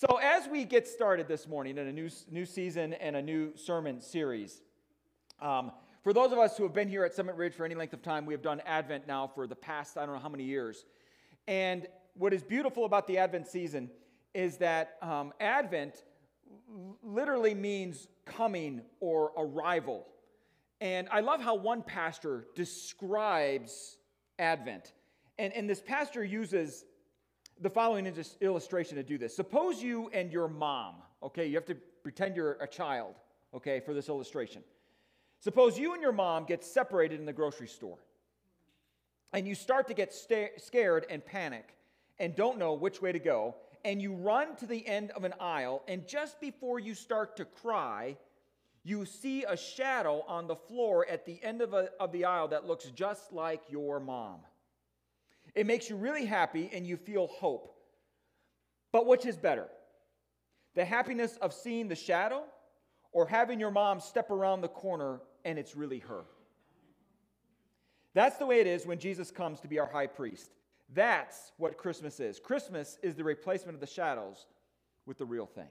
So, 0.00 0.18
as 0.22 0.48
we 0.48 0.64
get 0.64 0.88
started 0.88 1.28
this 1.28 1.46
morning 1.46 1.76
in 1.76 1.86
a 1.86 1.92
new, 1.92 2.08
new 2.30 2.46
season 2.46 2.94
and 2.94 3.16
a 3.16 3.20
new 3.20 3.54
sermon 3.54 4.00
series, 4.00 4.62
um, 5.42 5.72
for 6.02 6.14
those 6.14 6.32
of 6.32 6.38
us 6.38 6.56
who 6.56 6.62
have 6.62 6.72
been 6.72 6.88
here 6.88 7.04
at 7.04 7.12
Summit 7.12 7.34
Ridge 7.34 7.52
for 7.52 7.66
any 7.66 7.74
length 7.74 7.92
of 7.92 8.00
time, 8.00 8.24
we 8.24 8.32
have 8.32 8.40
done 8.40 8.62
Advent 8.64 9.06
now 9.06 9.26
for 9.26 9.46
the 9.46 9.54
past, 9.54 9.98
I 9.98 10.06
don't 10.06 10.14
know 10.14 10.20
how 10.22 10.30
many 10.30 10.44
years. 10.44 10.86
And 11.46 11.86
what 12.14 12.32
is 12.32 12.42
beautiful 12.42 12.86
about 12.86 13.06
the 13.08 13.18
Advent 13.18 13.46
season 13.46 13.90
is 14.32 14.56
that 14.56 14.96
um, 15.02 15.34
Advent 15.38 16.04
literally 17.02 17.52
means 17.52 18.08
coming 18.24 18.80
or 19.00 19.32
arrival. 19.36 20.06
And 20.80 21.10
I 21.12 21.20
love 21.20 21.42
how 21.42 21.56
one 21.56 21.82
pastor 21.82 22.46
describes 22.54 23.98
Advent. 24.38 24.94
And, 25.38 25.52
and 25.52 25.68
this 25.68 25.82
pastor 25.82 26.24
uses 26.24 26.86
the 27.60 27.70
following 27.70 28.12
illustration 28.40 28.96
to 28.96 29.02
do 29.02 29.18
this. 29.18 29.36
Suppose 29.36 29.82
you 29.82 30.10
and 30.12 30.32
your 30.32 30.48
mom, 30.48 30.94
okay, 31.22 31.46
you 31.46 31.54
have 31.56 31.66
to 31.66 31.74
pretend 32.02 32.34
you're 32.34 32.52
a 32.60 32.66
child, 32.66 33.14
okay, 33.54 33.80
for 33.80 33.92
this 33.92 34.08
illustration. 34.08 34.62
Suppose 35.40 35.78
you 35.78 35.92
and 35.92 36.02
your 36.02 36.12
mom 36.12 36.44
get 36.44 36.64
separated 36.64 37.20
in 37.20 37.26
the 37.26 37.32
grocery 37.32 37.68
store, 37.68 37.98
and 39.32 39.46
you 39.46 39.54
start 39.54 39.88
to 39.88 39.94
get 39.94 40.12
sta- 40.12 40.58
scared 40.58 41.06
and 41.10 41.24
panic 41.24 41.76
and 42.18 42.34
don't 42.34 42.58
know 42.58 42.74
which 42.74 43.00
way 43.00 43.12
to 43.12 43.18
go, 43.18 43.54
and 43.84 44.00
you 44.00 44.12
run 44.12 44.56
to 44.56 44.66
the 44.66 44.86
end 44.86 45.10
of 45.12 45.24
an 45.24 45.34
aisle, 45.40 45.82
and 45.88 46.06
just 46.06 46.40
before 46.40 46.78
you 46.78 46.94
start 46.94 47.36
to 47.36 47.44
cry, 47.44 48.16
you 48.82 49.04
see 49.04 49.44
a 49.44 49.56
shadow 49.56 50.24
on 50.26 50.46
the 50.46 50.56
floor 50.56 51.06
at 51.08 51.26
the 51.26 51.38
end 51.42 51.60
of, 51.60 51.74
a, 51.74 51.90
of 51.98 52.12
the 52.12 52.24
aisle 52.24 52.48
that 52.48 52.66
looks 52.66 52.86
just 52.86 53.32
like 53.32 53.62
your 53.70 54.00
mom. 54.00 54.40
It 55.54 55.66
makes 55.66 55.90
you 55.90 55.96
really 55.96 56.24
happy 56.24 56.70
and 56.72 56.86
you 56.86 56.96
feel 56.96 57.26
hope. 57.26 57.74
But 58.92 59.06
which 59.06 59.26
is 59.26 59.36
better? 59.36 59.66
The 60.74 60.84
happiness 60.84 61.36
of 61.40 61.52
seeing 61.52 61.88
the 61.88 61.96
shadow 61.96 62.42
or 63.12 63.26
having 63.26 63.58
your 63.58 63.70
mom 63.70 64.00
step 64.00 64.30
around 64.30 64.60
the 64.60 64.68
corner 64.68 65.20
and 65.44 65.58
it's 65.58 65.76
really 65.76 65.98
her? 66.00 66.24
That's 68.14 68.36
the 68.36 68.46
way 68.46 68.60
it 68.60 68.66
is 68.66 68.86
when 68.86 68.98
Jesus 68.98 69.30
comes 69.30 69.60
to 69.60 69.68
be 69.68 69.78
our 69.78 69.86
high 69.86 70.06
priest. 70.06 70.50
That's 70.92 71.52
what 71.56 71.76
Christmas 71.76 72.18
is. 72.18 72.40
Christmas 72.40 72.98
is 73.02 73.14
the 73.14 73.24
replacement 73.24 73.74
of 73.74 73.80
the 73.80 73.86
shadows 73.86 74.46
with 75.06 75.18
the 75.18 75.24
real 75.24 75.46
thing. 75.46 75.68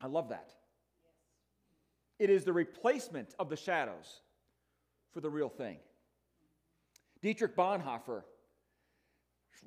I 0.00 0.06
love 0.06 0.28
that. 0.28 0.54
It 2.18 2.30
is 2.30 2.44
the 2.44 2.52
replacement 2.52 3.34
of 3.38 3.48
the 3.48 3.56
shadows 3.56 4.20
for 5.12 5.20
the 5.20 5.30
real 5.30 5.48
thing. 5.48 5.78
Dietrich 7.20 7.56
Bonhoeffer 7.56 8.22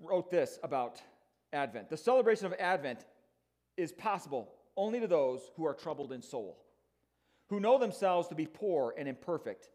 wrote 0.02 0.32
this 0.32 0.60
about 0.64 1.02
Advent 1.54 1.90
The 1.90 1.98
celebration 1.98 2.46
of 2.46 2.54
Advent 2.54 3.06
is 3.78 3.92
possible 3.92 4.54
only 4.78 5.00
to 5.00 5.08
those 5.08 5.42
who 5.56 5.66
are 5.66 5.74
troubled 5.74 6.12
in 6.12 6.22
soul, 6.22 6.64
who 7.48 7.60
know 7.60 7.78
themselves 7.78 8.28
to 8.30 8.36
be 8.36 8.46
poor 8.46 8.94
and 8.98 9.08
imperfect, 9.08 9.70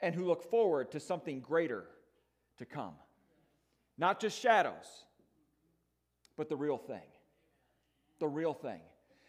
and 0.00 0.14
who 0.14 0.26
look 0.26 0.42
forward 0.50 0.90
to 0.92 1.00
something 1.00 1.40
greater 1.40 1.84
to 2.58 2.64
come. 2.64 2.94
Not 3.96 4.20
just 4.20 4.38
shadows, 4.38 5.04
but 6.36 6.48
the 6.48 6.56
real 6.56 6.78
thing. 6.78 7.08
The 8.18 8.28
real 8.28 8.52
thing. 8.54 8.80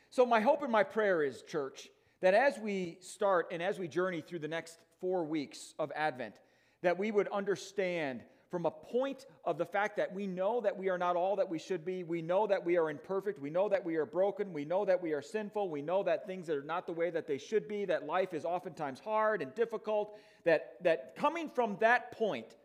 So, 0.09 0.25
my 0.25 0.39
hope 0.39 0.63
and 0.63 0.71
my 0.71 0.83
prayer 0.83 1.23
is, 1.23 1.43
church, 1.43 1.89
that 2.21 2.33
as 2.33 2.57
we 2.59 2.97
start 3.01 3.47
and 3.51 3.61
as 3.61 3.79
we 3.79 3.87
journey 3.87 4.21
through 4.21 4.39
the 4.39 4.47
next 4.47 4.79
four 4.99 5.23
weeks 5.23 5.73
of 5.79 5.91
Advent, 5.95 6.35
that 6.81 6.97
we 6.97 7.11
would 7.11 7.27
understand 7.29 8.21
from 8.49 8.65
a 8.65 8.71
point 8.71 9.25
of 9.43 9.57
the 9.57 9.65
fact 9.65 9.97
that 9.97 10.13
we 10.13 10.27
know 10.27 10.61
that 10.61 10.77
we 10.77 10.89
are 10.89 10.97
not 10.97 11.15
all 11.15 11.35
that 11.35 11.49
we 11.49 11.59
should 11.59 11.83
be. 11.83 12.03
We 12.03 12.21
know 12.21 12.47
that 12.47 12.63
we 12.63 12.77
are 12.77 12.89
imperfect. 12.89 13.39
We 13.39 13.49
know 13.49 13.67
that 13.67 13.83
we 13.83 13.95
are 13.95 14.05
broken. 14.05 14.53
We 14.53 14.65
know 14.65 14.85
that 14.85 15.01
we 15.01 15.13
are 15.13 15.21
sinful. 15.21 15.69
We 15.69 15.81
know 15.81 16.03
that 16.03 16.25
things 16.25 16.49
are 16.49 16.61
not 16.61 16.85
the 16.85 16.93
way 16.93 17.09
that 17.09 17.27
they 17.27 17.37
should 17.37 17.67
be, 17.67 17.85
that 17.85 18.05
life 18.05 18.33
is 18.33 18.45
oftentimes 18.45 18.99
hard 18.99 19.41
and 19.41 19.53
difficult. 19.55 20.17
That, 20.45 20.75
that 20.83 21.15
coming 21.15 21.49
from 21.49 21.77
that 21.81 22.11
point, 22.11 22.55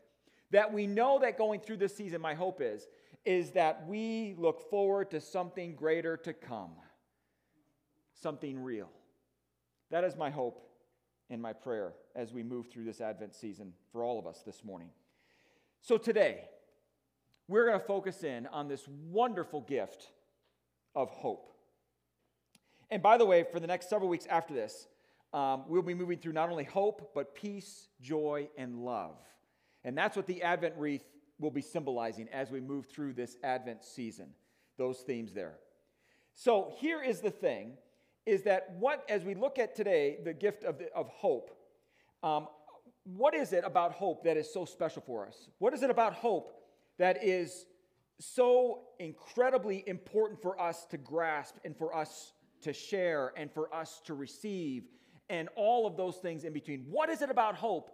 that 0.50 0.72
we 0.72 0.86
know 0.86 1.18
that 1.20 1.38
going 1.38 1.60
through 1.60 1.78
this 1.78 1.96
season, 1.96 2.20
my 2.20 2.34
hope 2.34 2.60
is, 2.62 2.86
is 3.24 3.50
that 3.52 3.86
we 3.88 4.34
look 4.38 4.70
forward 4.70 5.10
to 5.10 5.20
something 5.20 5.74
greater 5.74 6.16
to 6.18 6.32
come, 6.32 6.70
something 8.14 8.62
real. 8.62 8.90
That 9.90 10.04
is 10.04 10.14
my 10.14 10.30
hope 10.30 10.69
and 11.30 11.40
my 11.40 11.52
prayer 11.52 11.94
as 12.14 12.32
we 12.32 12.42
move 12.42 12.68
through 12.70 12.84
this 12.84 13.00
Advent 13.00 13.34
season 13.34 13.72
for 13.92 14.02
all 14.02 14.18
of 14.18 14.26
us 14.26 14.42
this 14.44 14.64
morning. 14.64 14.90
So 15.80 15.96
today, 15.96 16.42
we're 17.48 17.66
going 17.66 17.78
to 17.78 17.84
focus 17.84 18.22
in 18.22 18.46
on 18.48 18.68
this 18.68 18.86
wonderful 19.08 19.62
gift 19.62 20.08
of 20.94 21.08
hope. 21.10 21.52
And 22.90 23.02
by 23.02 23.16
the 23.16 23.24
way, 23.24 23.44
for 23.50 23.60
the 23.60 23.66
next 23.66 23.88
several 23.88 24.10
weeks 24.10 24.26
after 24.28 24.52
this, 24.52 24.88
um, 25.32 25.64
we'll 25.68 25.82
be 25.82 25.94
moving 25.94 26.18
through 26.18 26.32
not 26.32 26.50
only 26.50 26.64
hope, 26.64 27.12
but 27.14 27.34
peace, 27.34 27.88
joy, 28.00 28.48
and 28.58 28.84
love. 28.84 29.16
And 29.84 29.96
that's 29.96 30.16
what 30.16 30.26
the 30.26 30.42
Advent 30.42 30.74
wreath 30.76 31.04
will 31.38 31.50
be 31.50 31.62
symbolizing 31.62 32.28
as 32.32 32.50
we 32.50 32.60
move 32.60 32.86
through 32.86 33.14
this 33.14 33.36
Advent 33.42 33.84
season, 33.84 34.30
those 34.76 34.98
themes 34.98 35.32
there. 35.32 35.54
So 36.34 36.72
here 36.78 37.02
is 37.02 37.20
the 37.20 37.30
thing 37.30 37.74
is 38.26 38.42
that 38.42 38.74
what, 38.78 39.04
as 39.08 39.24
we 39.24 39.34
look 39.34 39.58
at 39.58 39.74
today, 39.74 40.18
the 40.24 40.32
gift 40.32 40.64
of, 40.64 40.78
the, 40.78 40.92
of 40.94 41.08
hope, 41.08 41.50
um, 42.22 42.48
what 43.04 43.34
is 43.34 43.52
it 43.52 43.64
about 43.64 43.92
hope 43.92 44.24
that 44.24 44.36
is 44.36 44.52
so 44.52 44.64
special 44.64 45.02
for 45.02 45.26
us? 45.26 45.48
What 45.58 45.74
is 45.74 45.82
it 45.82 45.90
about 45.90 46.14
hope 46.14 46.52
that 46.98 47.24
is 47.24 47.66
so 48.18 48.82
incredibly 48.98 49.82
important 49.86 50.40
for 50.40 50.60
us 50.60 50.84
to 50.86 50.98
grasp 50.98 51.56
and 51.64 51.76
for 51.76 51.96
us 51.96 52.32
to 52.62 52.72
share 52.72 53.32
and 53.36 53.50
for 53.50 53.74
us 53.74 54.02
to 54.04 54.14
receive 54.14 54.84
and 55.30 55.48
all 55.56 55.86
of 55.86 55.96
those 55.96 56.16
things 56.16 56.44
in 56.44 56.52
between? 56.52 56.84
What 56.90 57.08
is 57.08 57.22
it 57.22 57.30
about 57.30 57.54
hope 57.54 57.90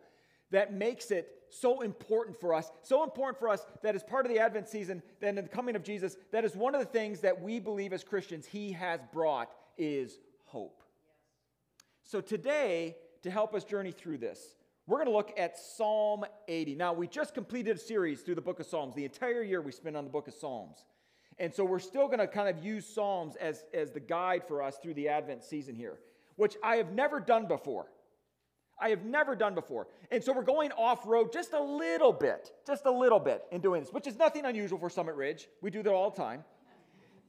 that 0.50 0.72
makes 0.72 1.10
it 1.10 1.28
so 1.50 1.80
important 1.80 2.38
for 2.40 2.52
us, 2.52 2.70
so 2.82 3.04
important 3.04 3.38
for 3.38 3.48
us 3.48 3.64
that 3.82 3.94
as 3.94 4.02
part 4.02 4.26
of 4.26 4.32
the 4.32 4.38
Advent 4.38 4.68
season, 4.68 5.02
then 5.20 5.38
in 5.38 5.44
the 5.44 5.50
coming 5.50 5.76
of 5.76 5.84
Jesus, 5.84 6.16
that 6.32 6.44
is 6.44 6.56
one 6.56 6.74
of 6.74 6.80
the 6.80 6.86
things 6.86 7.20
that 7.20 7.40
we 7.40 7.60
believe 7.60 7.92
as 7.92 8.02
Christians 8.02 8.46
he 8.46 8.72
has 8.72 9.00
brought 9.12 9.48
is 9.76 10.18
hope. 10.44 10.82
So 12.02 12.20
today, 12.20 12.96
to 13.22 13.30
help 13.30 13.54
us 13.54 13.64
journey 13.64 13.92
through 13.92 14.18
this, 14.18 14.56
we're 14.86 14.98
going 14.98 15.08
to 15.08 15.16
look 15.16 15.34
at 15.36 15.58
Psalm 15.58 16.24
80. 16.46 16.76
Now, 16.76 16.92
we 16.92 17.08
just 17.08 17.34
completed 17.34 17.76
a 17.76 17.78
series 17.80 18.20
through 18.20 18.36
the 18.36 18.40
book 18.40 18.60
of 18.60 18.66
Psalms. 18.66 18.94
The 18.94 19.04
entire 19.04 19.42
year 19.42 19.60
we 19.60 19.72
spent 19.72 19.96
on 19.96 20.04
the 20.04 20.10
book 20.10 20.28
of 20.28 20.34
Psalms. 20.34 20.84
And 21.38 21.52
so 21.52 21.64
we're 21.64 21.80
still 21.80 22.06
going 22.06 22.20
to 22.20 22.28
kind 22.28 22.48
of 22.48 22.64
use 22.64 22.86
Psalms 22.86 23.34
as, 23.36 23.64
as 23.74 23.90
the 23.90 24.00
guide 24.00 24.44
for 24.46 24.62
us 24.62 24.78
through 24.80 24.94
the 24.94 25.08
Advent 25.08 25.42
season 25.42 25.74
here, 25.74 25.98
which 26.36 26.56
I 26.62 26.76
have 26.76 26.92
never 26.92 27.18
done 27.18 27.46
before. 27.46 27.86
I 28.80 28.90
have 28.90 29.04
never 29.04 29.34
done 29.34 29.54
before. 29.54 29.88
And 30.10 30.22
so 30.22 30.32
we're 30.32 30.42
going 30.42 30.70
off 30.72 31.06
road 31.06 31.32
just 31.32 31.52
a 31.52 31.62
little 31.62 32.12
bit, 32.12 32.52
just 32.66 32.84
a 32.86 32.90
little 32.90 33.18
bit 33.18 33.42
in 33.50 33.60
doing 33.60 33.82
this, 33.82 33.92
which 33.92 34.06
is 34.06 34.16
nothing 34.16 34.44
unusual 34.44 34.78
for 34.78 34.90
Summit 34.90 35.14
Ridge. 35.14 35.48
We 35.62 35.70
do 35.70 35.82
that 35.82 35.92
all 35.92 36.10
the 36.10 36.16
time. 36.16 36.44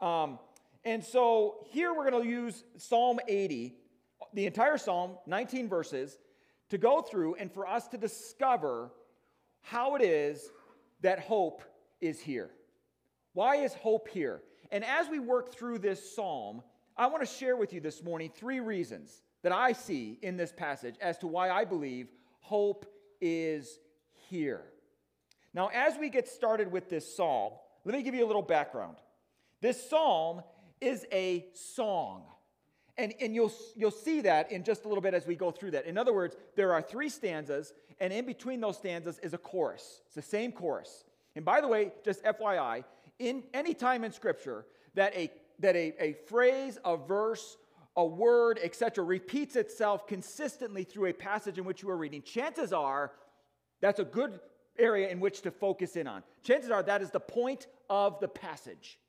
Um, 0.01 0.39
and 0.87 1.03
so 1.03 1.65
here 1.65 1.93
we're 1.93 2.09
going 2.09 2.23
to 2.23 2.29
use 2.29 2.63
Psalm 2.77 3.19
80, 3.27 3.75
the 4.33 4.45
entire 4.45 4.77
Psalm, 4.77 5.17
19 5.25 5.67
verses, 5.67 6.17
to 6.69 6.77
go 6.77 7.01
through 7.01 7.35
and 7.35 7.51
for 7.51 7.67
us 7.67 7.89
to 7.89 7.97
discover 7.97 8.93
how 9.59 9.97
it 9.97 10.01
is 10.01 10.49
that 11.01 11.19
hope 11.19 11.61
is 11.99 12.21
here. 12.21 12.51
Why 13.33 13.57
is 13.57 13.73
hope 13.73 14.07
here? 14.07 14.41
And 14.71 14.85
as 14.85 15.09
we 15.09 15.19
work 15.19 15.53
through 15.53 15.79
this 15.79 16.15
psalm, 16.15 16.63
I 16.95 17.07
want 17.07 17.21
to 17.21 17.29
share 17.29 17.57
with 17.57 17.73
you 17.73 17.81
this 17.81 18.01
morning 18.01 18.31
three 18.33 18.61
reasons 18.61 19.21
that 19.43 19.51
I 19.51 19.73
see 19.73 20.17
in 20.21 20.37
this 20.37 20.53
passage 20.53 20.95
as 21.01 21.17
to 21.17 21.27
why 21.27 21.49
I 21.49 21.65
believe 21.65 22.07
hope 22.39 22.85
is 23.19 23.77
here. 24.29 24.63
Now, 25.53 25.67
as 25.67 25.97
we 25.97 26.09
get 26.09 26.29
started 26.29 26.71
with 26.71 26.89
this 26.89 27.13
psalm, 27.13 27.51
let 27.83 27.93
me 27.93 28.03
give 28.03 28.15
you 28.15 28.23
a 28.23 28.27
little 28.27 28.41
background. 28.41 28.95
This 29.59 29.89
psalm 29.89 30.43
is 30.81 31.05
a 31.11 31.45
song. 31.53 32.23
And, 32.97 33.13
and 33.21 33.35
you'll, 33.35 33.53
you'll 33.75 33.91
see 33.91 34.21
that 34.21 34.51
in 34.51 34.63
just 34.63 34.85
a 34.85 34.87
little 34.87 35.01
bit 35.01 35.13
as 35.13 35.27
we 35.27 35.35
go 35.35 35.51
through 35.51 35.71
that. 35.71 35.85
In 35.85 35.97
other 35.97 36.13
words, 36.13 36.35
there 36.55 36.73
are 36.73 36.81
three 36.81 37.09
stanzas, 37.09 37.73
and 37.99 38.11
in 38.11 38.25
between 38.25 38.59
those 38.59 38.77
stanzas 38.77 39.19
is 39.19 39.33
a 39.33 39.37
chorus. 39.37 40.01
It's 40.07 40.15
the 40.15 40.21
same 40.21 40.51
chorus. 40.51 41.03
And 41.35 41.45
by 41.45 41.61
the 41.61 41.67
way, 41.67 41.91
just 42.03 42.23
FYI, 42.23 42.83
in 43.19 43.43
any 43.53 43.75
time 43.75 44.03
in 44.03 44.11
Scripture 44.11 44.65
that 44.95 45.15
a, 45.15 45.31
that 45.59 45.75
a, 45.75 45.93
a 45.99 46.13
phrase, 46.27 46.79
a 46.83 46.97
verse, 46.97 47.57
a 47.95 48.05
word, 48.05 48.59
etc., 48.63 49.03
repeats 49.03 49.55
itself 49.55 50.07
consistently 50.07 50.83
through 50.83 51.07
a 51.07 51.13
passage 51.13 51.59
in 51.59 51.65
which 51.65 51.83
you 51.83 51.89
are 51.89 51.97
reading, 51.97 52.23
chances 52.23 52.73
are 52.73 53.11
that's 53.79 53.99
a 53.99 54.05
good 54.05 54.39
area 54.79 55.09
in 55.09 55.19
which 55.19 55.41
to 55.41 55.51
focus 55.51 55.95
in 55.95 56.07
on. 56.07 56.23
Chances 56.43 56.71
are 56.71 56.83
that 56.83 57.01
is 57.01 57.11
the 57.11 57.19
point 57.19 57.67
of 57.89 58.19
the 58.19 58.27
passage. 58.27 58.99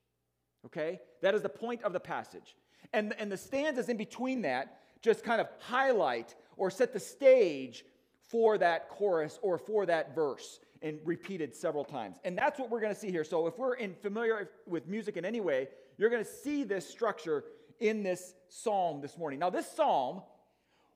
Okay? 0.67 1.01
That 1.23 1.35
is 1.35 1.43
the 1.43 1.49
point 1.49 1.83
of 1.83 1.93
the 1.93 2.01
passage. 2.01 2.57
And, 2.93 3.15
and 3.19 3.31
the 3.31 3.37
stanzas 3.37 3.89
in 3.89 3.97
between 3.97 4.43
that 4.43 4.81
just 5.03 5.25
kind 5.25 5.41
of 5.41 5.49
highlight 5.61 6.35
or 6.57 6.71
set 6.71 6.93
the 6.93 7.01
stage 7.01 7.85
for 8.29 8.59
that 8.59 8.89
chorus 8.89 9.39
or 9.43 9.59
for 9.59 9.87
that 9.87 10.15
verse. 10.15 10.61
and 10.83 11.01
repeated 11.05 11.55
several 11.55 11.85
times. 11.85 12.19
And 12.25 12.37
that's 12.39 12.59
what 12.59 12.71
we're 12.71 12.81
going 12.81 12.95
to 12.95 13.01
see 13.01 13.11
here. 13.11 13.25
So 13.25 13.47
if 13.47 13.59
we're 13.59 13.75
in 13.75 13.95
familiar 13.95 14.51
with 14.67 14.87
music 14.87 15.17
in 15.17 15.25
any 15.25 15.41
way, 15.41 15.69
you're 15.97 16.11
going 16.11 16.25
to 16.25 16.31
see 16.31 16.65
this 16.65 16.89
structure 16.89 17.45
in 17.81 18.03
this 18.03 18.35
psalm 18.49 19.01
this 19.01 19.17
morning. 19.19 19.39
Now, 19.39 19.51
this 19.51 19.71
psalm 19.71 20.23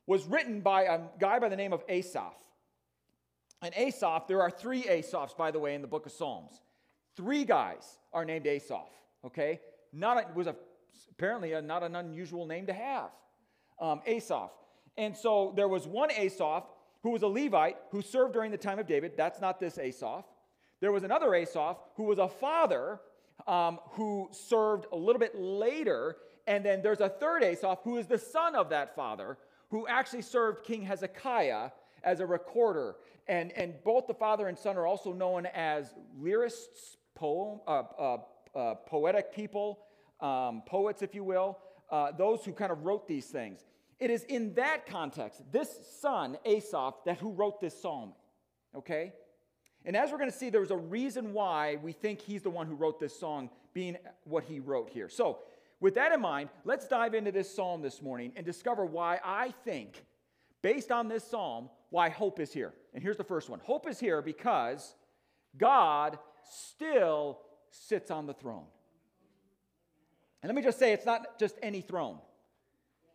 was 0.06 0.25
written 0.26 0.61
by 0.61 0.82
a 0.82 1.00
guy 1.19 1.38
by 1.38 1.49
the 1.49 1.56
name 1.56 1.73
of 1.73 1.82
Asaph. 1.88 2.37
And 3.61 3.73
Asaph, 3.76 4.26
there 4.26 4.43
are 4.43 4.50
three 4.50 4.82
Asaphs, 4.82 5.37
by 5.37 5.50
the 5.50 5.58
way, 5.58 5.75
in 5.75 5.82
the 5.82 5.88
book 5.88 6.06
of 6.06 6.12
Psalms. 6.12 6.61
Three 7.17 7.44
guys 7.44 7.99
are 8.12 8.25
named 8.25 8.47
Asaph, 8.47 8.91
okay? 9.24 9.60
Not 9.92 10.16
a, 10.19 10.34
was 10.34 10.46
a, 10.46 10.56
apparently 11.10 11.52
a, 11.52 11.62
not 11.62 11.82
an 11.82 11.96
unusual 11.96 12.46
name 12.46 12.66
to 12.66 12.72
have, 12.72 13.10
um, 13.80 14.00
Asaph. 14.06 14.50
And 14.96 15.16
so 15.16 15.52
there 15.56 15.69
was 15.69 15.86
one 15.86 16.10
Asaph 16.10 16.64
who 17.02 17.10
was 17.10 17.22
a 17.22 17.26
Levite 17.26 17.76
who 17.90 18.02
served 18.02 18.32
during 18.32 18.50
the 18.50 18.58
time 18.58 18.78
of 18.78 18.86
David. 18.86 19.12
That's 19.16 19.40
not 19.40 19.58
this 19.58 19.78
Asaph. 19.78 20.24
There 20.80 20.92
was 20.92 21.02
another 21.02 21.34
Asaph 21.34 21.76
who 21.96 22.04
was 22.04 22.19
a 22.19 22.28
father 22.28 23.00
um, 23.46 23.78
who 23.92 24.28
served 24.32 24.86
a 24.92 24.96
little 24.96 25.19
bit 25.19 25.34
later. 25.34 26.16
And 26.46 26.64
then 26.64 26.82
there's 26.82 27.00
a 27.00 27.08
third 27.08 27.42
Asaph 27.42 27.80
who 27.84 27.98
is 27.98 28.06
the 28.06 28.19
son 28.19 28.54
of 28.54 28.70
that 28.70 28.94
father 28.94 29.38
who 29.70 29.86
actually 29.86 30.22
served 30.22 30.64
King 30.64 30.82
Hezekiah 30.82 31.70
as 32.04 32.20
a 32.20 32.26
recorder. 32.26 32.96
And, 33.28 33.52
and 33.52 33.74
both 33.84 34.06
the 34.06 34.14
father 34.14 34.48
and 34.48 34.58
son 34.58 34.76
are 34.76 34.86
also 34.86 35.12
known 35.12 35.46
as 35.46 35.94
lyrists, 36.19 36.96
poem, 37.14 37.60
uh, 37.66 37.82
uh, 37.98 38.16
uh, 38.54 38.75
poetic 38.87 39.34
people, 39.34 39.81
um, 40.20 40.62
poets, 40.66 41.02
if 41.02 41.14
you 41.14 41.25
will, 41.25 41.58
uh, 41.90 42.12
those 42.12 42.44
who 42.44 42.52
kind 42.52 42.72
of 42.72 42.84
wrote 42.84 43.06
these 43.06 43.26
things. 43.26 43.64
It 43.99 44.10
is 44.10 44.25
in 44.25 44.54
that 44.54 44.87
context, 44.87 45.43
this 45.52 45.78
son, 46.00 46.37
Asaph, 46.44 46.94
that 47.06 47.19
who 47.19 47.32
wrote 47.32 47.60
this 47.60 47.81
psalm. 47.81 48.14
Okay? 48.75 49.12
And 49.84 49.96
as 49.96 50.10
we're 50.10 50.19
going 50.19 50.31
to 50.31 50.37
see, 50.37 50.50
there's 50.50 50.70
a 50.70 50.76
reason 50.76 51.32
why 51.32 51.76
we 51.82 51.93
think 51.93 52.20
he's 52.20 52.43
the 52.43 52.50
one 52.50 52.66
who 52.66 52.75
wrote 52.75 53.00
this 53.00 53.19
song, 53.19 53.50
being 53.75 53.96
what 54.25 54.44
he 54.44 54.60
wrote 54.60 54.90
here. 54.90 55.08
So, 55.08 55.38
with 55.81 55.94
that 55.96 56.12
in 56.12 56.20
mind, 56.20 56.48
let's 56.64 56.87
dive 56.87 57.14
into 57.14 57.32
this 57.32 57.52
psalm 57.52 57.82
this 57.82 58.00
morning 58.00 58.32
and 58.37 58.46
discover 58.46 58.87
why 58.87 59.19
I 59.25 59.52
think, 59.64 60.05
based 60.62 60.93
on 60.93 61.08
this 61.08 61.25
psalm, 61.25 61.69
why 61.90 62.08
hope 62.08 62.38
is 62.38 62.52
here. 62.52 62.72
And 62.94 63.02
here's 63.02 63.16
the 63.16 63.25
first 63.25 63.48
one 63.48 63.60
Hope 63.64 63.88
is 63.88 63.98
here 63.98 64.22
because 64.22 64.94
God 65.56 66.19
still 66.44 67.40
sits 67.72 68.10
on 68.10 68.26
the 68.26 68.34
throne. 68.34 68.64
And 70.42 70.48
let 70.48 70.54
me 70.56 70.62
just 70.62 70.78
say, 70.78 70.92
it's 70.92 71.06
not 71.06 71.38
just 71.38 71.56
any 71.62 71.80
throne, 71.80 72.19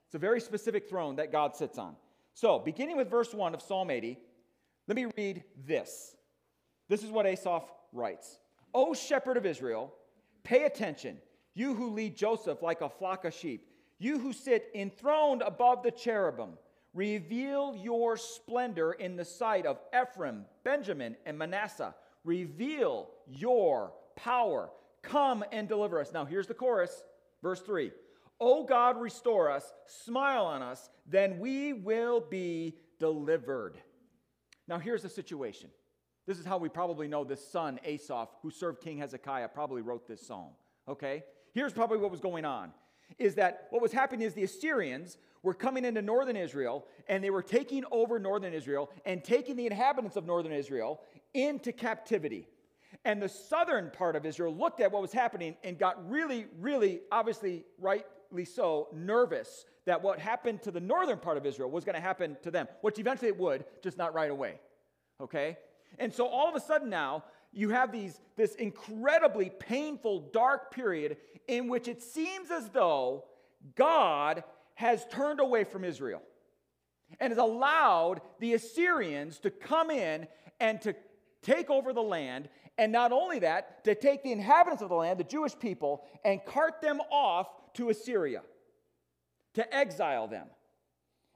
it's 0.06 0.16
a 0.16 0.20
very 0.20 0.42
specific 0.42 0.90
throne 0.90 1.18
that 1.18 1.32
God 1.32 1.56
sits 1.56 1.78
on. 1.78 1.96
So, 2.34 2.60
beginning 2.60 2.98
with 2.98 3.10
verse 3.10 3.34
1 3.34 3.54
of 3.54 3.62
Psalm 3.62 3.90
80, 3.90 4.18
let 4.88 4.96
me 4.96 5.08
read 5.18 5.44
this. 5.66 6.16
This 6.88 7.04
is 7.04 7.10
what 7.10 7.26
Asaph 7.26 7.72
writes 7.92 8.40
O 8.74 8.94
shepherd 8.94 9.38
of 9.38 9.46
Israel, 9.46 9.94
pay 10.44 10.66
attention, 10.66 11.18
you 11.54 11.74
who 11.74 11.90
lead 11.90 12.16
Joseph 12.16 12.62
like 12.62 12.82
a 12.82 12.90
flock 12.90 13.26
of 13.26 13.34
sheep, 13.34 13.68
you 14.00 14.20
who 14.20 14.32
sit 14.32 14.70
enthroned 14.74 15.42
above 15.42 15.84
the 15.84 15.92
cherubim. 15.92 16.58
Reveal 16.94 17.76
your 17.76 18.18
splendor 18.18 18.94
in 18.94 19.18
the 19.18 19.26
sight 19.26 19.66
of 19.66 19.80
Ephraim, 19.94 20.46
Benjamin, 20.64 21.16
and 21.26 21.38
Manasseh. 21.38 21.94
Reveal 22.24 23.10
your 23.28 23.92
power. 24.18 24.70
Come 25.02 25.46
and 25.54 25.70
deliver 25.70 26.02
us. 26.02 26.12
Now, 26.12 26.26
here's 26.26 26.48
the 26.48 26.54
chorus, 26.54 27.04
verse 27.42 27.62
3. 27.62 27.92
O 28.40 28.66
God, 28.66 29.00
restore 29.00 29.50
us, 29.50 29.72
smile 29.86 30.46
on 30.46 30.62
us, 30.62 30.90
then 31.08 31.40
we 31.40 31.74
will 31.74 32.20
be 32.20 32.76
delivered. 33.00 33.78
Now, 34.68 34.78
here's 34.78 35.02
the 35.02 35.10
situation 35.10 35.70
this 36.28 36.38
is 36.38 36.46
how 36.46 36.58
we 36.58 36.68
probably 36.68 37.08
know 37.08 37.24
this 37.24 37.48
son, 37.48 37.80
Asaph, 37.86 38.28
who 38.42 38.52
served 38.52 38.82
King 38.82 38.98
Hezekiah, 38.98 39.48
probably 39.48 39.82
wrote 39.82 40.08
this 40.08 40.28
psalm. 40.28 40.52
Okay? 40.88 41.24
Here's 41.54 41.74
probably 41.74 41.98
what 41.98 42.12
was 42.12 42.20
going 42.20 42.46
on 42.46 42.74
is 43.18 43.36
that 43.36 43.68
what 43.70 43.82
was 43.82 43.94
happening 43.94 44.28
is 44.28 44.34
the 44.34 44.44
Assyrians 44.44 45.18
were 45.42 45.54
coming 45.54 45.86
into 45.86 46.02
northern 46.02 46.36
Israel 46.36 46.86
and 47.08 47.24
they 47.24 47.30
were 47.30 47.42
taking 47.42 47.86
over 47.90 48.20
northern 48.20 48.54
Israel 48.54 48.92
and 49.06 49.24
taking 49.24 49.56
the 49.56 49.66
inhabitants 49.66 50.18
of 50.18 50.26
northern 50.26 50.52
Israel 50.52 51.00
into 51.34 51.72
captivity. 51.72 52.50
And 53.08 53.22
the 53.22 53.30
southern 53.30 53.90
part 53.90 54.18
of 54.18 54.26
Israel 54.26 54.54
looked 54.54 54.82
at 54.82 54.92
what 54.92 55.02
was 55.02 55.14
happening 55.14 55.56
and 55.64 55.80
got 55.80 56.10
really, 56.10 56.46
really, 56.60 57.00
obviously, 57.10 57.64
rightly 57.80 58.44
so, 58.44 58.90
nervous 58.94 59.64
that 59.86 60.04
what 60.04 60.20
happened 60.20 60.62
to 60.64 60.72
the 60.72 60.82
northern 60.82 61.18
part 61.18 61.38
of 61.38 61.46
Israel 61.46 61.72
was 61.72 61.86
going 61.86 61.96
to 61.96 62.02
happen 62.02 62.36
to 62.44 62.52
them, 62.52 62.68
which 62.82 63.00
eventually 63.00 63.30
it 63.30 63.40
would, 63.40 63.64
just 63.82 63.98
not 63.98 64.14
right 64.14 64.30
away. 64.30 64.60
Okay? 65.22 65.56
And 65.98 66.14
so 66.14 66.28
all 66.28 66.50
of 66.50 66.56
a 66.56 66.60
sudden 66.60 66.90
now, 66.90 67.24
you 67.54 67.70
have 67.70 67.94
these, 67.94 68.20
this 68.36 68.56
incredibly 68.56 69.52
painful, 69.52 70.30
dark 70.34 70.74
period 70.74 71.16
in 71.48 71.70
which 71.70 71.88
it 71.88 72.04
seems 72.04 72.52
as 72.52 72.68
though 72.72 73.24
God 73.76 74.44
has 74.76 75.06
turned 75.10 75.40
away 75.40 75.64
from 75.64 75.86
Israel 75.86 76.22
and 77.22 77.32
has 77.32 77.38
allowed 77.38 78.20
the 78.42 78.54
Assyrians 78.54 79.40
to 79.40 79.50
come 79.50 79.92
in 79.92 80.28
and 80.60 80.82
to 80.82 80.94
take 81.42 81.70
over 81.70 81.94
the 81.94 82.04
land. 82.04 82.50
And 82.78 82.92
not 82.92 83.12
only 83.12 83.40
that, 83.40 83.84
to 83.86 83.96
take 83.96 84.24
the 84.24 84.32
inhabitants 84.32 84.84
of 84.84 84.90
the 84.90 84.96
land, 84.96 85.20
the 85.20 85.24
Jewish 85.24 85.58
people, 85.58 86.04
and 86.24 86.44
cart 86.46 86.82
them 86.82 87.02
off 87.12 87.48
to 87.74 87.90
Assyria, 87.90 88.42
to 89.56 89.76
exile 89.76 90.28
them. 90.28 90.48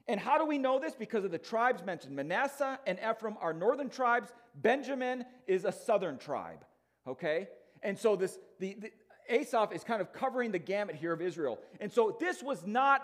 And 0.07 0.19
how 0.19 0.37
do 0.37 0.45
we 0.45 0.57
know 0.57 0.79
this? 0.79 0.93
Because 0.93 1.23
of 1.23 1.31
the 1.31 1.37
tribes 1.37 1.83
mentioned. 1.83 2.15
Manasseh 2.15 2.79
and 2.85 2.99
Ephraim 2.99 3.37
are 3.39 3.53
northern 3.53 3.89
tribes. 3.89 4.29
Benjamin 4.55 5.25
is 5.47 5.65
a 5.65 5.71
southern 5.71 6.17
tribe. 6.17 6.65
Okay? 7.07 7.47
And 7.81 7.97
so 7.97 8.15
this 8.15 8.37
the, 8.59 8.77
the 8.79 8.91
Asaph 9.29 9.71
is 9.71 9.83
kind 9.83 10.01
of 10.01 10.11
covering 10.11 10.51
the 10.51 10.59
gamut 10.59 10.95
here 10.95 11.13
of 11.13 11.21
Israel. 11.21 11.59
And 11.79 11.91
so 11.91 12.17
this 12.19 12.43
was 12.43 12.65
not 12.65 13.01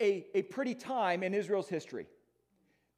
a, 0.00 0.26
a 0.34 0.42
pretty 0.42 0.74
time 0.74 1.22
in 1.22 1.34
Israel's 1.34 1.68
history. 1.68 2.06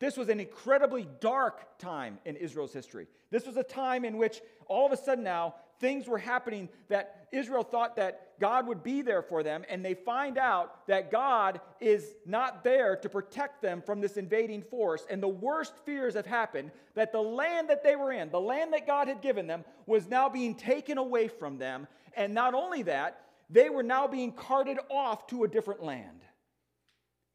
This 0.03 0.17
was 0.17 0.31
an 0.31 0.41
incredibly 0.41 1.07
dark 1.21 1.79
time 1.79 2.19
in 2.25 2.35
Israel's 2.35 2.73
history. 2.73 3.07
This 3.31 3.47
was 3.47 3.57
a 3.57 3.63
time 3.63 4.05
in 4.05 4.17
which 4.17 4.41
all 4.67 4.85
of 4.85 4.91
a 4.91 4.97
sudden 4.97 5.23
now 5.23 5.55
things 5.79 6.09
were 6.09 6.19
happening 6.19 6.69
that 6.89 7.29
Israel 7.31 7.63
thought 7.63 7.95
that 7.95 8.33
God 8.41 8.67
would 8.67 8.83
be 8.83 9.03
there 9.03 9.23
for 9.23 9.45
them, 9.45 9.65
and 9.69 9.85
they 9.85 9.95
find 9.95 10.39
out 10.39 10.89
that 10.89 11.13
God 11.13 11.61
is 11.81 12.17
not 12.27 12.65
there 12.65 12.97
to 12.97 13.09
protect 13.09 13.63
them 13.63 13.81
from 13.81 14.01
this 14.01 14.17
invading 14.17 14.63
force. 14.63 15.07
And 15.09 15.23
the 15.23 15.29
worst 15.29 15.75
fears 15.85 16.15
have 16.15 16.27
happened 16.27 16.73
that 16.97 17.13
the 17.13 17.23
land 17.23 17.71
that 17.71 17.85
they 17.85 17.95
were 17.95 18.11
in, 18.11 18.29
the 18.29 18.41
land 18.41 18.73
that 18.73 18.89
God 18.89 19.07
had 19.07 19.23
given 19.23 19.47
them, 19.47 19.65
was 19.87 20.09
now 20.09 20.29
being 20.29 20.57
taken 20.57 20.99
away 20.99 21.29
from 21.29 21.59
them. 21.59 21.87
And 22.17 22.35
not 22.35 22.55
only 22.55 22.83
that, 22.83 23.21
they 23.49 23.71
were 23.71 23.85
now 23.85 24.09
being 24.09 24.33
carted 24.33 24.79
off 24.91 25.29
to 25.29 25.45
a 25.45 25.49
different 25.49 25.85
land. 25.85 26.23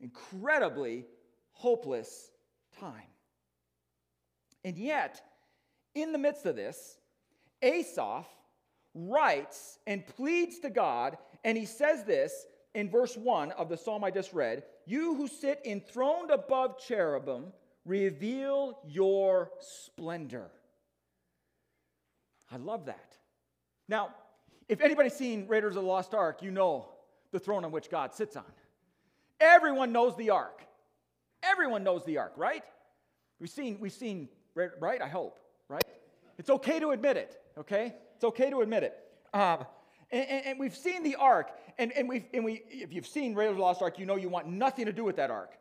Incredibly 0.02 1.06
hopeless 1.54 2.30
time. 2.80 3.10
And 4.64 4.78
yet, 4.78 5.22
in 5.96 6.12
the 6.12 6.18
midst 6.18 6.46
of 6.46 6.56
this, 6.56 6.98
Asaph 7.62 8.26
writes 8.94 9.80
and 9.88 10.06
pleads 10.06 10.60
to 10.60 10.70
God, 10.70 11.18
and 11.44 11.58
he 11.58 11.66
says 11.66 12.04
this 12.04 12.46
in 12.74 12.90
verse 12.90 13.16
1 13.16 13.52
of 13.52 13.70
the 13.70 13.78
psalm 13.78 14.04
I 14.04 14.12
just 14.12 14.34
read 14.34 14.64
You 14.86 15.16
who 15.16 15.28
sit 15.28 15.62
enthroned 15.66 16.32
above 16.32 16.80
cherubim, 16.80 17.54
reveal 17.86 18.80
your 18.88 19.52
splendor. 19.60 20.52
I 22.52 22.58
love 22.58 22.86
that. 22.86 23.18
Now, 23.88 24.10
if 24.70 24.82
anybody's 24.82 25.14
seen 25.14 25.48
Raiders 25.48 25.76
of 25.76 25.84
the 25.84 25.88
Lost 25.88 26.14
Ark, 26.14 26.42
you 26.42 26.52
know 26.52 26.90
the 27.32 27.40
throne 27.40 27.66
on 27.66 27.72
which 27.72 27.90
God 27.90 28.14
sits 28.14 28.36
on. 28.36 28.44
Everyone 29.40 29.92
knows 29.92 30.16
the 30.18 30.32
ark. 30.32 30.64
Everyone 31.44 31.84
knows 31.84 32.04
the 32.06 32.18
ark, 32.18 32.34
right? 32.36 32.64
We've 33.40 33.50
seen, 33.50 33.78
we've 33.80 33.92
seen, 33.92 34.30
right? 34.56 35.02
I 35.02 35.08
hope, 35.08 35.40
right? 35.70 35.84
It's 36.38 36.50
okay 36.50 36.80
to 36.80 36.92
admit 36.92 37.18
it, 37.18 37.40
okay? 37.58 37.94
It's 38.16 38.24
okay 38.24 38.50
to 38.50 38.62
admit 38.62 38.84
it. 38.84 38.98
Um, 39.34 39.66
and, 40.12 40.28
and, 40.30 40.46
and, 40.46 40.60
we've 40.60 40.76
seen 40.76 41.04
the 41.04 41.16
ark, 41.16 41.52
and, 41.78 41.92
and, 41.92 42.08
we've, 42.08 42.26
and 42.34 42.46
we, 42.46 42.64
if 42.70 42.94
you've 42.94 43.08
seen 43.08 43.36
Raiders 43.36 43.52
of 43.52 43.58
the 43.58 43.64
Lost 43.64 43.82
Ark, 43.82 44.00
you 44.00 44.06
know 44.06 44.16
you 44.16 44.30
want 44.30 44.48
nothing 44.48 44.86
to 44.86 44.94
do 44.94 45.04
with 45.04 45.18
that 45.18 45.30
ark. 45.30 45.52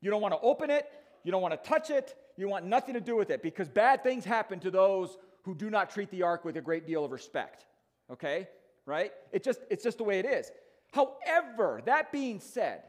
You 0.00 0.10
don't 0.10 0.22
want 0.22 0.32
to 0.32 0.40
open 0.40 0.70
it, 0.70 0.90
you 1.24 1.32
don't 1.32 1.42
want 1.42 1.52
to 1.60 1.68
touch 1.68 1.90
it, 1.90 2.14
you 2.36 2.48
want 2.48 2.64
nothing 2.64 2.94
to 2.94 3.00
do 3.00 3.16
with 3.16 3.30
it 3.30 3.42
because 3.42 3.68
bad 3.68 4.02
things 4.02 4.24
happen 4.24 4.60
to 4.60 4.70
those 4.70 5.18
who 5.42 5.54
do 5.54 5.70
not 5.70 5.90
treat 5.90 6.10
the 6.10 6.22
ark 6.22 6.44
with 6.44 6.56
a 6.56 6.60
great 6.60 6.86
deal 6.86 7.04
of 7.04 7.10
respect. 7.10 7.66
Okay? 8.10 8.48
Right? 8.86 9.12
It 9.32 9.42
just, 9.42 9.60
it's 9.68 9.84
just 9.84 9.98
the 9.98 10.04
way 10.04 10.18
it 10.18 10.26
is. 10.26 10.50
However, 10.92 11.82
that 11.84 12.12
being 12.12 12.40
said, 12.40 12.82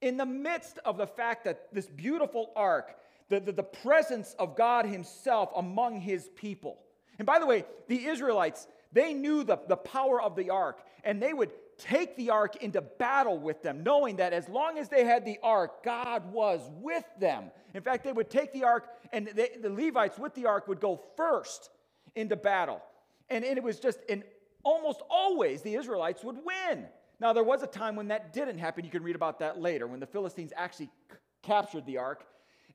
in 0.00 0.16
the 0.16 0.26
midst 0.26 0.78
of 0.84 0.96
the 0.96 1.06
fact 1.06 1.44
that 1.44 1.72
this 1.72 1.86
beautiful 1.86 2.52
ark, 2.56 2.96
the, 3.28 3.40
the, 3.40 3.52
the 3.52 3.62
presence 3.62 4.34
of 4.38 4.56
God 4.56 4.86
Himself 4.86 5.50
among 5.56 6.00
His 6.00 6.28
people, 6.36 6.78
and 7.18 7.26
by 7.26 7.38
the 7.38 7.46
way, 7.46 7.64
the 7.88 8.06
Israelites, 8.06 8.66
they 8.92 9.12
knew 9.12 9.44
the, 9.44 9.58
the 9.68 9.76
power 9.76 10.20
of 10.20 10.36
the 10.36 10.50
ark, 10.50 10.80
and 11.04 11.22
they 11.22 11.34
would 11.34 11.50
take 11.76 12.16
the 12.16 12.30
ark 12.30 12.56
into 12.56 12.80
battle 12.80 13.38
with 13.38 13.62
them, 13.62 13.82
knowing 13.82 14.16
that 14.16 14.32
as 14.32 14.48
long 14.48 14.78
as 14.78 14.88
they 14.88 15.04
had 15.04 15.24
the 15.24 15.38
ark, 15.42 15.82
God 15.82 16.32
was 16.32 16.60
with 16.80 17.04
them. 17.18 17.50
In 17.74 17.82
fact, 17.82 18.04
they 18.04 18.12
would 18.12 18.30
take 18.30 18.52
the 18.52 18.64
ark, 18.64 18.88
and 19.12 19.28
they, 19.34 19.50
the 19.60 19.70
Levites 19.70 20.18
with 20.18 20.34
the 20.34 20.46
ark 20.46 20.66
would 20.68 20.80
go 20.80 21.00
first 21.16 21.70
into 22.14 22.36
battle. 22.36 22.82
And, 23.28 23.44
and 23.44 23.56
it 23.56 23.62
was 23.62 23.78
just, 23.78 24.00
and 24.08 24.24
almost 24.62 25.02
always 25.08 25.62
the 25.62 25.74
Israelites 25.74 26.24
would 26.24 26.38
win. 26.44 26.86
Now, 27.20 27.32
there 27.32 27.44
was 27.44 27.62
a 27.62 27.66
time 27.66 27.96
when 27.96 28.08
that 28.08 28.32
didn't 28.32 28.58
happen. 28.58 28.84
You 28.84 28.90
can 28.90 29.02
read 29.02 29.14
about 29.14 29.38
that 29.40 29.60
later, 29.60 29.86
when 29.86 30.00
the 30.00 30.06
Philistines 30.06 30.52
actually 30.56 30.86
c- 30.86 31.18
captured 31.42 31.84
the 31.86 31.98
ark 31.98 32.24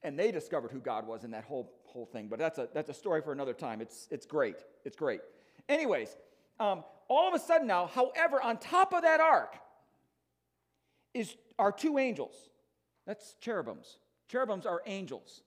and 0.03 0.17
they 0.17 0.31
discovered 0.31 0.71
who 0.71 0.79
God 0.79 1.07
was 1.07 1.23
in 1.23 1.31
that 1.31 1.43
whole, 1.43 1.73
whole 1.85 2.05
thing. 2.05 2.27
But 2.27 2.37
that's 2.37 2.59
a, 2.59 2.69
that's 2.73 2.89
a 2.89 2.93
story 2.93 3.21
for 3.21 3.31
another 3.31 3.53
time. 3.53 3.81
It's, 3.81 4.07
it's 4.11 4.25
great. 4.25 4.57
It's 4.83 4.95
great. 4.95 5.21
Anyways, 5.67 6.15
um, 6.59 6.83
all 7.07 7.27
of 7.27 7.33
a 7.33 7.39
sudden 7.39 7.65
now, 7.65 7.87
however, 7.87 8.39
on 8.41 8.57
top 8.57 8.93
of 8.93 9.01
that 9.01 9.19
ark 9.19 9.55
is, 11.15 11.35
are 11.57 11.71
two 11.71 11.97
angels. 11.97 12.35
That's 13.07 13.35
cherubims. 13.41 13.97
Cherubims 14.31 14.67
are 14.67 14.81
angels 14.85 15.41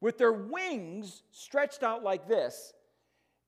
with 0.00 0.18
their 0.18 0.32
wings 0.32 1.22
stretched 1.30 1.82
out 1.82 2.02
like 2.02 2.28
this. 2.28 2.72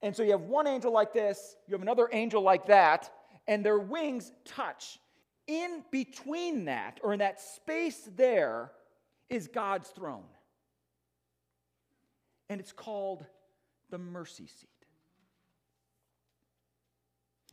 And 0.03 0.15
so 0.15 0.23
you 0.23 0.31
have 0.31 0.43
one 0.43 0.67
angel 0.67 0.93
like 0.93 1.13
this, 1.13 1.57
you 1.67 1.73
have 1.73 1.83
another 1.83 2.09
angel 2.13 2.43
like 2.43 2.67
that, 2.67 3.11
and 3.49 3.65
their 3.65 3.79
wings 3.79 4.31
touch. 4.45 5.01
In 5.49 5.83
between 5.91 6.67
that, 6.67 7.01
or 7.03 7.15
in 7.15 7.21
that 7.21 7.41
space 7.41 8.09
there, 8.17 8.71
is 9.31 9.49
God's 9.49 9.89
throne. 9.89 10.27
And 12.51 12.61
it's 12.61 12.73
called 12.73 13.25
the 13.91 13.99
mercy 13.99 14.47
seat. 14.47 14.69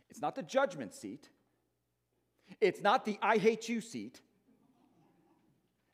It's 0.09 0.21
not 0.21 0.35
the 0.35 0.43
judgment 0.43 0.93
seat. 0.93 1.29
It's 2.61 2.81
not 2.81 3.05
the 3.05 3.17
I 3.21 3.37
hate 3.37 3.67
you 3.69 3.81
seat. 3.81 4.19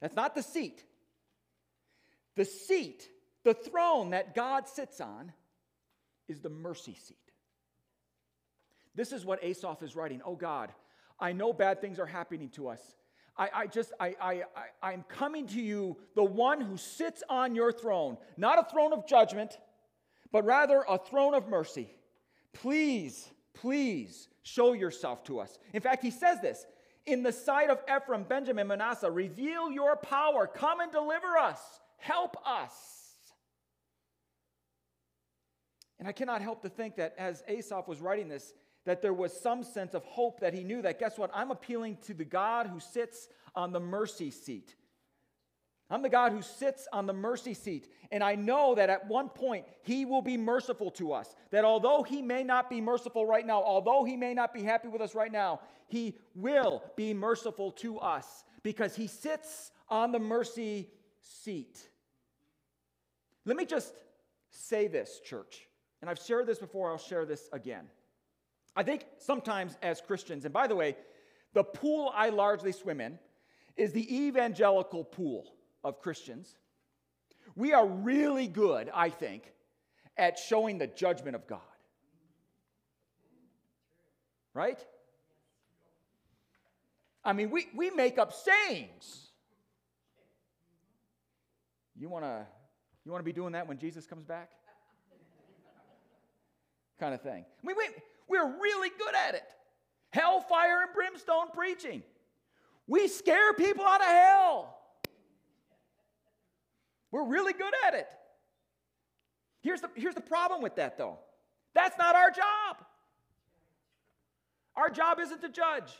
That's 0.01 0.15
not 0.15 0.33
the 0.33 0.43
seat. 0.43 0.83
The 2.35 2.45
seat, 2.45 3.07
the 3.43 3.53
throne 3.53 4.11
that 4.11 4.33
God 4.33 4.67
sits 4.67 4.99
on, 4.99 5.31
is 6.27 6.39
the 6.39 6.49
mercy 6.49 6.95
seat. 6.95 7.30
This 8.95 9.11
is 9.11 9.25
what 9.25 9.43
Asaph 9.43 9.81
is 9.83 9.95
writing. 9.95 10.21
Oh 10.25 10.35
God, 10.35 10.71
I 11.19 11.31
know 11.31 11.53
bad 11.53 11.81
things 11.81 11.99
are 11.99 12.05
happening 12.05 12.49
to 12.49 12.67
us. 12.67 12.81
I, 13.37 13.49
I 13.53 13.67
just, 13.67 13.93
I, 13.99 14.15
I, 14.21 14.43
I, 14.55 14.91
I'm 14.91 15.03
coming 15.07 15.47
to 15.47 15.61
you, 15.61 15.97
the 16.15 16.23
one 16.23 16.59
who 16.59 16.77
sits 16.77 17.23
on 17.29 17.55
your 17.55 17.71
throne, 17.71 18.17
not 18.37 18.59
a 18.59 18.69
throne 18.69 18.91
of 18.91 19.07
judgment, 19.07 19.57
but 20.31 20.43
rather 20.45 20.83
a 20.87 20.97
throne 20.97 21.33
of 21.33 21.47
mercy. 21.47 21.89
Please, 22.53 23.29
please 23.53 24.27
show 24.43 24.73
yourself 24.73 25.23
to 25.25 25.39
us. 25.39 25.57
In 25.73 25.81
fact, 25.81 26.03
he 26.03 26.11
says 26.11 26.41
this 26.41 26.65
in 27.05 27.23
the 27.23 27.31
sight 27.31 27.69
of 27.69 27.79
Ephraim, 27.93 28.23
Benjamin, 28.23 28.67
Manasseh, 28.67 29.09
reveal 29.09 29.71
your 29.71 29.95
power. 29.95 30.47
Come 30.47 30.81
and 30.81 30.91
deliver 30.91 31.37
us. 31.37 31.59
Help 31.97 32.35
us. 32.45 32.71
And 35.99 36.07
I 36.07 36.11
cannot 36.11 36.41
help 36.41 36.63
to 36.63 36.69
think 36.69 36.95
that 36.95 37.13
as 37.17 37.43
Asaph 37.47 37.87
was 37.87 38.01
writing 38.01 38.27
this, 38.27 38.53
that 38.85 39.01
there 39.01 39.13
was 39.13 39.31
some 39.31 39.63
sense 39.63 39.93
of 39.93 40.03
hope 40.03 40.39
that 40.39 40.53
he 40.53 40.63
knew 40.63 40.81
that, 40.81 40.99
guess 40.99 41.17
what? 41.17 41.31
I'm 41.33 41.51
appealing 41.51 41.97
to 42.07 42.13
the 42.13 42.25
God 42.25 42.67
who 42.67 42.79
sits 42.79 43.27
on 43.55 43.71
the 43.71 43.79
mercy 43.79 44.31
seat. 44.31 44.75
I'm 45.89 46.01
the 46.01 46.09
God 46.09 46.31
who 46.31 46.41
sits 46.41 46.87
on 46.93 47.05
the 47.05 47.13
mercy 47.13 47.53
seat. 47.53 47.91
And 48.11 48.23
I 48.23 48.35
know 48.35 48.75
that 48.75 48.89
at 48.89 49.07
one 49.07 49.27
point 49.27 49.65
he 49.83 50.05
will 50.05 50.21
be 50.21 50.37
merciful 50.37 50.89
to 50.91 51.11
us. 51.11 51.35
That 51.51 51.65
although 51.65 52.01
he 52.01 52.21
may 52.21 52.43
not 52.43 52.69
be 52.69 52.79
merciful 52.79 53.25
right 53.25 53.45
now, 53.45 53.61
although 53.61 54.05
he 54.05 54.15
may 54.15 54.33
not 54.33 54.53
be 54.53 54.63
happy 54.63 54.87
with 54.87 55.01
us 55.01 55.13
right 55.15 55.31
now, 55.31 55.59
he 55.87 56.17
will 56.33 56.81
be 56.95 57.13
merciful 57.13 57.71
to 57.73 57.99
us 57.99 58.45
because 58.63 58.95
he 58.95 59.07
sits 59.07 59.71
on 59.89 60.13
the 60.13 60.19
mercy 60.19 60.89
seat. 61.19 61.77
Let 63.45 63.57
me 63.57 63.65
just 63.65 63.93
say 64.49 64.87
this, 64.87 65.19
church. 65.19 65.67
And 66.01 66.09
I've 66.09 66.19
shared 66.19 66.47
this 66.47 66.59
before, 66.59 66.89
I'll 66.89 66.97
share 66.97 67.25
this 67.25 67.49
again. 67.51 67.85
I 68.75 68.83
think 68.83 69.05
sometimes 69.17 69.77
as 69.81 70.01
Christians, 70.01 70.45
and 70.45 70.53
by 70.53 70.67
the 70.67 70.75
way, 70.75 70.95
the 71.53 71.63
pool 71.63 72.11
I 72.15 72.29
largely 72.29 72.71
swim 72.71 73.01
in 73.01 73.19
is 73.75 73.91
the 73.91 74.25
evangelical 74.25 75.03
pool 75.03 75.53
of 75.83 75.99
Christians. 75.99 76.57
We 77.55 77.73
are 77.73 77.85
really 77.85 78.47
good, 78.47 78.89
I 78.93 79.09
think, 79.09 79.51
at 80.17 80.39
showing 80.39 80.77
the 80.77 80.87
judgment 80.87 81.35
of 81.35 81.47
God. 81.47 81.59
Right? 84.53 84.79
I 87.23 87.33
mean, 87.33 87.49
we, 87.49 87.67
we 87.75 87.89
make 87.89 88.17
up 88.17 88.33
sayings. 88.33 89.27
You 91.97 92.09
want 92.09 92.25
to 92.25 92.45
you 93.03 93.11
want 93.11 93.21
to 93.21 93.25
be 93.25 93.33
doing 93.33 93.53
that 93.53 93.67
when 93.67 93.77
Jesus 93.79 94.05
comes 94.05 94.25
back? 94.25 94.49
kind 97.01 97.15
of 97.15 97.21
thing. 97.21 97.43
I 97.43 97.67
mean, 97.67 97.75
we, 97.75 97.85
we're 98.31 98.47
really 98.61 98.89
good 98.97 99.13
at 99.27 99.35
it. 99.35 99.43
Hellfire 100.13 100.83
and 100.83 100.93
brimstone 100.93 101.51
preaching. 101.53 102.01
We 102.87 103.09
scare 103.09 103.53
people 103.53 103.85
out 103.85 103.99
of 103.99 104.07
hell. 104.07 104.77
We're 107.11 107.27
really 107.27 107.51
good 107.51 107.73
at 107.87 107.93
it. 107.93 108.07
Here's 109.61 109.81
the, 109.81 109.89
here's 109.95 110.15
the 110.15 110.21
problem 110.21 110.61
with 110.61 110.77
that, 110.77 110.97
though 110.97 111.19
that's 111.73 111.97
not 111.97 112.15
our 112.15 112.31
job. 112.31 112.77
Our 114.75 114.89
job 114.89 115.19
isn't 115.19 115.41
to 115.41 115.49
judge, 115.49 115.91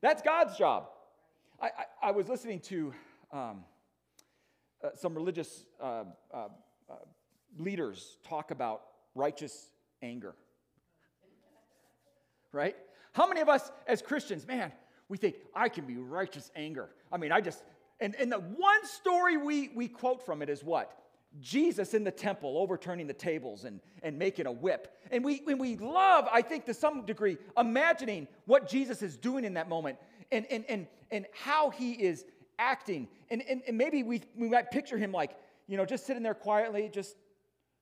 that's 0.00 0.22
God's 0.22 0.56
job. 0.56 0.88
I, 1.60 1.66
I, 1.66 2.08
I 2.08 2.10
was 2.12 2.28
listening 2.28 2.60
to 2.60 2.92
um, 3.32 3.64
uh, 4.84 4.90
some 4.94 5.14
religious 5.14 5.64
uh, 5.80 6.04
uh, 6.32 6.36
uh 6.88 6.94
leaders 7.58 8.18
talk 8.22 8.50
about 8.50 8.82
righteous 9.14 9.70
anger 10.02 10.34
right? 12.56 12.76
How 13.12 13.28
many 13.28 13.40
of 13.40 13.48
us 13.48 13.70
as 13.86 14.02
Christians, 14.02 14.46
man, 14.46 14.72
we 15.08 15.16
think, 15.16 15.36
I 15.54 15.68
can 15.68 15.86
be 15.86 15.96
righteous 15.96 16.50
anger. 16.56 16.88
I 17.12 17.16
mean, 17.16 17.32
I 17.32 17.40
just, 17.40 17.62
and, 18.00 18.14
and 18.16 18.30
the 18.30 18.38
one 18.38 18.84
story 18.84 19.36
we, 19.36 19.70
we 19.74 19.88
quote 19.88 20.24
from 20.24 20.42
it 20.42 20.48
is 20.48 20.64
what? 20.64 20.92
Jesus 21.40 21.94
in 21.94 22.02
the 22.02 22.10
temple 22.10 22.58
overturning 22.58 23.06
the 23.06 23.12
tables 23.14 23.64
and, 23.64 23.80
and 24.02 24.18
making 24.18 24.46
a 24.46 24.52
whip. 24.52 24.96
And 25.10 25.24
we, 25.24 25.42
and 25.46 25.60
we 25.60 25.76
love, 25.76 26.26
I 26.32 26.42
think, 26.42 26.64
to 26.66 26.74
some 26.74 27.04
degree, 27.04 27.36
imagining 27.56 28.26
what 28.46 28.68
Jesus 28.68 29.02
is 29.02 29.16
doing 29.16 29.44
in 29.44 29.54
that 29.54 29.68
moment 29.68 29.98
and, 30.32 30.46
and, 30.50 30.64
and, 30.68 30.86
and 31.10 31.26
how 31.32 31.70
he 31.70 31.92
is 31.92 32.24
acting. 32.58 33.08
And, 33.30 33.42
and, 33.48 33.62
and 33.68 33.76
maybe 33.78 34.02
we, 34.02 34.22
we 34.36 34.48
might 34.48 34.70
picture 34.70 34.98
him 34.98 35.12
like, 35.12 35.36
you 35.68 35.76
know, 35.76 35.84
just 35.84 36.06
sitting 36.06 36.22
there 36.22 36.34
quietly, 36.34 36.90
just, 36.92 37.16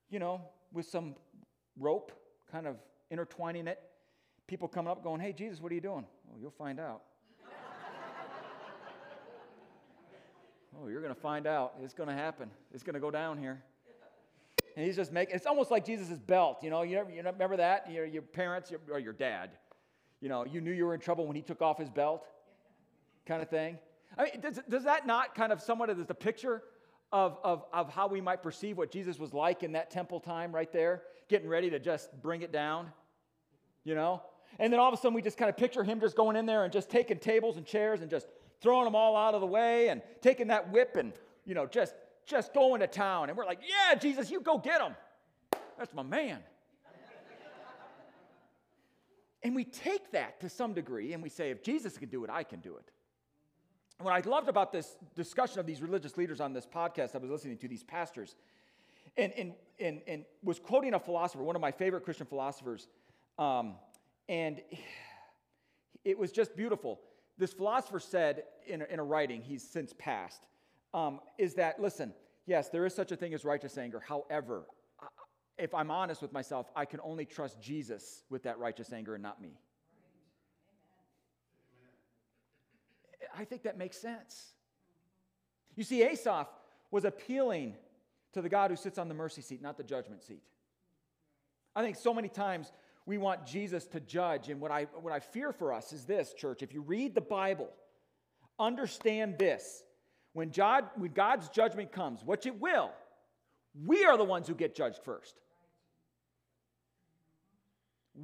you 0.09 0.19
know, 0.19 0.41
with 0.73 0.85
some 0.85 1.15
rope, 1.79 2.11
kind 2.51 2.67
of 2.67 2.77
intertwining 3.09 3.67
it 3.67 3.79
people 4.47 4.67
coming 4.67 4.91
up 4.91 5.03
going, 5.03 5.21
Hey, 5.21 5.33
Jesus, 5.33 5.61
what 5.61 5.71
are 5.71 5.75
you 5.75 5.81
doing? 5.81 6.05
Oh, 6.29 6.37
you'll 6.39 6.51
find 6.51 6.79
out. 6.79 7.03
oh, 10.77 10.87
you're 10.87 11.01
going 11.01 11.13
to 11.13 11.19
find 11.19 11.47
out. 11.47 11.73
It's 11.81 11.93
going 11.93 12.09
to 12.09 12.15
happen. 12.15 12.49
It's 12.73 12.83
going 12.83 12.93
to 12.95 12.99
go 12.99 13.11
down 13.11 13.37
here. 13.37 13.63
And 14.75 14.85
he's 14.85 14.95
just 14.95 15.13
making, 15.13 15.35
it's 15.35 15.45
almost 15.45 15.71
like 15.71 15.85
Jesus' 15.85 16.19
belt. 16.19 16.57
You 16.61 16.69
know, 16.69 16.81
you, 16.81 16.97
you 17.09 17.23
remember 17.23 17.57
that? 17.57 17.89
Your, 17.89 18.05
your 18.05 18.21
parents 18.21 18.69
your, 18.69 18.81
or 18.91 18.99
your 18.99 19.13
dad, 19.13 19.51
you 20.19 20.27
know, 20.27 20.45
you 20.45 20.59
knew 20.59 20.71
you 20.71 20.85
were 20.85 20.93
in 20.93 20.99
trouble 20.99 21.25
when 21.27 21.35
he 21.35 21.41
took 21.41 21.61
off 21.61 21.77
his 21.77 21.89
belt, 21.89 22.27
kind 23.25 23.41
of 23.41 23.49
thing. 23.49 23.77
I 24.17 24.25
mean, 24.25 24.41
does, 24.41 24.59
does 24.69 24.83
that 24.83 25.07
not 25.07 25.33
kind 25.33 25.53
of 25.53 25.61
somewhat 25.61 25.89
as 25.89 25.97
the 26.05 26.13
picture 26.13 26.61
of, 27.11 27.37
of, 27.43 27.63
of 27.71 27.89
how 27.89 28.07
we 28.07 28.19
might 28.19 28.43
perceive 28.43 28.77
what 28.77 28.91
Jesus 28.91 29.17
was 29.17 29.33
like 29.33 29.63
in 29.63 29.73
that 29.73 29.91
temple 29.91 30.19
time 30.19 30.53
right 30.53 30.71
there, 30.71 31.03
getting 31.29 31.47
ready 31.47 31.69
to 31.69 31.79
just 31.79 32.09
bring 32.21 32.41
it 32.41 32.51
down? 32.51 32.91
You 33.85 33.95
know? 33.95 34.21
And 34.59 34.71
then 34.71 34.79
all 34.79 34.87
of 34.87 34.93
a 34.93 34.97
sudden, 34.97 35.13
we 35.13 35.21
just 35.21 35.37
kind 35.37 35.49
of 35.49 35.57
picture 35.57 35.83
him 35.83 35.99
just 35.99 36.15
going 36.15 36.35
in 36.35 36.45
there 36.45 36.63
and 36.63 36.71
just 36.71 36.89
taking 36.89 37.19
tables 37.19 37.57
and 37.57 37.65
chairs 37.65 38.01
and 38.01 38.09
just 38.09 38.27
throwing 38.61 38.85
them 38.85 38.95
all 38.95 39.15
out 39.15 39.33
of 39.33 39.41
the 39.41 39.47
way 39.47 39.89
and 39.89 40.01
taking 40.21 40.47
that 40.47 40.71
whip 40.71 40.95
and, 40.95 41.13
you 41.45 41.53
know, 41.53 41.65
just, 41.65 41.93
just 42.25 42.53
going 42.53 42.79
to 42.79 42.87
town. 42.87 43.29
And 43.29 43.37
we're 43.37 43.45
like, 43.45 43.59
yeah, 43.61 43.95
Jesus, 43.95 44.31
you 44.31 44.39
go 44.39 44.57
get 44.57 44.81
him. 44.81 44.95
That's 45.77 45.93
my 45.93 46.03
man. 46.03 46.39
and 49.43 49.55
we 49.55 49.65
take 49.65 50.11
that 50.11 50.39
to 50.39 50.49
some 50.49 50.73
degree 50.73 51.13
and 51.13 51.21
we 51.21 51.29
say, 51.29 51.51
if 51.51 51.63
Jesus 51.63 51.97
can 51.97 52.09
do 52.09 52.23
it, 52.23 52.29
I 52.29 52.43
can 52.43 52.59
do 52.61 52.77
it. 52.77 52.91
What 53.99 54.13
I 54.13 54.27
loved 54.29 54.49
about 54.49 54.71
this 54.71 54.97
discussion 55.15 55.59
of 55.59 55.65
these 55.65 55.81
religious 55.81 56.17
leaders 56.17 56.41
on 56.41 56.53
this 56.53 56.65
podcast 56.65 57.15
I 57.15 57.19
was 57.19 57.29
listening 57.29 57.57
to, 57.59 57.67
these 57.67 57.83
pastors, 57.83 58.35
and, 59.15 59.31
and, 59.37 59.53
and, 59.79 60.01
and 60.07 60.25
was 60.43 60.59
quoting 60.59 60.93
a 60.93 60.99
philosopher, 60.99 61.43
one 61.43 61.55
of 61.55 61.61
my 61.61 61.71
favorite 61.71 62.03
Christian 62.03 62.25
philosophers, 62.25 62.87
um, 63.39 63.75
and 64.27 64.61
it 66.03 66.17
was 66.17 66.31
just 66.31 66.55
beautiful. 66.55 66.99
This 67.37 67.53
philosopher 67.53 67.99
said 67.99 68.43
in 68.67 68.81
a, 68.81 68.85
in 68.85 68.99
a 68.99 69.03
writing, 69.03 69.41
he's 69.41 69.63
since 69.63 69.93
passed, 69.97 70.47
um, 70.93 71.19
is 71.37 71.55
that, 71.55 71.79
listen, 71.79 72.13
yes, 72.45 72.69
there 72.69 72.85
is 72.85 72.93
such 72.93 73.11
a 73.11 73.15
thing 73.15 73.33
as 73.33 73.43
righteous 73.43 73.77
anger. 73.77 73.99
However, 73.99 74.65
if 75.57 75.73
I'm 75.73 75.91
honest 75.91 76.21
with 76.21 76.33
myself, 76.33 76.69
I 76.75 76.85
can 76.85 76.99
only 77.03 77.25
trust 77.25 77.61
Jesus 77.61 78.23
with 78.29 78.43
that 78.43 78.59
righteous 78.59 78.91
anger 78.91 79.15
and 79.15 79.23
not 79.23 79.41
me. 79.41 79.57
I 83.37 83.43
think 83.43 83.63
that 83.63 83.77
makes 83.77 83.97
sense. 83.97 84.53
You 85.75 85.83
see, 85.83 86.03
Asaph 86.03 86.47
was 86.91 87.03
appealing 87.03 87.75
to 88.33 88.41
the 88.41 88.49
God 88.49 88.71
who 88.71 88.77
sits 88.77 88.97
on 88.97 89.09
the 89.09 89.13
mercy 89.13 89.41
seat, 89.41 89.61
not 89.61 89.77
the 89.77 89.83
judgment 89.83 90.23
seat. 90.23 90.41
I 91.75 91.83
think 91.83 91.97
so 91.97 92.13
many 92.13 92.29
times 92.29 92.71
we 93.05 93.17
want 93.17 93.45
Jesus 93.45 93.85
to 93.87 93.99
judge, 93.99 94.49
and 94.49 94.59
what 94.59 94.71
I, 94.71 94.87
what 94.99 95.13
I 95.13 95.19
fear 95.19 95.51
for 95.51 95.73
us 95.73 95.93
is 95.93 96.05
this, 96.05 96.33
church. 96.33 96.63
If 96.63 96.73
you 96.73 96.81
read 96.81 97.13
the 97.13 97.21
Bible, 97.21 97.69
understand 98.59 99.37
this. 99.37 99.83
When, 100.33 100.49
God, 100.49 100.85
when 100.95 101.11
God's 101.11 101.49
judgment 101.49 101.91
comes, 101.91 102.23
which 102.23 102.45
it 102.45 102.59
will, 102.59 102.91
we 103.85 104.05
are 104.05 104.17
the 104.17 104.23
ones 104.23 104.47
who 104.47 104.55
get 104.55 104.75
judged 104.75 104.99
first. 105.03 105.35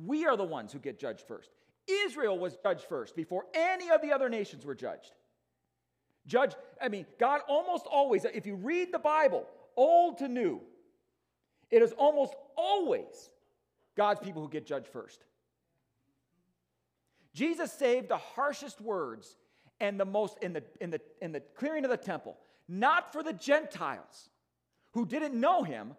We 0.06 0.26
are 0.26 0.36
the 0.36 0.44
ones 0.44 0.74
who 0.74 0.80
get 0.80 1.00
judged 1.00 1.24
first. 1.28 1.50
Israel 1.88 2.38
was 2.38 2.58
judged 2.64 2.86
first 2.86 3.16
before 3.16 3.46
any 3.54 3.90
of 3.92 4.02
the 4.02 4.14
other 4.14 4.30
nations 4.30 4.66
were 4.66 4.76
judged. 4.76 5.12
Judge, 6.28 6.54
I 6.82 6.88
mean, 6.88 7.06
God 7.20 7.42
almost 7.48 7.86
always, 7.86 8.26
if 8.26 8.46
you 8.46 8.56
read 8.56 8.94
the 8.94 9.00
Bible, 9.00 9.46
old 9.76 10.20
to 10.20 10.28
new, 10.28 10.62
it 11.70 11.82
is 11.82 11.94
almost 11.94 12.36
always 12.56 13.31
God's 13.96 14.20
people 14.20 14.42
who 14.42 14.50
get 14.50 14.66
judged 14.66 14.88
first. 14.88 15.24
Jesus 17.34 17.72
saved 17.72 18.10
the 18.10 18.18
harshest 18.18 18.82
words 18.82 19.38
and 19.80 20.00
the 20.00 20.06
most 20.06 20.38
in 20.42 20.54
the, 20.54 20.64
in 20.80 20.92
the, 20.92 21.02
in 21.22 21.32
the 21.32 21.40
clearing 21.56 21.86
of 21.86 21.92
the 21.92 21.98
temple, 21.98 22.38
not 22.68 23.12
for 23.14 23.24
the 23.24 23.34
Gentiles 23.34 24.30
who 24.92 25.06
didn't 25.06 25.34
know 25.34 25.64
him, 25.64 25.94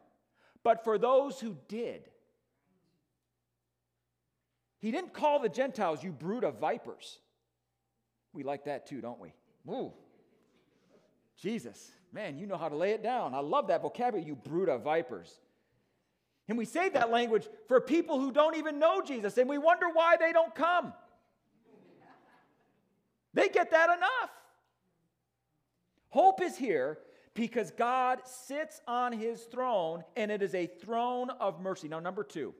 but 0.62 0.84
for 0.84 0.98
those 0.98 1.40
who 1.40 1.56
did. 1.68 2.08
He 4.78 4.90
didn't 4.90 5.12
call 5.12 5.40
the 5.40 5.48
Gentiles, 5.48 6.02
you 6.02 6.12
brood 6.12 6.44
of 6.44 6.58
vipers. 6.58 7.18
We 8.32 8.42
like 8.42 8.64
that 8.64 8.86
too, 8.86 9.00
don't 9.00 9.20
we? 9.20 9.32
Ooh. 9.68 9.92
Jesus, 11.36 11.90
man, 12.12 12.38
you 12.38 12.46
know 12.46 12.56
how 12.56 12.68
to 12.68 12.76
lay 12.76 12.92
it 12.92 13.02
down. 13.02 13.34
I 13.34 13.40
love 13.40 13.68
that 13.68 13.82
vocabulary, 13.82 14.26
you 14.26 14.36
brood 14.36 14.68
of 14.68 14.82
vipers. 14.82 15.40
And 16.48 16.58
we 16.58 16.64
say 16.64 16.88
that 16.90 17.10
language 17.10 17.48
for 17.68 17.80
people 17.80 18.20
who 18.20 18.32
don't 18.32 18.56
even 18.56 18.78
know 18.78 19.00
Jesus, 19.00 19.38
and 19.38 19.48
we 19.48 19.58
wonder 19.58 19.86
why 19.92 20.16
they 20.16 20.32
don't 20.32 20.54
come. 20.54 20.92
They 23.34 23.48
get 23.48 23.70
that 23.70 23.96
enough. 23.96 24.30
Hope 26.10 26.42
is 26.42 26.56
here 26.56 26.98
because 27.34 27.70
God 27.70 28.20
sits 28.24 28.82
on 28.86 29.12
his 29.12 29.42
throne, 29.44 30.04
and 30.16 30.30
it 30.30 30.42
is 30.42 30.54
a 30.54 30.66
throne 30.66 31.30
of 31.30 31.60
mercy. 31.60 31.88
Now, 31.88 32.00
number 32.00 32.24
two, 32.24 32.54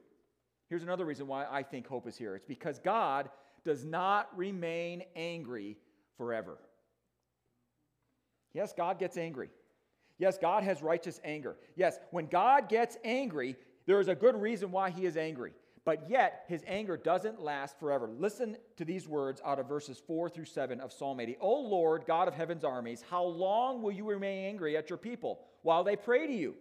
Here's 0.73 0.81
another 0.81 1.05
reason 1.05 1.27
why 1.27 1.45
I 1.51 1.61
think 1.61 1.85
hope 1.85 2.07
is 2.07 2.17
here 2.17 2.35
it's 2.35 2.47
because 2.47 2.79
God 2.79 3.29
does 3.63 3.85
not 3.85 4.35
remain 4.35 5.03
angry 5.15 5.77
forever. 6.17 6.57
Yes, 8.53 8.73
God 8.75 8.97
gets 8.97 9.15
angry. 9.15 9.51
Yes, 10.17 10.39
God 10.39 10.63
has 10.63 10.81
righteous 10.81 11.19
anger. 11.23 11.57
Yes, 11.75 11.99
when 12.09 12.25
God 12.25 12.69
gets 12.69 12.97
angry, 13.03 13.55
there 13.85 13.99
is 13.99 14.07
a 14.07 14.15
good 14.15 14.39
reason 14.39 14.71
why 14.71 14.89
he 14.89 15.05
is 15.05 15.17
angry. 15.17 15.53
But 15.85 16.09
yet, 16.09 16.45
his 16.47 16.63
anger 16.65 16.95
doesn't 16.95 17.41
last 17.41 17.77
forever. 17.77 18.07
Listen 18.07 18.55
to 18.77 18.85
these 18.85 19.07
words 19.07 19.41
out 19.43 19.59
of 19.59 19.67
verses 19.67 20.01
4 20.07 20.29
through 20.29 20.45
7 20.45 20.79
of 20.79 20.93
Psalm 20.93 21.19
80. 21.19 21.37
O 21.41 21.59
Lord, 21.59 22.05
God 22.07 22.29
of 22.29 22.33
heaven's 22.33 22.63
armies, 22.63 23.03
how 23.09 23.23
long 23.25 23.81
will 23.81 23.91
you 23.91 24.05
remain 24.05 24.45
angry 24.45 24.77
at 24.77 24.89
your 24.89 24.97
people 24.97 25.41
while 25.61 25.83
they 25.83 25.97
pray 25.97 26.25
to 26.25 26.33
you? 26.33 26.55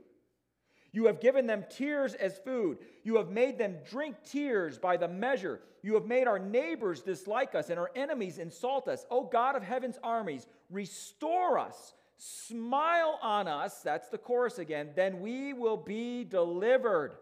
You 0.93 1.07
have 1.07 1.21
given 1.21 1.47
them 1.47 1.65
tears 1.71 2.15
as 2.15 2.37
food. 2.39 2.79
You 3.05 3.17
have 3.17 3.31
made 3.31 3.59
them 3.59 3.77
drink 3.89 4.17
tears 4.29 4.77
by 4.77 4.97
the 4.97 5.09
measure. 5.09 5.61
You 5.83 5.95
have 5.95 6.05
made 6.05 6.27
our 6.27 6.39
neighbors 6.39 7.01
dislike 7.01 7.55
us 7.55 7.71
and 7.71 7.79
our 7.79 7.91
enemies 7.95 8.39
insult 8.39 8.89
us. 8.89 9.07
O 9.11 9.25
God 9.25 9.57
of 9.57 9.63
heaven's 9.63 9.99
armies, 10.03 10.47
restore 10.69 11.59
us. 11.59 11.95
Smile 12.25 13.19
on 13.21 13.49
us. 13.49 13.81
That's 13.81 14.09
the 14.09 14.17
chorus 14.17 14.61
again. 14.61 14.91
Then 14.95 15.21
we 15.21 15.53
will 15.53 15.77
be 15.77 16.23
delivered. 16.23 17.15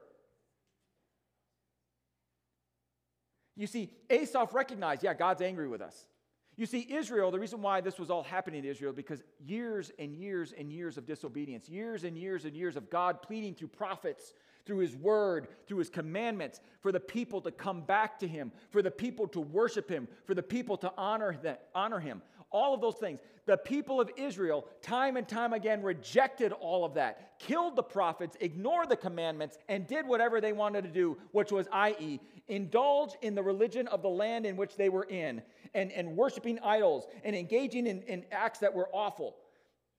You 3.57 3.67
see, 3.67 3.95
Asaph 4.11 4.53
recognized, 4.53 5.03
yeah, 5.03 5.15
God's 5.15 5.41
angry 5.41 5.69
with 5.69 5.81
us. 5.81 6.07
You 6.55 6.67
see, 6.67 6.87
Israel, 6.91 7.31
the 7.31 7.39
reason 7.39 7.63
why 7.63 7.81
this 7.81 7.99
was 7.99 8.11
all 8.11 8.23
happening 8.23 8.63
to 8.63 8.69
Israel, 8.69 8.93
because 8.93 9.23
years 9.43 9.91
and 9.99 10.15
years 10.15 10.53
and 10.53 10.71
years 10.71 10.99
of 10.99 11.07
disobedience, 11.07 11.67
years 11.67 12.05
and 12.05 12.19
years 12.19 12.45
and 12.45 12.55
years 12.55 12.77
of 12.77 12.91
God 12.91 13.23
pleading 13.23 13.55
through 13.55 13.69
prophets, 13.69 14.35
through 14.67 14.79
his 14.81 14.95
word, 14.95 15.49
through 15.67 15.79
his 15.79 15.89
commandments, 15.89 16.61
for 16.83 16.93
the 16.93 17.01
people 17.01 17.41
to 17.41 17.51
come 17.51 17.81
back 17.81 18.19
to 18.19 18.29
him, 18.29 18.53
for 18.69 18.83
the 18.83 18.91
people 18.91 19.27
to 19.29 19.41
worship 19.41 19.89
him, 19.89 20.07
for 20.27 20.35
the 20.35 20.43
people 20.43 20.77
to 20.77 20.93
honor, 20.99 21.39
them, 21.43 21.57
honor 21.75 22.01
him 22.01 22.21
all 22.51 22.75
of 22.75 22.81
those 22.81 22.97
things. 22.97 23.21
The 23.47 23.57
people 23.57 24.01
of 24.01 24.11
Israel, 24.17 24.67
time 24.83 25.17
and 25.17 25.27
time 25.27 25.53
again, 25.53 25.83
rejected 25.83 26.53
all 26.53 26.85
of 26.85 26.95
that, 26.95 27.39
killed 27.39 27.77
the 27.77 27.83
prophets, 27.83 28.37
ignored 28.41 28.89
the 28.89 28.97
commandments, 28.97 29.59
and 29.69 29.87
did 29.87 30.07
whatever 30.07 30.41
they 30.41 30.53
wanted 30.53 30.85
to 30.85 30.91
do, 30.91 31.17
which 31.33 31.51
was, 31.51 31.67
i.e., 31.73 32.21
indulge 32.49 33.13
in 33.23 33.35
the 33.35 33.43
religion 33.43 33.87
of 33.89 34.03
the 34.03 34.09
land 34.09 34.45
in 34.47 34.57
which 34.57 34.77
they 34.77 34.89
were 34.89 35.05
in, 35.05 35.43
and, 35.75 35.93
and 35.93 36.17
worshiping 36.17 36.59
idols, 36.61 37.07
and 37.25 37.35
engaging 37.35 37.87
in, 37.87 38.03
in 38.03 38.25
acts 38.33 38.59
that 38.59 38.75
were 38.75 38.89
awful 38.93 39.37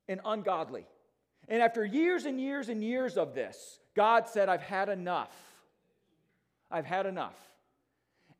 and 0.07 0.19
ungodly. 0.25 0.85
And 1.47 1.61
after 1.61 1.83
years 1.85 2.25
and 2.25 2.39
years 2.39 2.69
and 2.69 2.83
years 2.83 3.17
of 3.17 3.33
this, 3.33 3.79
God 3.95 4.27
said, 4.27 4.49
I've 4.49 4.61
had 4.61 4.89
enough. 4.89 5.35
I've 6.69 6.85
had 6.85 7.05
enough. 7.05 7.37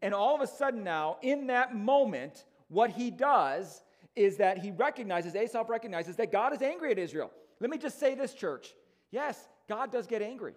And 0.02 0.13
all 0.13 0.36
of 0.36 0.41
a 0.41 0.47
sudden 0.47 0.84
now, 0.84 1.17
in 1.21 1.47
that 1.47 1.76
moment, 1.76 2.45
what 2.69 2.91
he 2.91 3.12
does 3.12 3.82
is 4.15 4.38
that 4.38 4.58
he 4.58 4.71
recognizes, 4.71 5.36
Asaph 5.36 5.69
recognizes 5.69 6.15
that 6.17 6.32
God 6.32 6.54
is 6.54 6.62
angry 6.62 6.91
at 6.91 7.00
Israel. 7.00 7.32
Let 7.60 7.69
me 7.69 7.78
just 7.78 8.00
say 8.00 8.15
this, 8.15 8.34
church. 8.34 8.74
Yes, 9.12 9.39
God 9.69 9.91
does 9.91 10.08
get 10.08 10.21
angry. 10.21 10.54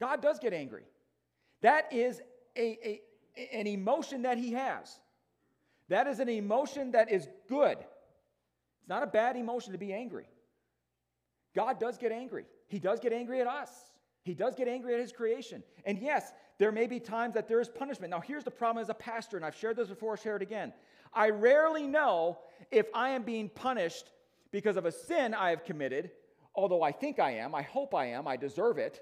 God 0.00 0.22
does 0.22 0.38
get 0.38 0.52
angry. 0.52 0.84
That 1.62 1.92
is 1.92 2.20
a, 2.56 2.78
a, 3.36 3.48
an 3.52 3.66
emotion 3.66 4.22
that 4.22 4.38
he 4.38 4.52
has. 4.52 4.98
That 5.88 6.06
is 6.06 6.20
an 6.20 6.28
emotion 6.28 6.92
that 6.92 7.10
is 7.10 7.28
good. 7.48 7.78
It's 7.78 8.88
not 8.88 9.02
a 9.02 9.06
bad 9.06 9.36
emotion 9.36 9.72
to 9.72 9.78
be 9.78 9.92
angry. 9.92 10.28
God 11.54 11.80
does 11.80 11.98
get 11.98 12.12
angry. 12.12 12.44
He 12.68 12.78
does 12.78 13.00
get 13.00 13.12
angry 13.12 13.40
at 13.40 13.46
us. 13.46 13.70
He 14.22 14.34
does 14.34 14.54
get 14.54 14.68
angry 14.68 14.94
at 14.94 15.00
his 15.00 15.12
creation. 15.12 15.62
And 15.84 15.98
yes, 15.98 16.32
there 16.58 16.72
may 16.72 16.86
be 16.86 16.98
times 16.98 17.34
that 17.34 17.48
there 17.48 17.60
is 17.60 17.68
punishment. 17.68 18.10
Now, 18.10 18.20
here's 18.20 18.44
the 18.44 18.50
problem 18.50 18.82
as 18.82 18.88
a 18.88 18.94
pastor, 18.94 19.36
and 19.36 19.46
I've 19.46 19.56
shared 19.56 19.76
this 19.76 19.88
before, 19.88 20.10
I'll 20.10 20.16
share 20.16 20.36
it 20.36 20.42
again. 20.42 20.72
I 21.12 21.30
rarely 21.30 21.86
know 21.86 22.38
if 22.70 22.86
I 22.92 23.10
am 23.10 23.22
being 23.22 23.48
punished 23.48 24.10
because 24.50 24.76
of 24.76 24.84
a 24.84 24.92
sin 24.92 25.34
I 25.34 25.50
have 25.50 25.64
committed, 25.64 26.10
although 26.54 26.82
I 26.82 26.92
think 26.92 27.18
I 27.18 27.32
am, 27.36 27.54
I 27.54 27.62
hope 27.62 27.94
I 27.94 28.06
am, 28.06 28.26
I 28.26 28.36
deserve 28.36 28.78
it, 28.78 29.00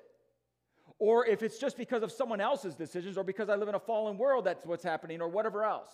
or 0.99 1.27
if 1.27 1.43
it's 1.43 1.59
just 1.59 1.77
because 1.77 2.03
of 2.03 2.13
someone 2.13 2.41
else's 2.41 2.75
decisions 2.75 3.17
or 3.19 3.25
because 3.25 3.49
I 3.49 3.57
live 3.57 3.69
in 3.69 3.75
a 3.75 3.81
fallen 3.81 4.19
world 4.19 4.45
that's 4.45 4.65
what's 4.65 4.85
happening 4.85 5.21
or 5.21 5.29
whatever 5.29 5.65
else. 5.65 5.91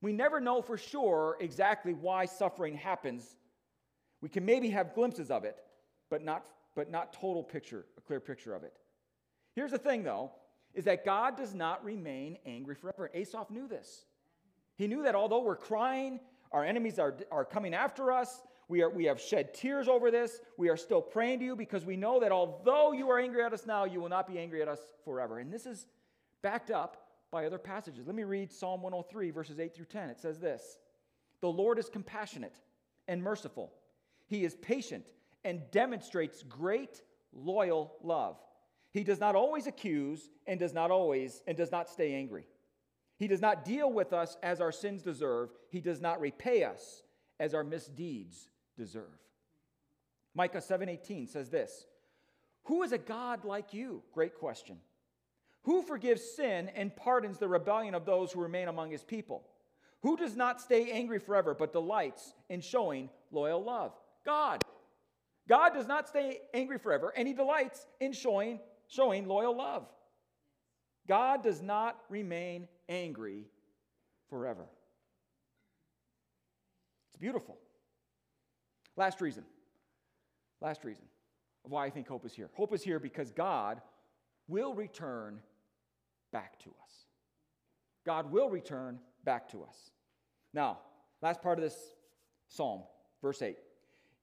We 0.00 0.12
never 0.12 0.40
know 0.40 0.62
for 0.62 0.78
sure 0.78 1.36
exactly 1.40 1.92
why 1.92 2.24
suffering 2.24 2.76
happens. 2.76 3.36
We 4.20 4.28
can 4.28 4.44
maybe 4.44 4.70
have 4.70 4.94
glimpses 4.94 5.30
of 5.30 5.44
it, 5.44 5.56
but 6.10 6.24
not, 6.24 6.46
but 6.76 6.90
not 6.90 7.12
total 7.12 7.42
picture, 7.42 7.84
a 7.96 8.00
clear 8.00 8.20
picture 8.20 8.54
of 8.54 8.62
it. 8.62 8.74
Here's 9.58 9.72
the 9.72 9.78
thing, 9.78 10.04
though, 10.04 10.30
is 10.72 10.84
that 10.84 11.04
God 11.04 11.36
does 11.36 11.52
not 11.52 11.84
remain 11.84 12.38
angry 12.46 12.76
forever. 12.76 13.10
Asaph 13.12 13.50
knew 13.50 13.66
this. 13.66 14.04
He 14.76 14.86
knew 14.86 15.02
that 15.02 15.16
although 15.16 15.42
we're 15.42 15.56
crying, 15.56 16.20
our 16.52 16.64
enemies 16.64 17.00
are, 17.00 17.16
are 17.32 17.44
coming 17.44 17.74
after 17.74 18.12
us, 18.12 18.40
we, 18.68 18.82
are, 18.82 18.88
we 18.88 19.06
have 19.06 19.20
shed 19.20 19.52
tears 19.54 19.88
over 19.88 20.12
this, 20.12 20.38
we 20.58 20.68
are 20.68 20.76
still 20.76 21.02
praying 21.02 21.40
to 21.40 21.44
you 21.44 21.56
because 21.56 21.84
we 21.84 21.96
know 21.96 22.20
that 22.20 22.30
although 22.30 22.92
you 22.92 23.10
are 23.10 23.18
angry 23.18 23.42
at 23.42 23.52
us 23.52 23.66
now, 23.66 23.84
you 23.84 24.00
will 24.00 24.08
not 24.08 24.28
be 24.28 24.38
angry 24.38 24.62
at 24.62 24.68
us 24.68 24.78
forever. 25.04 25.40
And 25.40 25.52
this 25.52 25.66
is 25.66 25.88
backed 26.40 26.70
up 26.70 27.08
by 27.32 27.44
other 27.44 27.58
passages. 27.58 28.06
Let 28.06 28.14
me 28.14 28.22
read 28.22 28.52
Psalm 28.52 28.80
103, 28.80 29.32
verses 29.32 29.58
8 29.58 29.74
through 29.74 29.86
10. 29.86 30.08
It 30.08 30.20
says 30.20 30.38
this 30.38 30.78
The 31.40 31.50
Lord 31.50 31.80
is 31.80 31.88
compassionate 31.88 32.60
and 33.08 33.20
merciful, 33.20 33.72
He 34.28 34.44
is 34.44 34.54
patient 34.54 35.06
and 35.42 35.68
demonstrates 35.72 36.44
great 36.44 37.02
loyal 37.32 37.96
love. 38.04 38.36
He 38.92 39.04
does 39.04 39.20
not 39.20 39.34
always 39.34 39.66
accuse 39.66 40.30
and 40.46 40.58
does 40.58 40.72
not 40.72 40.90
always 40.90 41.42
and 41.46 41.56
does 41.56 41.70
not 41.70 41.88
stay 41.88 42.14
angry. 42.14 42.46
He 43.18 43.28
does 43.28 43.40
not 43.40 43.64
deal 43.64 43.92
with 43.92 44.12
us 44.12 44.36
as 44.42 44.60
our 44.60 44.72
sins 44.72 45.02
deserve. 45.02 45.50
He 45.70 45.80
does 45.80 46.00
not 46.00 46.20
repay 46.20 46.64
us 46.64 47.02
as 47.40 47.54
our 47.54 47.64
misdeeds 47.64 48.48
deserve. 48.76 49.18
Micah 50.34 50.60
7:18 50.60 51.26
says 51.26 51.50
this, 51.50 51.86
"Who 52.64 52.82
is 52.82 52.92
a 52.92 52.98
God 52.98 53.44
like 53.44 53.74
you?" 53.74 54.04
Great 54.12 54.34
question. 54.36 54.80
Who 55.62 55.82
forgives 55.82 56.22
sin 56.22 56.68
and 56.70 56.94
pardons 56.94 57.38
the 57.38 57.48
rebellion 57.48 57.94
of 57.94 58.04
those 58.06 58.32
who 58.32 58.40
remain 58.40 58.68
among 58.68 58.90
his 58.90 59.04
people? 59.04 59.50
Who 60.02 60.16
does 60.16 60.36
not 60.36 60.60
stay 60.60 60.92
angry 60.92 61.18
forever 61.18 61.54
but 61.54 61.72
delights 61.72 62.34
in 62.48 62.60
showing 62.60 63.10
loyal 63.30 63.62
love? 63.62 63.98
God. 64.24 64.62
God 65.48 65.74
does 65.74 65.86
not 65.86 66.08
stay 66.08 66.40
angry 66.54 66.78
forever, 66.78 67.12
and 67.16 67.26
he 67.26 67.34
delights 67.34 67.86
in 67.98 68.12
showing, 68.12 68.60
showing 68.88 69.26
loyal 69.26 69.56
love. 69.56 69.86
God 71.06 71.42
does 71.42 71.62
not 71.62 71.98
remain 72.08 72.68
angry 72.88 73.46
forever. 74.28 74.66
It's 77.10 77.20
beautiful. 77.20 77.56
Last 78.96 79.20
reason. 79.20 79.44
Last 80.60 80.84
reason 80.84 81.04
of 81.64 81.70
why 81.70 81.86
I 81.86 81.90
think 81.90 82.08
hope 82.08 82.26
is 82.26 82.34
here. 82.34 82.50
Hope 82.54 82.74
is 82.74 82.82
here 82.82 82.98
because 82.98 83.30
God 83.30 83.80
will 84.48 84.74
return 84.74 85.40
back 86.32 86.58
to 86.60 86.70
us. 86.70 87.06
God 88.04 88.30
will 88.30 88.50
return 88.50 88.98
back 89.24 89.48
to 89.50 89.62
us. 89.62 89.90
Now, 90.52 90.78
last 91.22 91.42
part 91.42 91.58
of 91.58 91.64
this 91.64 91.76
psalm, 92.48 92.82
verse 93.22 93.42
8. 93.42 93.56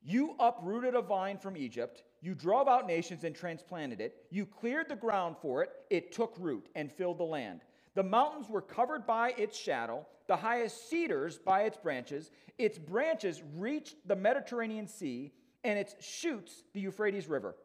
You 0.03 0.35
uprooted 0.39 0.95
a 0.95 1.01
vine 1.01 1.37
from 1.37 1.57
Egypt. 1.57 2.03
You 2.25 2.33
drove 2.33 2.67
out 2.67 2.87
nations 2.87 3.23
and 3.23 3.35
transplanted 3.35 4.01
it. 4.01 4.25
You 4.31 4.47
cleared 4.47 4.89
the 4.89 4.95
ground 4.95 5.35
for 5.43 5.61
it. 5.61 5.69
It 5.91 6.11
took 6.11 6.33
root 6.39 6.69
and 6.73 6.91
filled 6.91 7.19
the 7.19 7.23
land. 7.23 7.61
The 7.93 8.01
mountains 8.01 8.49
were 8.49 8.63
covered 8.63 9.05
by 9.05 9.35
its 9.37 9.55
shadow, 9.55 10.07
the 10.25 10.35
highest 10.35 10.89
cedars 10.89 11.37
by 11.37 11.65
its 11.65 11.77
branches. 11.77 12.31
Its 12.57 12.79
branches 12.79 13.43
reached 13.55 14.07
the 14.07 14.15
Mediterranean 14.15 14.87
Sea, 14.87 15.33
and 15.63 15.77
its 15.77 15.93
shoots 16.03 16.63
the 16.73 16.79
Euphrates 16.79 17.27
River. 17.27 17.55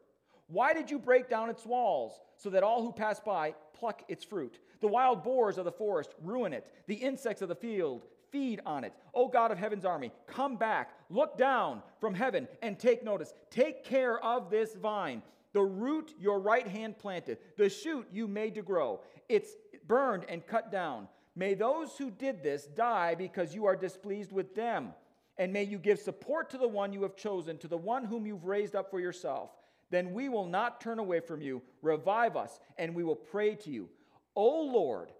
Why 0.49 0.75
did 0.75 0.90
you 0.90 0.99
break 0.99 1.31
down 1.31 1.49
its 1.49 1.64
walls 1.64 2.20
so 2.37 2.51
that 2.51 2.62
all 2.62 2.83
who 2.83 2.92
pass 2.92 3.18
by 3.18 3.55
pluck 3.73 4.03
its 4.09 4.27
fruit? 4.27 4.59
The 4.83 4.88
wild 4.88 5.25
boars 5.25 5.57
of 5.57 5.64
the 5.64 5.73
forest 5.73 6.12
ruin 6.23 6.53
it. 6.53 6.66
The 6.87 6.96
insects 6.96 7.40
of 7.40 7.49
the 7.49 7.55
field 7.55 8.05
feed 8.30 8.60
on 8.66 8.84
it. 8.84 8.92
O 9.14 9.28
God 9.28 9.50
of 9.50 9.58
heaven's 9.58 9.84
army, 9.84 10.12
come 10.26 10.56
back, 10.56 10.92
look 11.08 11.36
down 11.36 11.82
from 12.00 12.14
heaven, 12.14 12.48
and 12.62 12.78
take 12.78 13.04
notice. 13.04 13.34
Take 13.50 13.84
care 13.84 14.22
of 14.24 14.50
this 14.50 14.74
vine, 14.74 15.22
the 15.52 15.62
root 15.62 16.14
your 16.18 16.38
right 16.40 16.66
hand 16.66 16.98
planted, 16.98 17.38
the 17.56 17.68
shoot 17.68 18.06
you 18.12 18.26
made 18.28 18.54
to 18.54 18.62
grow. 18.62 19.00
It's 19.28 19.50
burned 19.86 20.24
and 20.28 20.46
cut 20.46 20.70
down. 20.70 21.08
May 21.36 21.54
those 21.54 21.96
who 21.96 22.10
did 22.10 22.42
this 22.42 22.66
die 22.66 23.14
because 23.14 23.54
you 23.54 23.66
are 23.66 23.76
displeased 23.76 24.32
with 24.32 24.54
them. 24.54 24.92
And 25.38 25.52
may 25.52 25.62
you 25.62 25.78
give 25.78 25.98
support 25.98 26.50
to 26.50 26.58
the 26.58 26.68
one 26.68 26.92
you 26.92 27.02
have 27.02 27.16
chosen, 27.16 27.56
to 27.58 27.68
the 27.68 27.76
one 27.76 28.04
whom 28.04 28.26
you've 28.26 28.44
raised 28.44 28.76
up 28.76 28.90
for 28.90 29.00
yourself. 29.00 29.50
Then 29.90 30.12
we 30.12 30.28
will 30.28 30.46
not 30.46 30.80
turn 30.80 30.98
away 30.98 31.20
from 31.20 31.40
you. 31.40 31.62
Revive 31.82 32.36
us, 32.36 32.60
and 32.78 32.94
we 32.94 33.04
will 33.04 33.16
pray 33.16 33.54
to 33.56 33.70
you. 33.70 33.88
O 34.36 34.62
Lord, 34.62 35.10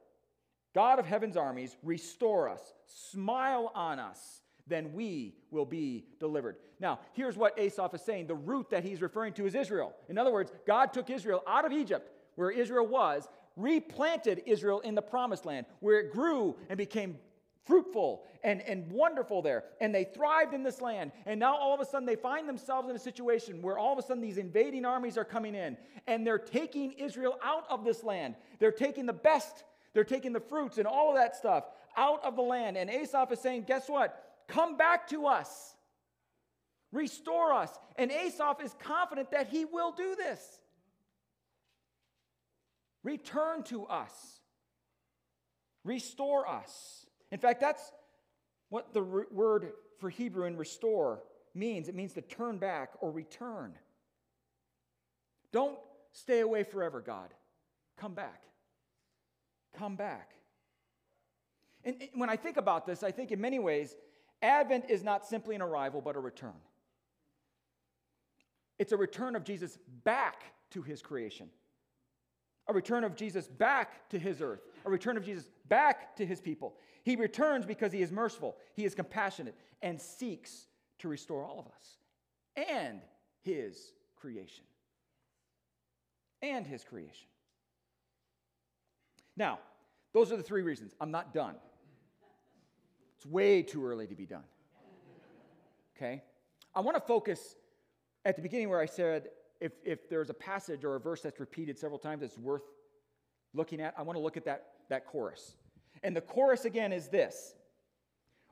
God 0.75 0.99
of 0.99 1.07
heaven's 1.07 1.37
armies, 1.37 1.77
restore 1.83 2.49
us, 2.49 2.61
smile 2.87 3.73
on 3.75 3.99
us, 3.99 4.43
then 4.67 4.93
we 4.93 5.35
will 5.51 5.65
be 5.65 6.05
delivered. 6.21 6.57
Now, 6.79 7.01
here's 7.13 7.37
what 7.37 7.59
Asaph 7.59 7.95
is 7.95 8.03
saying 8.03 8.27
the 8.27 8.35
root 8.35 8.71
that 8.71 8.85
he's 8.85 9.03
referring 9.03 9.33
to 9.35 9.47
is 9.47 9.55
Israel. 9.55 9.93
In 10.09 10.17
other 10.17 10.33
words, 10.33 10.53
God 10.67 10.93
took 10.93 11.11
Israel 11.11 11.43
out 11.47 11.65
of 11.65 11.73
Egypt, 11.73 12.11
where 12.37 12.51
Israel 12.51 12.87
was, 12.87 13.29
replanted 13.57 14.43
Israel 14.47 14.81
in 14.81 14.95
the 14.95 15.03
promised 15.03 15.45
land, 15.45 15.67
where 15.81 15.99
it 15.99 16.13
grew 16.13 16.57
and 16.69 16.79
became 16.79 17.19
fruitful 17.67 18.25
and, 18.43 18.63
and 18.63 18.91
wonderful 18.91 19.43
there. 19.43 19.65
And 19.81 19.95
they 19.95 20.05
thrived 20.05 20.55
in 20.55 20.63
this 20.63 20.81
land. 20.81 21.13
And 21.27 21.39
now 21.39 21.57
all 21.57 21.75
of 21.75 21.81
a 21.81 21.85
sudden 21.85 22.07
they 22.07 22.17
find 22.17 22.49
themselves 22.49 22.89
in 22.89 22.97
a 22.97 22.99
situation 22.99 23.61
where 23.61 23.79
all 23.79 23.93
of 23.93 23.99
a 23.99 24.03
sudden 24.03 24.23
these 24.23 24.39
invading 24.39 24.85
armies 24.85 25.19
are 25.19 25.25
coming 25.25 25.55
in 25.55 25.77
and 26.07 26.27
they're 26.27 26.39
taking 26.39 26.93
Israel 26.93 27.39
out 27.45 27.65
of 27.69 27.85
this 27.85 28.03
land. 28.03 28.35
They're 28.59 28.73
taking 28.73 29.07
the 29.07 29.13
best 29.13 29.65
they're 29.93 30.05
taking 30.05 30.33
the 30.33 30.41
fruits 30.41 30.79
and 30.79 30.87
all 30.87 31.11
of 31.11 31.17
that 31.17 31.37
stuff 31.37 31.65
out 31.97 32.25
of 32.25 32.37
the 32.37 32.43
land. 32.43 32.77
And 32.77 32.89
Asaph 32.89 33.33
is 33.33 33.41
saying, 33.41 33.65
guess 33.67 33.89
what? 33.89 34.23
Come 34.49 34.77
back 34.77 35.09
to 35.09 35.27
us. 35.27 35.75
Restore 36.93 37.53
us. 37.53 37.71
And 37.97 38.11
Asaph 38.11 38.61
is 38.63 38.75
confident 38.81 39.33
that 39.33 39.49
he 39.49 39.65
will 39.65 39.93
do 39.93 40.15
this. 40.17 40.41
Return 43.03 43.63
to 43.65 43.87
us. 43.87 44.13
Restore 45.85 46.49
us. 46.49 47.07
In 47.33 47.39
fact, 47.39 47.61
that's 47.61 47.93
what 48.69 48.93
the 48.93 49.03
word 49.03 49.73
for 49.99 50.11
Hebrew 50.11 50.47
in 50.47 50.57
restore 50.57 51.23
means. 51.55 51.89
It 51.89 51.95
means 51.95 52.13
to 52.15 52.21
turn 52.21 52.59
back 52.59 52.91
or 53.01 53.11
return. 53.11 53.75
Don't 55.53 55.79
stay 56.13 56.41
away 56.41 56.63
forever, 56.63 57.01
God. 57.01 57.31
Come 57.97 58.15
back 58.15 58.50
come 59.77 59.97
back. 59.97 60.33
And 61.85 61.97
when 62.15 62.29
I 62.29 62.37
think 62.37 62.57
about 62.57 62.87
this, 62.87 63.03
I 63.03 63.11
think 63.11 63.33
in 63.33 63.41
many 63.41 63.59
ways, 63.59 63.97
Advent 64.43 64.87
is 64.89 65.03
not 65.03 65.27
simply 65.27 65.55
an 65.55 65.63
arrival, 65.63 66.01
but 66.01 66.17
a 66.17 66.21
return. 66.21 66.55
It's 68.79 68.93
a 68.93 68.97
return 68.97 69.37
of 69.37 69.45
Jesus 69.45 69.79
back 70.05 70.45
to 70.71 70.83
his 70.83 71.03
creation, 71.03 71.49
a 72.67 72.73
return 72.73 73.05
of 73.05 73.15
Jesus 73.15 73.47
back 73.47 74.09
to 74.11 74.19
his 74.19 74.41
earth, 74.41 74.61
a 74.85 74.91
return 74.91 75.17
of 75.17 75.25
Jesus 75.25 75.51
back 75.69 76.17
to 76.17 76.25
his 76.25 76.41
people. 76.41 76.75
He 77.03 77.17
returns 77.17 77.67
because 77.67 77.93
he 77.93 78.03
is 78.03 78.13
merciful, 78.13 78.57
he 78.75 78.85
is 78.85 78.95
compassionate, 78.95 79.55
and 79.83 80.01
seeks 80.01 80.67
to 80.99 81.09
restore 81.09 81.45
all 81.45 81.59
of 81.59 81.67
us 81.67 81.97
and 82.57 83.01
his 83.43 83.93
creation. 84.17 84.65
And 86.43 86.67
his 86.67 86.85
creation. 86.85 87.29
Now, 89.41 89.59
those 90.13 90.31
are 90.33 90.37
the 90.37 90.43
three 90.43 90.61
reasons. 90.61 90.95
I'm 91.01 91.11
not 91.11 91.33
done. 91.33 91.55
It's 93.17 93.25
way 93.25 93.63
too 93.63 93.83
early 93.83 94.07
to 94.07 94.15
be 94.15 94.27
done. 94.27 94.45
Okay? 95.97 96.23
I 96.75 96.81
want 96.81 96.99
to 96.99 97.01
focus 97.01 97.57
at 98.27 98.37
the 98.37 98.43
beginning 98.43 98.69
where 98.69 98.81
I 98.81 98.85
said 98.85 99.29
if, 99.59 99.73
if 99.83 100.11
there's 100.11 100.29
a 100.29 100.35
passage 100.35 100.85
or 100.85 100.95
a 100.95 101.01
verse 101.01 101.23
that's 101.23 101.41
repeated 101.41 101.79
several 101.79 101.99
times 101.99 102.21
that's 102.21 102.37
worth 102.37 102.65
looking 103.55 103.81
at, 103.81 103.95
I 103.97 104.03
want 104.03 104.19
to 104.19 104.23
look 104.23 104.37
at 104.37 104.45
that, 104.45 104.73
that 104.91 105.07
chorus. 105.07 105.57
And 106.03 106.15
the 106.15 106.21
chorus 106.21 106.67
again 106.67 106.93
is 106.93 107.09
this 107.09 107.55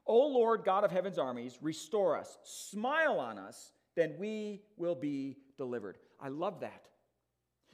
O 0.06 0.26
Lord 0.26 0.64
God 0.64 0.84
of 0.84 0.90
heaven's 0.90 1.18
armies, 1.18 1.58
restore 1.60 2.16
us, 2.16 2.38
smile 2.44 3.20
on 3.20 3.38
us, 3.38 3.72
then 3.94 4.14
we 4.18 4.62
will 4.78 4.94
be 4.94 5.36
delivered. 5.58 5.98
I 6.18 6.28
love 6.28 6.60
that. 6.60 6.88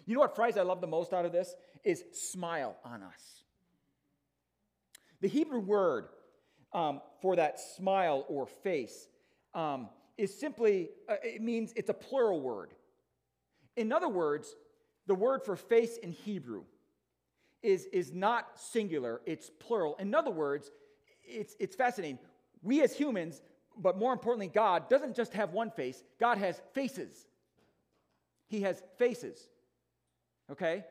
You 0.04 0.14
know 0.14 0.20
what 0.20 0.34
phrase 0.34 0.56
I 0.56 0.62
love 0.62 0.80
the 0.80 0.86
most 0.88 1.12
out 1.12 1.24
of 1.24 1.32
this? 1.32 1.54
Is 1.84 2.04
smile 2.12 2.76
on 2.84 3.02
us. 3.02 3.42
The 5.20 5.28
Hebrew 5.28 5.60
word 5.60 6.06
um, 6.72 7.00
for 7.22 7.36
that 7.36 7.60
smile 7.60 8.24
or 8.28 8.46
face 8.46 9.08
um, 9.54 9.88
is 10.18 10.38
simply, 10.38 10.90
uh, 11.08 11.16
it 11.22 11.40
means 11.40 11.72
it's 11.76 11.88
a 11.88 11.94
plural 11.94 12.40
word. 12.40 12.74
In 13.76 13.92
other 13.92 14.08
words, 14.08 14.54
the 15.06 15.14
word 15.14 15.42
for 15.44 15.56
face 15.56 15.96
in 15.96 16.12
Hebrew 16.12 16.64
is, 17.62 17.86
is 17.86 18.12
not 18.12 18.60
singular, 18.60 19.20
it's 19.24 19.50
plural. 19.58 19.96
In 19.98 20.14
other 20.14 20.30
words, 20.30 20.70
it's, 21.24 21.56
it's 21.58 21.74
fascinating. 21.74 22.18
We 22.62 22.82
as 22.82 22.94
humans, 22.94 23.40
but 23.76 23.98
more 23.98 24.12
importantly, 24.12 24.48
God 24.48 24.88
doesn't 24.88 25.16
just 25.16 25.32
have 25.32 25.52
one 25.52 25.70
face, 25.70 26.02
God 26.20 26.38
has 26.38 26.60
faces. 26.72 27.26
He 28.46 28.60
has 28.60 28.82
faces. 28.98 29.48
Okay? 30.50 30.84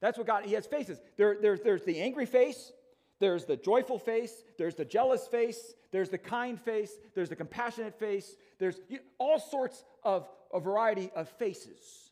That's 0.00 0.18
what 0.18 0.26
God, 0.26 0.44
He 0.44 0.54
has 0.54 0.66
faces. 0.66 1.00
There, 1.16 1.36
there's, 1.40 1.60
there's 1.60 1.82
the 1.82 2.00
angry 2.00 2.26
face, 2.26 2.72
there's 3.18 3.44
the 3.44 3.56
joyful 3.56 3.98
face, 3.98 4.32
there's 4.58 4.74
the 4.74 4.84
jealous 4.84 5.26
face, 5.26 5.74
there's 5.90 6.10
the 6.10 6.18
kind 6.18 6.60
face, 6.60 6.92
there's 7.14 7.28
the 7.28 7.36
compassionate 7.36 7.98
face, 7.98 8.36
there's 8.58 8.78
all 9.18 9.38
sorts 9.38 9.84
of 10.02 10.28
a 10.52 10.60
variety 10.60 11.10
of 11.14 11.28
faces 11.30 12.10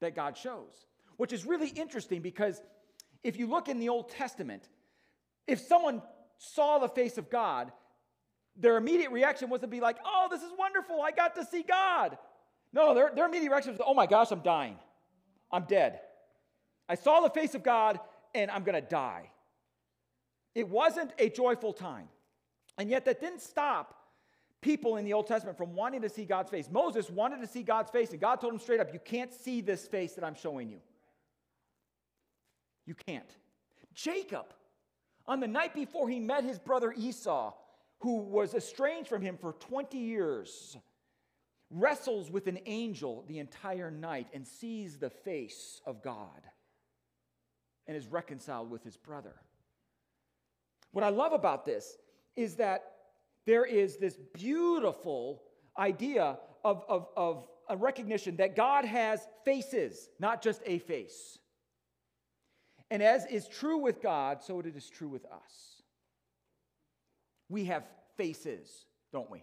that 0.00 0.14
God 0.14 0.36
shows, 0.36 0.86
which 1.16 1.32
is 1.32 1.46
really 1.46 1.68
interesting 1.68 2.20
because 2.20 2.60
if 3.22 3.38
you 3.38 3.46
look 3.46 3.68
in 3.68 3.78
the 3.78 3.88
Old 3.88 4.10
Testament, 4.10 4.68
if 5.46 5.60
someone 5.60 6.02
saw 6.38 6.78
the 6.78 6.88
face 6.88 7.18
of 7.18 7.30
God, 7.30 7.72
their 8.56 8.76
immediate 8.76 9.10
reaction 9.10 9.48
was 9.48 9.62
to 9.62 9.66
be 9.66 9.80
like, 9.80 9.96
oh, 10.04 10.28
this 10.30 10.42
is 10.42 10.50
wonderful, 10.58 11.00
I 11.00 11.10
got 11.12 11.36
to 11.36 11.44
see 11.46 11.62
God. 11.62 12.18
No, 12.72 12.94
their, 12.94 13.12
their 13.14 13.26
immediate 13.26 13.50
reaction 13.50 13.72
was, 13.72 13.80
oh 13.84 13.94
my 13.94 14.06
gosh, 14.06 14.30
I'm 14.30 14.40
dying. 14.40 14.76
I'm 15.50 15.64
dead. 15.64 16.00
I 16.92 16.94
saw 16.94 17.22
the 17.22 17.30
face 17.30 17.54
of 17.54 17.62
God 17.62 17.98
and 18.34 18.50
I'm 18.50 18.64
going 18.64 18.74
to 18.74 18.86
die. 18.86 19.30
It 20.54 20.68
wasn't 20.68 21.10
a 21.18 21.30
joyful 21.30 21.72
time. 21.72 22.06
And 22.76 22.90
yet, 22.90 23.06
that 23.06 23.18
didn't 23.18 23.40
stop 23.40 23.94
people 24.60 24.98
in 24.98 25.06
the 25.06 25.14
Old 25.14 25.26
Testament 25.26 25.56
from 25.56 25.74
wanting 25.74 26.02
to 26.02 26.10
see 26.10 26.26
God's 26.26 26.50
face. 26.50 26.68
Moses 26.70 27.08
wanted 27.08 27.40
to 27.40 27.46
see 27.46 27.62
God's 27.62 27.90
face, 27.90 28.10
and 28.10 28.20
God 28.20 28.42
told 28.42 28.52
him 28.52 28.58
straight 28.58 28.78
up, 28.78 28.92
You 28.92 29.00
can't 29.02 29.32
see 29.32 29.62
this 29.62 29.86
face 29.86 30.12
that 30.12 30.24
I'm 30.24 30.34
showing 30.34 30.68
you. 30.68 30.80
You 32.84 32.94
can't. 33.06 33.36
Jacob, 33.94 34.52
on 35.26 35.40
the 35.40 35.48
night 35.48 35.72
before 35.74 36.10
he 36.10 36.20
met 36.20 36.44
his 36.44 36.58
brother 36.58 36.92
Esau, 36.94 37.54
who 38.00 38.18
was 38.18 38.52
estranged 38.52 39.08
from 39.08 39.22
him 39.22 39.38
for 39.38 39.54
20 39.54 39.96
years, 39.96 40.76
wrestles 41.70 42.30
with 42.30 42.48
an 42.48 42.58
angel 42.66 43.24
the 43.28 43.38
entire 43.38 43.90
night 43.90 44.26
and 44.34 44.46
sees 44.46 44.98
the 44.98 45.08
face 45.08 45.80
of 45.86 46.02
God 46.02 46.42
and 47.86 47.96
is 47.96 48.06
reconciled 48.06 48.70
with 48.70 48.82
his 48.84 48.96
brother. 48.96 49.34
What 50.92 51.04
I 51.04 51.08
love 51.08 51.32
about 51.32 51.64
this 51.64 51.96
is 52.36 52.56
that 52.56 52.84
there 53.46 53.64
is 53.64 53.96
this 53.96 54.16
beautiful 54.34 55.42
idea 55.78 56.38
of, 56.64 56.84
of, 56.88 57.08
of 57.16 57.46
a 57.68 57.76
recognition 57.76 58.36
that 58.36 58.54
God 58.54 58.84
has 58.84 59.26
faces, 59.44 60.08
not 60.18 60.42
just 60.42 60.60
a 60.66 60.78
face. 60.78 61.38
And 62.90 63.02
as 63.02 63.24
is 63.26 63.48
true 63.48 63.78
with 63.78 64.02
God, 64.02 64.42
so 64.42 64.60
it 64.60 64.66
is 64.76 64.90
true 64.90 65.08
with 65.08 65.24
us. 65.24 65.82
We 67.48 67.64
have 67.64 67.84
faces, 68.16 68.68
don't 69.12 69.30
we? 69.30 69.42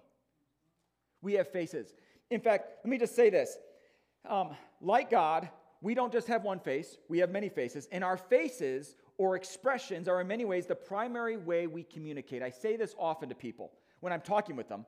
We 1.22 1.34
have 1.34 1.48
faces. 1.52 1.94
In 2.30 2.42
fact, 2.42 2.70
let 2.84 2.90
me 2.90 2.98
just 2.98 3.16
say 3.16 3.30
this. 3.30 3.58
Um, 4.28 4.56
like 4.82 5.10
God, 5.10 5.50
we 5.82 5.94
don't 5.94 6.12
just 6.12 6.28
have 6.28 6.44
one 6.44 6.60
face, 6.60 6.98
we 7.08 7.20
have 7.20 7.30
many 7.30 7.50
faces. 7.50 7.88
And 7.92 8.04
our 8.04 8.18
faces 8.18 8.96
or 9.18 9.36
expressions 9.36 10.08
are 10.08 10.20
in 10.20 10.28
many 10.28 10.46
ways 10.46 10.66
the 10.66 10.76
primary 10.76 11.38
way 11.38 11.68
we 11.68 11.84
communicate. 11.84 12.42
I 12.42 12.50
say 12.50 12.76
this 12.76 12.96
often 12.98 13.30
to 13.30 13.36
people 13.36 13.72
when 14.02 14.12
I'm 14.12 14.22
talking 14.22 14.56
with 14.56 14.68
them. 14.68 14.86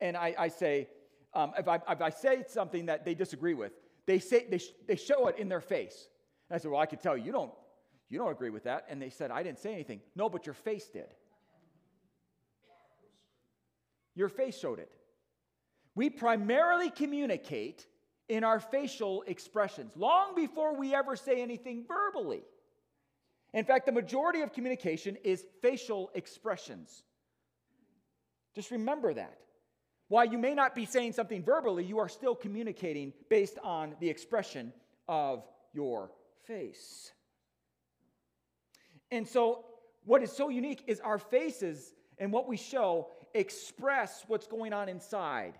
And 0.00 0.16
I, 0.16 0.34
I 0.38 0.48
say, 0.48 0.88
um, 1.32 1.52
if, 1.58 1.68
I, 1.68 1.76
if 1.88 2.00
I 2.00 2.10
say 2.10 2.44
something 2.48 2.86
that 2.86 3.04
they 3.04 3.14
disagree 3.14 3.54
with, 3.54 3.72
they, 4.06 4.18
say, 4.18 4.46
they, 4.50 4.58
sh- 4.58 4.72
they 4.86 4.96
show 4.96 5.26
it 5.28 5.38
in 5.38 5.48
their 5.48 5.60
face. 5.60 6.08
And 6.48 6.56
I 6.56 6.58
said, 6.58 6.70
Well, 6.70 6.80
I 6.80 6.86
could 6.86 7.00
tell 7.00 7.16
you, 7.16 7.24
you 7.24 7.32
don't, 7.32 7.52
you 8.08 8.18
don't 8.18 8.30
agree 8.30 8.50
with 8.50 8.64
that. 8.64 8.86
And 8.88 9.00
they 9.00 9.10
said, 9.10 9.30
I 9.30 9.42
didn't 9.42 9.58
say 9.58 9.72
anything. 9.72 10.00
No, 10.14 10.28
but 10.28 10.46
your 10.46 10.54
face 10.54 10.88
did. 10.88 11.08
Your 14.14 14.28
face 14.28 14.58
showed 14.58 14.78
it. 14.78 14.90
We 15.94 16.10
primarily 16.10 16.90
communicate 16.90 17.86
in 18.28 18.44
our 18.44 18.60
facial 18.60 19.22
expressions, 19.26 19.92
long 19.96 20.34
before 20.34 20.76
we 20.76 20.94
ever 20.94 21.16
say 21.16 21.40
anything 21.40 21.84
verbally. 21.86 22.42
In 23.54 23.64
fact, 23.64 23.86
the 23.86 23.92
majority 23.92 24.40
of 24.42 24.52
communication 24.52 25.16
is 25.22 25.44
facial 25.62 26.10
expressions. 26.14 27.04
Just 28.54 28.70
remember 28.70 29.14
that. 29.14 29.38
While 30.08 30.26
you 30.26 30.38
may 30.38 30.54
not 30.54 30.74
be 30.74 30.86
saying 30.86 31.12
something 31.12 31.42
verbally, 31.42 31.84
you 31.84 31.98
are 31.98 32.08
still 32.08 32.34
communicating 32.34 33.12
based 33.28 33.58
on 33.62 33.94
the 34.00 34.08
expression 34.08 34.72
of 35.08 35.44
your 35.72 36.10
face. 36.46 37.12
And 39.10 39.26
so, 39.26 39.64
what 40.04 40.22
is 40.22 40.30
so 40.30 40.48
unique 40.48 40.84
is 40.86 41.00
our 41.00 41.18
faces 41.18 41.92
and 42.18 42.32
what 42.32 42.48
we 42.48 42.56
show 42.56 43.08
express 43.34 44.24
what's 44.26 44.46
going 44.46 44.72
on 44.72 44.88
inside. 44.88 45.54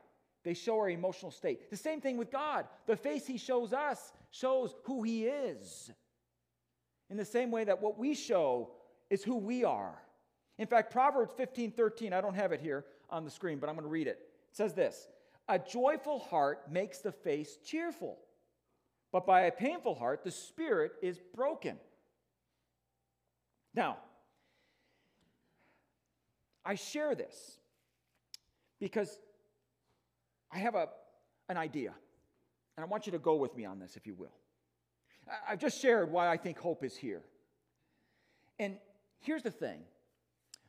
They 0.46 0.54
show 0.54 0.78
our 0.78 0.88
emotional 0.88 1.32
state. 1.32 1.70
The 1.70 1.76
same 1.76 2.00
thing 2.00 2.16
with 2.16 2.30
God. 2.30 2.66
The 2.86 2.94
face 2.94 3.26
He 3.26 3.36
shows 3.36 3.72
us 3.72 4.12
shows 4.30 4.76
who 4.84 5.02
He 5.02 5.26
is. 5.26 5.90
In 7.10 7.16
the 7.16 7.24
same 7.24 7.50
way 7.50 7.64
that 7.64 7.82
what 7.82 7.98
we 7.98 8.14
show 8.14 8.70
is 9.10 9.24
who 9.24 9.38
we 9.38 9.64
are. 9.64 10.00
In 10.56 10.68
fact, 10.68 10.92
Proverbs 10.92 11.32
15 11.36 11.72
13, 11.72 12.12
I 12.12 12.20
don't 12.20 12.34
have 12.34 12.52
it 12.52 12.60
here 12.60 12.84
on 13.10 13.24
the 13.24 13.30
screen, 13.30 13.58
but 13.58 13.68
I'm 13.68 13.74
going 13.74 13.86
to 13.86 13.90
read 13.90 14.06
it. 14.06 14.20
It 14.52 14.56
says 14.56 14.72
this 14.72 15.08
A 15.48 15.58
joyful 15.58 16.20
heart 16.20 16.70
makes 16.70 16.98
the 16.98 17.10
face 17.10 17.58
cheerful, 17.64 18.16
but 19.10 19.26
by 19.26 19.42
a 19.42 19.50
painful 19.50 19.96
heart, 19.96 20.22
the 20.22 20.30
spirit 20.30 20.92
is 21.02 21.18
broken. 21.34 21.76
Now, 23.74 23.96
I 26.64 26.76
share 26.76 27.16
this 27.16 27.58
because 28.78 29.18
I 30.52 30.58
have 30.58 30.74
a, 30.74 30.88
an 31.48 31.56
idea, 31.56 31.92
and 32.76 32.84
I 32.84 32.86
want 32.86 33.06
you 33.06 33.12
to 33.12 33.18
go 33.18 33.36
with 33.36 33.56
me 33.56 33.64
on 33.64 33.78
this, 33.78 33.96
if 33.96 34.06
you 34.06 34.14
will. 34.14 34.34
I've 35.48 35.58
just 35.58 35.80
shared 35.80 36.10
why 36.10 36.28
I 36.28 36.36
think 36.36 36.58
hope 36.58 36.84
is 36.84 36.96
here. 36.96 37.22
And 38.58 38.76
here's 39.20 39.42
the 39.42 39.50
thing 39.50 39.80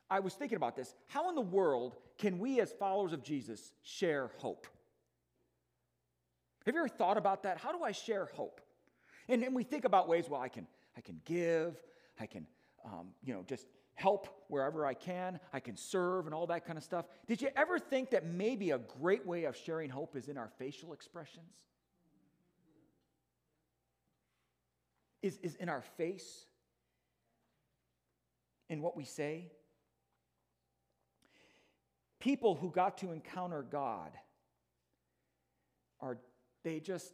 I 0.10 0.20
was 0.20 0.34
thinking 0.34 0.56
about 0.56 0.76
this. 0.76 0.96
How 1.08 1.30
in 1.30 1.36
the 1.36 1.42
world 1.42 1.96
can 2.18 2.40
we, 2.40 2.60
as 2.60 2.72
followers 2.72 3.13
of 3.13 3.24
Jesus, 3.24 3.74
share 3.84 4.32
hope? 4.38 4.68
Have 6.66 6.76
you 6.76 6.82
ever 6.82 6.90
thought 6.90 7.18
about 7.18 7.44
that? 7.44 7.58
How 7.58 7.72
do 7.72 7.84
I 7.84 7.92
share 7.92 8.26
hope? 8.34 8.62
And, 9.30 9.44
and 9.44 9.56
we 9.56 9.63
think 9.63 9.86
about 9.86 10.08
ways, 10.08 10.26
well, 10.30 10.42
I 10.42 10.50
can, 10.50 10.68
I 10.98 11.02
can 11.02 11.22
give, 11.24 11.82
I 12.20 12.26
can, 12.26 12.46
um, 12.84 13.10
you 13.24 13.34
know, 13.34 13.44
just 13.48 13.68
help 13.98 14.44
wherever 14.48 14.86
I 14.86 14.94
can, 14.94 15.40
I 15.52 15.60
can 15.60 15.76
serve 15.76 16.28
and 16.28 16.34
all 16.34 16.46
that 16.48 16.66
kind 16.66 16.78
of 16.78 16.84
stuff. 16.84 17.06
Did 17.26 17.42
you 17.42 17.50
ever 17.56 17.80
think 17.80 18.12
that 18.12 18.26
maybe 18.28 18.70
a 18.70 18.78
great 18.78 19.26
way 19.26 19.46
of 19.46 19.58
sharing 19.58 19.90
hope 19.90 20.16
is 20.16 20.28
in 20.28 20.38
our 20.38 20.50
facial 20.60 20.94
expressions? 20.94 21.52
Is, 25.24 25.40
is 25.42 25.56
in 25.56 25.68
our 25.68 25.82
face, 25.82 26.46
in 28.70 28.84
what 28.84 28.96
we 28.96 29.04
say? 29.04 29.52
People 32.20 32.54
who 32.54 32.70
got 32.70 33.00
to 33.00 33.12
encounter 33.12 33.64
God 33.64 34.12
are, 36.00 36.20
they 36.64 36.80
just, 36.80 37.14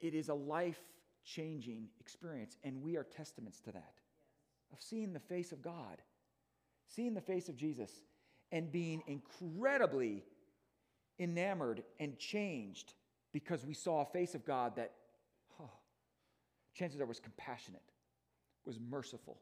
it 0.00 0.14
is 0.14 0.28
a 0.28 0.34
life 0.34 0.80
changing 1.24 1.88
experience, 1.98 2.56
and 2.62 2.82
we 2.82 2.96
are 2.96 3.02
testaments 3.02 3.58
to 3.62 3.72
that 3.72 3.94
of 4.74 4.82
seeing 4.82 5.12
the 5.12 5.20
face 5.20 5.52
of 5.52 5.62
God, 5.62 6.02
seeing 6.88 7.14
the 7.14 7.20
face 7.20 7.48
of 7.48 7.56
Jesus, 7.56 7.90
and 8.50 8.72
being 8.72 9.02
incredibly 9.06 10.24
enamored 11.20 11.84
and 12.00 12.18
changed 12.18 12.94
because 13.32 13.64
we 13.64 13.72
saw 13.72 14.02
a 14.02 14.06
face 14.06 14.34
of 14.34 14.44
God 14.44 14.74
that, 14.76 14.90
oh, 15.60 15.70
chances 16.74 17.00
are, 17.00 17.06
was 17.06 17.20
compassionate, 17.20 17.82
was 18.66 18.78
merciful, 18.80 19.38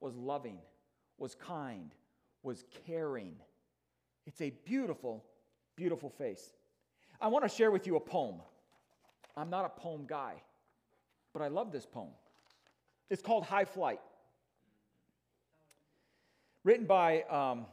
was 0.00 0.16
loving, 0.16 0.58
was 1.18 1.34
kind, 1.34 1.94
was 2.42 2.64
caring. 2.86 3.34
It's 4.26 4.40
a 4.40 4.50
beautiful, 4.64 5.22
beautiful 5.76 6.08
face. 6.08 6.52
I 7.20 7.28
want 7.28 7.44
to 7.44 7.48
share 7.48 7.70
with 7.70 7.86
you 7.86 7.96
a 7.96 8.00
poem. 8.00 8.36
I'm 9.36 9.50
not 9.50 9.66
a 9.66 9.80
poem 9.80 10.06
guy, 10.06 10.34
but 11.34 11.42
I 11.42 11.48
love 11.48 11.72
this 11.72 11.84
poem. 11.84 12.12
It's 13.10 13.22
called 13.22 13.44
High 13.44 13.66
Flight 13.66 14.00
written 16.64 16.86
by 16.86 17.22
um, 17.22 17.66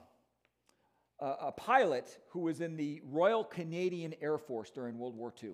a, 1.19 1.47
a 1.47 1.51
pilot 1.51 2.17
who 2.29 2.39
was 2.39 2.61
in 2.61 2.75
the 2.75 3.01
Royal 3.03 3.43
Canadian 3.43 4.13
Air 4.21 4.37
Force 4.37 4.69
during 4.69 4.97
World 4.97 5.15
War 5.15 5.33
II. 5.41 5.51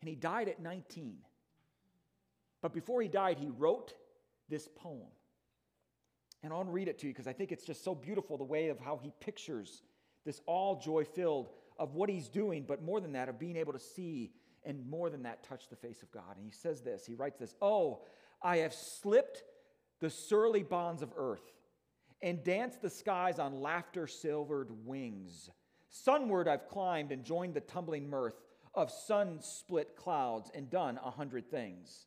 And 0.00 0.08
he 0.08 0.14
died 0.14 0.48
at 0.48 0.60
19. 0.60 1.16
But 2.62 2.72
before 2.72 3.02
he 3.02 3.08
died, 3.08 3.38
he 3.38 3.48
wrote 3.48 3.94
this 4.48 4.68
poem. 4.76 5.08
And 6.42 6.52
I 6.52 6.56
want 6.56 6.68
to 6.68 6.72
read 6.72 6.88
it 6.88 6.98
to 6.98 7.06
you 7.06 7.12
because 7.12 7.26
I 7.26 7.32
think 7.32 7.52
it's 7.52 7.64
just 7.64 7.84
so 7.84 7.94
beautiful 7.94 8.36
the 8.36 8.44
way 8.44 8.68
of 8.68 8.78
how 8.78 9.00
he 9.02 9.12
pictures 9.20 9.82
this 10.24 10.40
all 10.46 10.80
joy 10.80 11.04
filled 11.04 11.50
of 11.78 11.94
what 11.94 12.08
he's 12.08 12.28
doing, 12.28 12.64
but 12.66 12.82
more 12.82 13.00
than 13.00 13.12
that, 13.12 13.28
of 13.28 13.38
being 13.38 13.56
able 13.56 13.72
to 13.72 13.78
see 13.78 14.30
and 14.64 14.88
more 14.88 15.10
than 15.10 15.24
that, 15.24 15.42
touch 15.42 15.68
the 15.68 15.76
face 15.76 16.02
of 16.02 16.10
God. 16.10 16.36
And 16.36 16.44
he 16.44 16.50
says 16.50 16.80
this, 16.80 17.04
he 17.04 17.14
writes 17.14 17.38
this 17.38 17.54
Oh, 17.60 18.02
I 18.42 18.58
have 18.58 18.74
slipped 18.74 19.42
the 20.00 20.10
surly 20.10 20.62
bonds 20.62 21.02
of 21.02 21.12
earth 21.16 21.52
and 22.24 22.42
danced 22.42 22.80
the 22.80 22.88
skies 22.88 23.38
on 23.38 23.60
laughter 23.60 24.06
silvered 24.06 24.70
wings. 24.86 25.50
Sunward 25.90 26.48
I've 26.48 26.66
climbed 26.68 27.12
and 27.12 27.22
joined 27.22 27.52
the 27.52 27.60
tumbling 27.60 28.08
mirth 28.08 28.40
of 28.74 28.90
sun 28.90 29.40
split 29.42 29.94
clouds 29.94 30.50
and 30.54 30.70
done 30.70 30.98
a 31.04 31.10
hundred 31.10 31.50
things. 31.50 32.06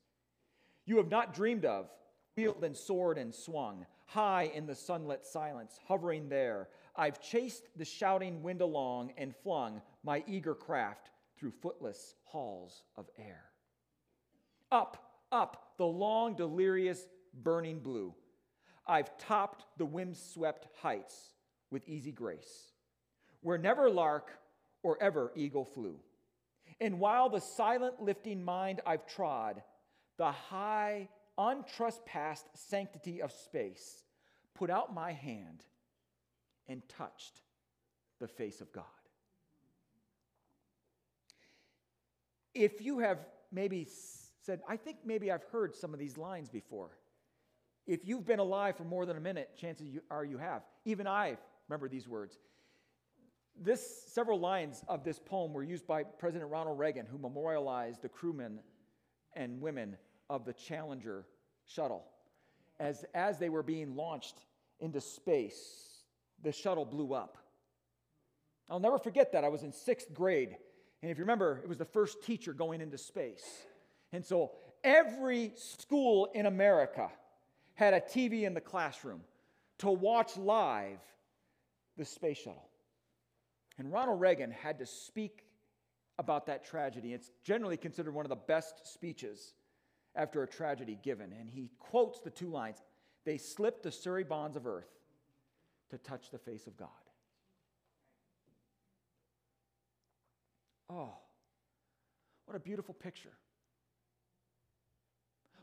You 0.87 0.97
have 0.97 1.11
not 1.11 1.35
dreamed 1.35 1.65
of, 1.65 1.91
wheeled 2.35 2.63
and 2.63 2.75
soared 2.75 3.19
and 3.19 3.33
swung, 3.33 3.85
high 4.07 4.51
in 4.55 4.65
the 4.65 4.73
sunlit 4.73 5.23
silence, 5.23 5.79
hovering 5.87 6.29
there. 6.29 6.69
I've 6.95 7.21
chased 7.21 7.67
the 7.75 7.85
shouting 7.85 8.41
wind 8.41 8.61
along 8.61 9.13
and 9.17 9.35
flung 9.35 9.83
my 10.03 10.23
eager 10.25 10.55
craft 10.55 11.11
through 11.37 11.51
footless 11.61 12.15
halls 12.23 12.81
of 12.95 13.07
air. 13.19 13.43
Up, 14.71 15.21
up, 15.31 15.73
the 15.77 15.85
long, 15.85 16.35
delirious, 16.35 17.05
burning 17.43 17.81
blue 17.81 18.15
I've 18.87 19.17
topped 19.17 19.65
the 19.77 19.85
wind-swept 19.85 20.67
heights 20.81 21.33
with 21.71 21.87
easy 21.87 22.11
grace, 22.11 22.71
where 23.41 23.57
never 23.57 23.89
lark 23.89 24.31
or 24.83 25.01
ever 25.01 25.31
eagle 25.35 25.65
flew. 25.65 25.99
And 26.79 26.99
while 26.99 27.29
the 27.29 27.41
silent 27.41 28.01
lifting 28.01 28.43
mind 28.43 28.81
I've 28.85 29.05
trod, 29.07 29.61
the 30.17 30.31
high, 30.31 31.09
untrespassed 31.37 32.47
sanctity 32.53 33.21
of 33.21 33.31
space, 33.31 34.03
put 34.53 34.69
out 34.69 34.93
my 34.93 35.11
hand 35.11 35.63
and 36.67 36.81
touched 36.89 37.41
the 38.19 38.27
face 38.27 38.61
of 38.61 38.71
God. 38.71 38.83
If 42.53 42.81
you 42.81 42.99
have 42.99 43.19
maybe 43.51 43.87
said, 44.41 44.61
I 44.67 44.77
think 44.77 44.97
maybe 45.05 45.31
I've 45.31 45.43
heard 45.51 45.75
some 45.75 45.93
of 45.93 45.99
these 45.99 46.17
lines 46.17 46.49
before. 46.49 46.89
If 47.87 48.05
you've 48.05 48.25
been 48.25 48.39
alive 48.39 48.75
for 48.75 48.83
more 48.83 49.05
than 49.05 49.17
a 49.17 49.21
minute, 49.21 49.51
chances 49.57 49.87
are 50.11 50.25
you 50.25 50.37
have. 50.37 50.63
Even 50.85 51.07
I 51.07 51.37
remember 51.69 51.87
these 51.87 52.07
words. 52.07 52.37
This 53.59 54.03
several 54.07 54.39
lines 54.39 54.83
of 54.87 55.03
this 55.03 55.19
poem 55.19 55.53
were 55.53 55.63
used 55.63 55.87
by 55.87 56.03
President 56.03 56.51
Ronald 56.51 56.77
Reagan, 56.77 57.05
who 57.05 57.17
memorialized 57.17 58.01
the 58.01 58.09
crewmen 58.09 58.59
and 59.33 59.61
women 59.61 59.97
of 60.29 60.45
the 60.45 60.53
Challenger 60.53 61.25
shuttle. 61.65 62.05
As, 62.79 63.05
as 63.15 63.39
they 63.39 63.49
were 63.49 63.63
being 63.63 63.95
launched 63.95 64.35
into 64.79 65.01
space, 65.01 66.03
the 66.43 66.51
shuttle 66.51 66.85
blew 66.85 67.13
up. 67.13 67.37
I'll 68.69 68.79
never 68.79 68.99
forget 68.99 69.31
that. 69.31 69.43
I 69.43 69.47
was 69.47 69.63
in 69.63 69.71
sixth 69.71 70.13
grade. 70.13 70.57
And 71.01 71.09
if 71.09 71.17
you 71.17 71.23
remember, 71.23 71.61
it 71.63 71.69
was 71.69 71.77
the 71.77 71.85
first 71.85 72.21
teacher 72.23 72.53
going 72.53 72.81
into 72.81 72.97
space. 72.97 73.45
And 74.11 74.25
so 74.25 74.51
every 74.83 75.53
school 75.55 76.29
in 76.33 76.45
America 76.45 77.09
had 77.77 77.93
a 77.93 78.01
TV 78.01 78.41
in 78.43 78.55
the 78.55 78.61
classroom 78.61 79.21
to 79.77 79.89
watch 79.91 80.35
live 80.35 80.99
the 81.95 82.03
space 82.03 82.39
shuttle. 82.39 82.67
And 83.77 83.91
Ronald 83.91 84.19
Reagan 84.19 84.49
had 84.49 84.79
to 84.79 84.85
speak 84.87 85.45
about 86.17 86.47
that 86.47 86.65
tragedy. 86.65 87.13
It's 87.13 87.31
generally 87.43 87.77
considered 87.77 88.15
one 88.15 88.25
of 88.25 88.29
the 88.29 88.35
best 88.35 88.91
speeches 88.91 89.53
after 90.15 90.41
a 90.41 90.47
tragedy 90.47 90.97
given. 91.03 91.31
And 91.39 91.47
he 91.47 91.69
quotes 91.77 92.19
the 92.19 92.31
two 92.31 92.49
lines 92.49 92.81
They 93.25 93.37
slipped 93.37 93.83
the 93.83 93.91
surly 93.91 94.23
bonds 94.23 94.57
of 94.57 94.65
earth 94.65 94.89
to 95.91 95.99
touch 95.99 96.31
the 96.31 96.39
face 96.39 96.65
of 96.65 96.75
God. 96.77 96.89
Oh, 100.89 101.13
what 102.45 102.57
a 102.57 102.59
beautiful 102.59 102.95
picture. 102.95 103.33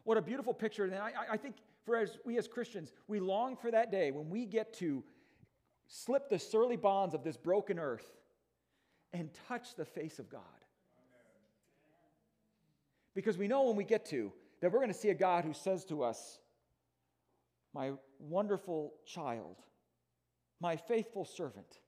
What 0.04 0.16
a 0.16 0.22
beautiful 0.22 0.54
picture. 0.54 0.84
And 0.84 0.94
I, 0.94 1.12
I 1.32 1.36
think 1.36 1.56
for 1.84 1.96
as 1.96 2.18
we 2.24 2.38
as 2.38 2.48
Christians, 2.48 2.92
we 3.08 3.20
long 3.20 3.56
for 3.56 3.70
that 3.70 3.90
day 3.90 4.10
when 4.10 4.30
we 4.30 4.46
get 4.46 4.72
to 4.74 5.04
slip 5.86 6.28
the 6.28 6.38
surly 6.38 6.76
bonds 6.76 7.14
of 7.14 7.22
this 7.22 7.36
broken 7.36 7.78
earth 7.78 8.10
and 9.12 9.30
touch 9.48 9.74
the 9.74 9.84
face 9.84 10.18
of 10.18 10.30
God. 10.30 10.40
Because 13.14 13.38
we 13.38 13.46
know 13.46 13.64
when 13.64 13.76
we 13.76 13.84
get 13.84 14.06
to 14.06 14.32
that 14.60 14.72
we're 14.72 14.80
going 14.80 14.92
to 14.92 14.98
see 14.98 15.10
a 15.10 15.14
God 15.14 15.44
who 15.44 15.52
says 15.52 15.84
to 15.86 16.02
us, 16.02 16.38
My 17.74 17.92
wonderful 18.18 18.94
child, 19.06 19.56
my 20.60 20.76
faithful 20.76 21.24
servant, 21.24 21.80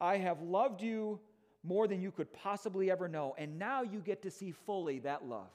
I 0.00 0.18
have 0.18 0.42
loved 0.42 0.82
you 0.82 1.20
more 1.62 1.88
than 1.88 2.02
you 2.02 2.10
could 2.10 2.32
possibly 2.32 2.90
ever 2.90 3.08
know, 3.08 3.34
and 3.38 3.58
now 3.58 3.82
you 3.82 4.00
get 4.00 4.22
to 4.22 4.30
see 4.30 4.50
fully 4.50 4.98
that 5.00 5.26
love 5.26 5.50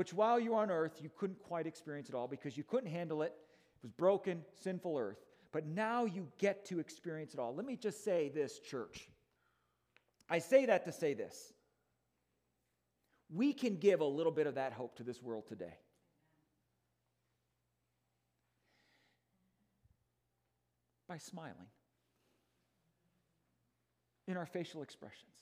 which 0.00 0.14
while 0.14 0.40
you 0.40 0.52
were 0.52 0.56
on 0.56 0.70
earth, 0.70 0.98
you 1.02 1.10
couldn't 1.14 1.38
quite 1.42 1.66
experience 1.66 2.08
it 2.08 2.14
all 2.14 2.26
because 2.26 2.56
you 2.56 2.64
couldn't 2.64 2.90
handle 2.90 3.20
it. 3.20 3.34
It 3.36 3.82
was 3.82 3.92
broken, 3.92 4.42
sinful 4.54 4.96
earth. 4.96 5.18
But 5.52 5.66
now 5.66 6.06
you 6.06 6.26
get 6.38 6.64
to 6.68 6.78
experience 6.78 7.34
it 7.34 7.38
all. 7.38 7.54
Let 7.54 7.66
me 7.66 7.76
just 7.76 8.02
say 8.02 8.30
this, 8.30 8.60
church. 8.60 9.10
I 10.30 10.38
say 10.38 10.64
that 10.64 10.86
to 10.86 10.92
say 10.92 11.12
this. 11.12 11.52
We 13.28 13.52
can 13.52 13.76
give 13.76 14.00
a 14.00 14.06
little 14.06 14.32
bit 14.32 14.46
of 14.46 14.54
that 14.54 14.72
hope 14.72 14.96
to 14.96 15.02
this 15.02 15.22
world 15.22 15.46
today. 15.46 15.74
By 21.10 21.18
smiling 21.18 21.68
in 24.26 24.38
our 24.38 24.46
facial 24.46 24.80
expressions, 24.80 25.36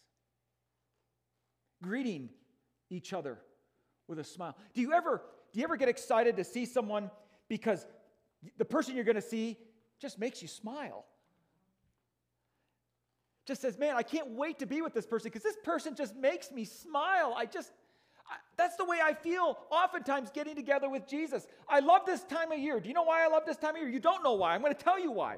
greeting 1.80 2.30
each 2.90 3.12
other 3.12 3.38
with 4.08 4.18
a 4.18 4.24
smile. 4.24 4.56
Do 4.74 4.80
you 4.80 4.92
ever 4.92 5.22
do 5.52 5.60
you 5.60 5.64
ever 5.64 5.76
get 5.76 5.88
excited 5.88 6.36
to 6.36 6.44
see 6.44 6.64
someone 6.66 7.10
because 7.48 7.86
the 8.56 8.64
person 8.64 8.94
you're 8.94 9.04
going 9.04 9.16
to 9.16 9.22
see 9.22 9.58
just 10.00 10.18
makes 10.18 10.42
you 10.42 10.48
smile? 10.48 11.04
Just 13.46 13.62
says, 13.62 13.78
"Man, 13.78 13.96
I 13.96 14.02
can't 14.02 14.30
wait 14.30 14.58
to 14.58 14.66
be 14.66 14.82
with 14.82 14.94
this 14.94 15.06
person 15.06 15.30
because 15.30 15.42
this 15.42 15.56
person 15.62 15.94
just 15.94 16.16
makes 16.16 16.50
me 16.50 16.64
smile." 16.64 17.34
I 17.36 17.46
just 17.46 17.72
that's 18.56 18.76
the 18.76 18.84
way 18.84 18.98
I 19.02 19.14
feel 19.14 19.56
oftentimes 19.70 20.30
getting 20.30 20.56
together 20.56 20.90
with 20.90 21.06
Jesus. 21.06 21.46
I 21.68 21.80
love 21.80 22.02
this 22.04 22.24
time 22.24 22.52
of 22.52 22.58
year. 22.58 22.80
Do 22.80 22.88
you 22.88 22.94
know 22.94 23.04
why 23.04 23.24
I 23.24 23.28
love 23.28 23.44
this 23.46 23.56
time 23.56 23.76
of 23.76 23.80
year? 23.80 23.90
You 23.90 24.00
don't 24.00 24.22
know 24.22 24.34
why. 24.34 24.54
I'm 24.54 24.60
going 24.60 24.74
to 24.74 24.78
tell 24.78 24.98
you 24.98 25.12
why. 25.12 25.36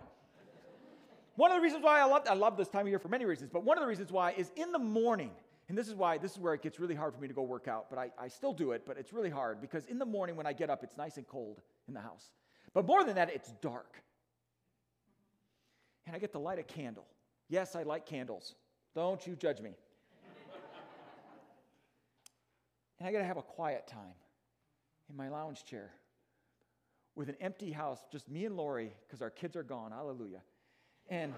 One 1.37 1.51
of 1.51 1.57
the 1.57 1.63
reasons 1.63 1.85
why 1.85 2.01
I 2.01 2.05
love 2.05 2.23
I 2.29 2.35
love 2.35 2.57
this 2.57 2.69
time 2.69 2.83
of 2.83 2.89
year 2.89 2.99
for 2.99 3.09
many 3.09 3.25
reasons, 3.25 3.51
but 3.53 3.65
one 3.65 3.79
of 3.79 3.83
the 3.83 3.89
reasons 3.89 4.11
why 4.11 4.33
is 4.33 4.51
in 4.57 4.73
the 4.73 4.79
morning 4.79 5.31
and 5.71 5.79
this 5.79 5.87
is 5.87 5.95
why, 5.95 6.19
this 6.19 6.33
is 6.33 6.39
where 6.41 6.53
it 6.53 6.63
gets 6.63 6.81
really 6.81 6.97
hard 6.97 7.15
for 7.15 7.21
me 7.21 7.29
to 7.29 7.33
go 7.33 7.43
work 7.43 7.69
out, 7.69 7.89
but 7.91 7.97
I, 7.97 8.11
I 8.19 8.27
still 8.27 8.53
do 8.53 8.73
it, 8.73 8.83
but 8.85 8.99
it's 8.99 9.13
really 9.13 9.31
hard 9.31 9.61
because 9.61 9.85
in 9.85 10.01
the 10.01 10.05
morning 10.05 10.35
when 10.35 10.45
I 10.45 10.53
get 10.53 10.69
up, 10.69 10.83
it's 10.83 10.97
nice 10.97 11.17
and 11.17 11.25
cold 11.29 11.61
in 11.87 11.95
the 11.95 12.01
house. 12.01 12.33
But 12.75 12.87
more 12.87 13.05
than 13.05 13.15
that, 13.15 13.31
it's 13.33 13.53
dark. 13.63 14.03
And 16.07 16.17
I 16.17 16.19
get 16.19 16.33
to 16.33 16.41
light 16.41 16.59
a 16.59 16.65
candle. 16.65 17.07
Yes, 17.49 17.77
I 17.77 17.85
like 17.85 18.05
candles. 18.05 18.57
Don't 18.97 19.25
you 19.25 19.37
judge 19.37 19.61
me. 19.61 19.71
and 22.99 23.09
I 23.09 23.13
got 23.13 23.19
to 23.19 23.25
have 23.25 23.37
a 23.37 23.43
quiet 23.43 23.87
time 23.87 24.17
in 25.09 25.17
my 25.17 25.29
lounge 25.29 25.65
chair 25.65 25.93
with 27.15 27.29
an 27.29 27.37
empty 27.41 27.71
house, 27.71 28.01
just 28.11 28.29
me 28.29 28.45
and 28.45 28.57
Lori, 28.57 28.93
because 29.07 29.23
our 29.23 29.31
kids 29.31 29.55
are 29.55 29.63
gone. 29.63 29.93
Hallelujah. 29.93 30.43
And. 31.09 31.33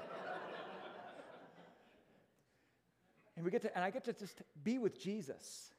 And 3.42 3.44
we 3.44 3.50
get 3.50 3.62
to, 3.62 3.74
and 3.74 3.85
I 3.85 3.90
get 3.90 4.05
to 4.05 4.12
just 4.12 4.40
be 4.62 4.78
with 4.78 5.00
Jesus. 5.00 5.72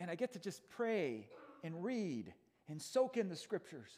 And 0.00 0.10
I 0.10 0.16
get 0.16 0.32
to 0.32 0.40
just 0.40 0.68
pray 0.70 1.28
and 1.62 1.84
read 1.84 2.34
and 2.68 2.82
soak 2.82 3.16
in 3.16 3.28
the 3.28 3.36
scriptures. 3.36 3.90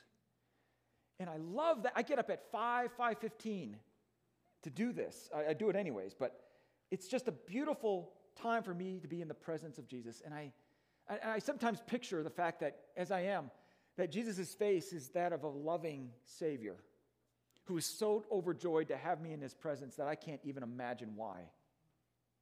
And 1.19 1.31
I 1.31 1.39
love 1.39 1.85
that. 1.85 1.95
I 1.97 2.03
get 2.03 2.19
up 2.19 2.29
at 2.29 2.53
5, 2.53 2.91
5.15 2.95 3.77
to 4.65 4.71
do 4.71 4.93
this. 4.93 5.31
I, 5.35 5.47
I 5.47 5.53
do 5.55 5.71
it 5.71 5.77
anyways, 5.77 6.13
but 6.13 6.39
it's 6.91 7.09
just 7.09 7.27
a 7.27 7.33
beautiful 7.33 8.13
time 8.37 8.63
for 8.63 8.75
me 8.75 9.01
to 9.01 9.09
be 9.09 9.23
in 9.23 9.29
the 9.29 9.33
presence 9.33 9.79
of 9.79 9.89
Jesus. 9.89 10.21
And 10.23 10.35
I, 10.35 10.53
I, 11.09 11.19
I 11.37 11.39
sometimes 11.39 11.81
picture 11.87 12.23
the 12.23 12.29
fact 12.29 12.61
that 12.61 12.81
as 12.99 13.11
I 13.11 13.21
am, 13.21 13.51
that 13.97 14.13
Jesus' 14.13 14.53
face 14.53 14.93
is 14.93 15.09
that 15.15 15.33
of 15.33 15.43
a 15.43 15.49
loving 15.49 16.11
Savior 16.27 16.77
who 17.65 17.79
is 17.79 17.87
so 17.87 18.27
overjoyed 18.31 18.89
to 18.89 18.97
have 18.99 19.23
me 19.23 19.33
in 19.33 19.41
his 19.41 19.55
presence 19.55 19.97
that 19.97 20.07
I 20.07 20.17
can't 20.17 20.43
even 20.45 20.63
imagine 20.63 21.13
why. 21.17 21.45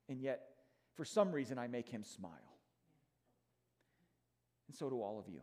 And 0.09 0.21
yet, 0.21 0.41
for 0.95 1.05
some 1.05 1.33
reason, 1.33 1.59
I 1.59 1.67
make 1.67 1.89
him 1.89 2.03
smile. 2.03 2.33
And 4.69 4.77
so 4.77 4.89
do 4.89 4.97
all 4.97 5.19
of 5.19 5.29
you. 5.29 5.41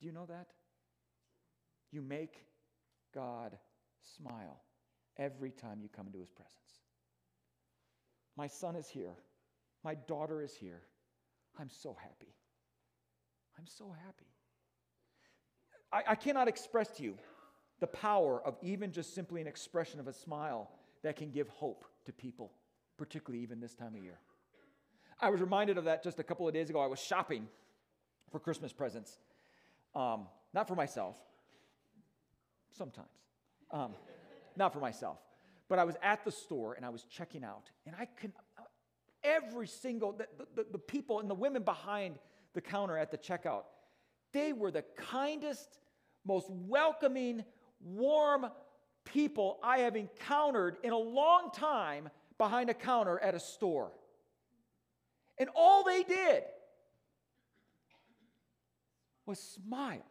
Do 0.00 0.06
you 0.06 0.12
know 0.12 0.26
that? 0.26 0.48
You 1.90 2.02
make 2.02 2.44
God 3.14 3.56
smile 4.02 4.62
every 5.16 5.50
time 5.50 5.80
you 5.80 5.88
come 5.88 6.06
into 6.06 6.20
his 6.20 6.30
presence. 6.30 6.80
My 8.36 8.46
son 8.46 8.76
is 8.76 8.88
here. 8.88 9.16
My 9.82 9.94
daughter 9.94 10.42
is 10.42 10.54
here. 10.54 10.82
I'm 11.58 11.70
so 11.70 11.96
happy. 12.00 12.34
I'm 13.58 13.66
so 13.66 13.94
happy. 14.04 14.26
I, 15.92 16.12
I, 16.12 16.14
cannot 16.14 16.48
express 16.48 16.88
to 16.96 17.02
you 17.02 17.14
the 17.80 17.86
power 17.86 18.42
of 18.44 18.56
even 18.60 18.92
just 18.92 19.14
simply 19.14 19.40
an 19.40 19.46
expression 19.46 20.00
of 20.00 20.08
a 20.08 20.12
smile 20.12 20.70
that 21.02 21.16
can 21.16 21.30
give 21.30 21.48
hope 21.48 21.86
to 22.04 22.12
people 22.12 22.52
particularly 22.96 23.42
even 23.42 23.60
this 23.60 23.74
time 23.74 23.94
of 23.94 24.02
year. 24.02 24.18
I 25.20 25.30
was 25.30 25.40
reminded 25.40 25.78
of 25.78 25.84
that 25.84 26.02
just 26.02 26.18
a 26.18 26.22
couple 26.22 26.46
of 26.46 26.54
days 26.54 26.70
ago. 26.70 26.80
I 26.80 26.86
was 26.86 26.98
shopping 26.98 27.48
for 28.30 28.38
Christmas 28.38 28.72
presents, 28.72 29.18
um, 29.94 30.26
not 30.52 30.68
for 30.68 30.74
myself, 30.74 31.16
sometimes, 32.72 33.08
um, 33.70 33.94
not 34.56 34.72
for 34.72 34.80
myself, 34.80 35.18
but 35.68 35.78
I 35.78 35.84
was 35.84 35.96
at 36.02 36.24
the 36.24 36.32
store 36.32 36.74
and 36.74 36.84
I 36.84 36.90
was 36.90 37.04
checking 37.04 37.44
out, 37.44 37.70
and 37.86 37.94
I 37.98 38.06
can, 38.20 38.32
every 39.24 39.66
single, 39.66 40.12
the, 40.12 40.26
the, 40.54 40.66
the 40.72 40.78
people 40.78 41.20
and 41.20 41.30
the 41.30 41.34
women 41.34 41.62
behind 41.62 42.18
the 42.54 42.60
counter 42.60 42.98
at 42.98 43.10
the 43.10 43.18
checkout, 43.18 43.62
they 44.32 44.52
were 44.52 44.70
the 44.70 44.84
kindest, 44.96 45.78
most 46.24 46.48
welcoming, 46.50 47.44
warm 47.80 48.46
people 49.04 49.58
I 49.62 49.78
have 49.78 49.96
encountered 49.96 50.76
in 50.82 50.92
a 50.92 50.98
long 50.98 51.50
time 51.52 52.10
behind 52.38 52.70
a 52.70 52.74
counter 52.74 53.18
at 53.18 53.34
a 53.34 53.40
store. 53.40 53.92
And 55.38 55.48
all 55.54 55.84
they 55.84 56.02
did 56.02 56.44
was 59.26 59.38
smile. 59.38 60.06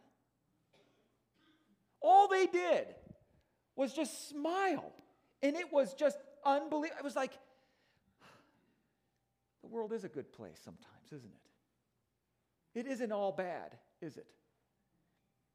All 2.00 2.28
they 2.28 2.46
did 2.46 2.86
was 3.74 3.92
just 3.92 4.28
smile. 4.28 4.92
And 5.42 5.56
it 5.56 5.72
was 5.72 5.94
just 5.94 6.18
unbelievable. 6.44 6.98
It 6.98 7.04
was 7.04 7.16
like, 7.16 7.32
the 9.62 9.68
world 9.68 9.92
is 9.92 10.04
a 10.04 10.08
good 10.08 10.32
place 10.32 10.60
sometimes, 10.64 11.12
isn't 11.12 11.32
it? 12.74 12.80
It 12.80 12.86
isn't 12.86 13.10
all 13.10 13.32
bad, 13.32 13.74
is 14.00 14.16
it? 14.16 14.26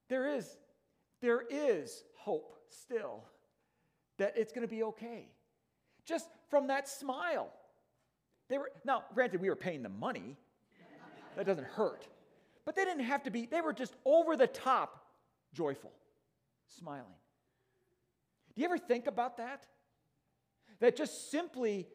There 0.10 0.36
is, 0.36 0.58
there 1.22 1.44
is 1.50 2.04
hope 2.18 2.58
still 2.70 3.24
that 4.18 4.34
it's 4.36 4.52
going 4.52 4.68
to 4.68 4.74
be 4.74 4.84
okay 4.84 5.30
just 6.12 6.30
from 6.50 6.68
that 6.68 6.88
smile. 6.88 7.52
They 8.50 8.58
were, 8.58 8.72
now, 8.86 9.06
granted, 9.14 9.42
we 9.42 9.50
were 9.50 9.56
paying 9.56 9.82
them 9.82 10.00
money. 10.00 10.38
That 11.38 11.46
doesn't 11.46 11.68
hurt. 11.68 12.06
But 12.66 12.76
they 12.76 12.86
didn't 12.86 13.06
have 13.06 13.24
to 13.24 13.32
be, 13.32 13.46
they 13.46 13.62
were 13.62 13.74
just 13.74 13.96
over 14.06 14.36
the 14.36 14.48
top 14.48 15.06
joyful, 15.54 15.92
smiling. 16.68 17.18
Do 18.54 18.62
you 18.62 18.66
ever 18.66 18.78
think 18.78 19.08
about 19.08 19.38
that? 19.38 19.66
That 20.82 20.96
just 20.96 21.32
simply 21.32 21.88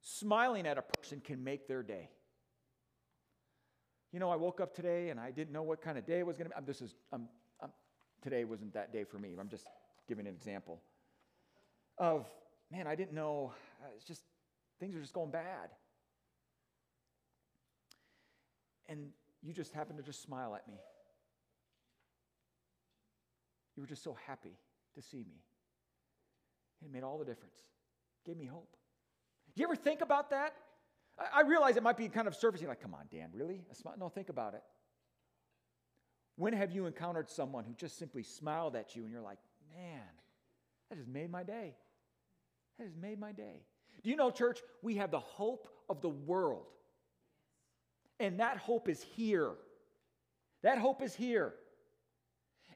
smiling 0.00 0.66
at 0.66 0.78
a 0.78 0.82
person 0.82 1.20
can 1.20 1.44
make 1.44 1.68
their 1.68 1.82
day. 1.82 2.08
You 4.12 4.20
know, 4.20 4.30
I 4.30 4.36
woke 4.36 4.60
up 4.60 4.74
today 4.74 5.10
and 5.10 5.20
I 5.20 5.30
didn't 5.30 5.52
know 5.52 5.62
what 5.62 5.82
kind 5.82 5.98
of 5.98 6.06
day 6.06 6.18
it 6.18 6.26
was 6.26 6.36
going 6.36 6.50
to 6.50 6.56
be. 6.56 6.64
This 6.66 6.82
is, 6.82 6.94
I'm, 7.12 7.28
I'm, 7.62 7.70
today 8.22 8.44
wasn't 8.44 8.72
that 8.74 8.92
day 8.92 9.04
for 9.04 9.18
me. 9.18 9.34
I'm 9.38 9.48
just 9.48 9.66
giving 10.08 10.26
an 10.26 10.34
example. 10.34 10.80
of, 11.98 12.26
man, 12.72 12.86
I 12.86 12.94
didn't 12.94 13.12
know, 13.12 13.52
uh, 13.82 13.88
it's 13.94 14.04
just, 14.04 14.22
things 14.80 14.96
are 14.96 15.00
just 15.00 15.12
going 15.12 15.30
bad. 15.30 15.68
And 18.88 19.10
you 19.42 19.52
just 19.52 19.72
happened 19.72 19.98
to 19.98 20.04
just 20.04 20.22
smile 20.22 20.54
at 20.54 20.66
me. 20.66 20.74
You 23.76 23.82
were 23.82 23.86
just 23.86 24.02
so 24.02 24.16
happy 24.26 24.56
to 24.94 25.02
see 25.02 25.18
me. 25.18 25.42
It 26.82 26.90
made 26.90 27.02
all 27.02 27.18
the 27.18 27.24
difference. 27.24 27.56
Gave 28.26 28.36
me 28.36 28.46
hope. 28.46 28.74
Do 29.54 29.60
you 29.60 29.66
ever 29.66 29.76
think 29.76 30.00
about 30.00 30.30
that? 30.30 30.54
I, 31.18 31.40
I 31.40 31.42
realize 31.42 31.76
it 31.76 31.82
might 31.82 31.96
be 31.96 32.08
kind 32.08 32.26
of 32.26 32.34
surfacing, 32.34 32.68
like, 32.68 32.80
come 32.80 32.94
on, 32.94 33.06
Dan, 33.10 33.28
really? 33.34 33.62
A 33.70 33.74
smile? 33.74 33.94
No, 33.98 34.08
think 34.08 34.30
about 34.30 34.54
it. 34.54 34.62
When 36.36 36.54
have 36.54 36.72
you 36.72 36.86
encountered 36.86 37.28
someone 37.28 37.64
who 37.64 37.74
just 37.74 37.98
simply 37.98 38.22
smiled 38.22 38.74
at 38.76 38.96
you 38.96 39.02
and 39.02 39.12
you're 39.12 39.20
like, 39.20 39.38
man, 39.76 40.00
that 40.88 40.96
just 40.96 41.08
made 41.08 41.30
my 41.30 41.42
day? 41.42 41.74
That 42.78 42.84
has 42.84 42.96
made 42.96 43.18
my 43.18 43.32
day. 43.32 43.64
Do 44.02 44.10
you 44.10 44.16
know, 44.16 44.30
church, 44.30 44.60
we 44.82 44.96
have 44.96 45.10
the 45.10 45.20
hope 45.20 45.68
of 45.88 46.00
the 46.00 46.08
world. 46.08 46.66
And 48.18 48.40
that 48.40 48.56
hope 48.56 48.88
is 48.88 49.02
here. 49.02 49.52
That 50.62 50.78
hope 50.78 51.02
is 51.02 51.14
here. 51.14 51.54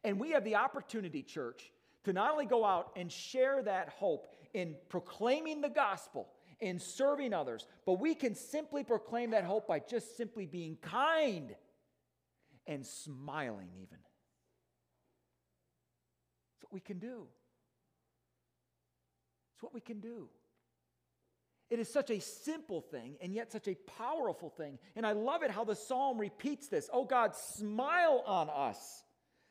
And 0.04 0.20
we 0.20 0.30
have 0.30 0.44
the 0.44 0.56
opportunity, 0.56 1.22
church, 1.22 1.70
to 2.04 2.12
not 2.12 2.30
only 2.30 2.46
go 2.46 2.64
out 2.64 2.92
and 2.96 3.10
share 3.10 3.62
that 3.62 3.88
hope 3.88 4.28
in 4.54 4.76
proclaiming 4.88 5.60
the 5.60 5.68
gospel, 5.68 6.28
in 6.60 6.78
serving 6.78 7.34
others, 7.34 7.66
but 7.84 8.00
we 8.00 8.14
can 8.14 8.34
simply 8.34 8.84
proclaim 8.84 9.30
that 9.32 9.44
hope 9.44 9.66
by 9.66 9.80
just 9.80 10.16
simply 10.16 10.46
being 10.46 10.76
kind 10.80 11.54
and 12.66 12.84
smiling, 12.86 13.68
even. 13.74 13.98
That's 16.52 16.62
what 16.62 16.72
we 16.72 16.80
can 16.80 16.98
do. 16.98 17.26
It's 19.56 19.62
what 19.62 19.72
we 19.72 19.80
can 19.80 20.00
do. 20.00 20.28
It 21.70 21.78
is 21.78 21.90
such 21.90 22.10
a 22.10 22.20
simple 22.20 22.82
thing 22.82 23.16
and 23.22 23.32
yet 23.32 23.50
such 23.50 23.68
a 23.68 23.74
powerful 23.98 24.50
thing. 24.50 24.78
And 24.94 25.06
I 25.06 25.12
love 25.12 25.42
it 25.42 25.50
how 25.50 25.64
the 25.64 25.74
psalm 25.74 26.18
repeats 26.18 26.68
this 26.68 26.90
Oh 26.92 27.06
God, 27.06 27.34
smile 27.34 28.22
on 28.26 28.50
us. 28.50 29.02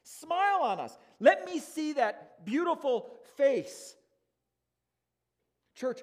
Smile 0.03 0.61
on 0.61 0.79
us. 0.79 0.95
Let 1.19 1.43
me 1.45 1.59
see 1.59 1.93
that 1.93 2.45
beautiful 2.45 3.09
face. 3.35 3.95
Church, 5.73 6.01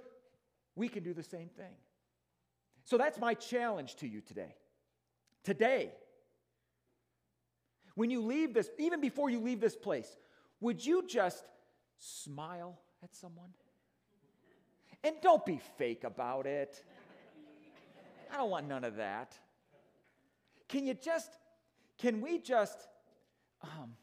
we 0.75 0.89
can 0.89 1.05
do 1.05 1.15
the 1.15 1.23
same 1.23 1.49
thing. 1.49 1.75
So 2.83 2.99
that's 2.99 3.21
my 3.21 3.35
challenge 3.35 3.95
to 3.97 4.09
you 4.09 4.21
today. 4.21 4.57
Today, 5.45 5.93
when 7.95 8.11
you 8.11 8.21
leave 8.21 8.53
this, 8.53 8.69
even 8.81 9.01
before 9.01 9.31
you 9.31 9.39
leave 9.39 9.61
this 9.61 9.77
place, 9.77 10.09
would 10.61 10.85
you 10.85 11.07
just 11.07 11.45
smile 11.99 12.81
at 13.05 13.15
someone? 13.15 13.51
And 15.05 15.17
don't 15.23 15.45
be 15.45 15.61
fake 15.79 16.05
about 16.05 16.47
it. 16.47 16.83
I 18.33 18.37
don't 18.37 18.51
want 18.51 18.69
none 18.69 18.85
of 18.85 18.97
that. 18.97 19.37
Can 20.69 20.87
you 20.87 20.95
just, 20.95 21.31
can 21.99 22.21
we 22.21 22.39
just 22.39 22.79
um, 23.63 23.95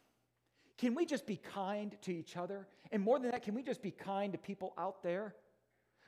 can 0.80 0.96
we 0.96 1.06
just 1.06 1.28
be 1.28 1.36
kind 1.36 1.96
to 2.04 2.12
each 2.14 2.38
other? 2.38 2.66
And 2.92 3.04
more 3.04 3.20
than 3.20 3.32
that, 3.32 3.44
can 3.44 3.54
we 3.54 3.64
just 3.64 3.82
be 3.82 3.92
kind 3.92 4.32
to 4.32 4.40
people 4.40 4.74
out 4.78 5.04
there? 5.04 5.36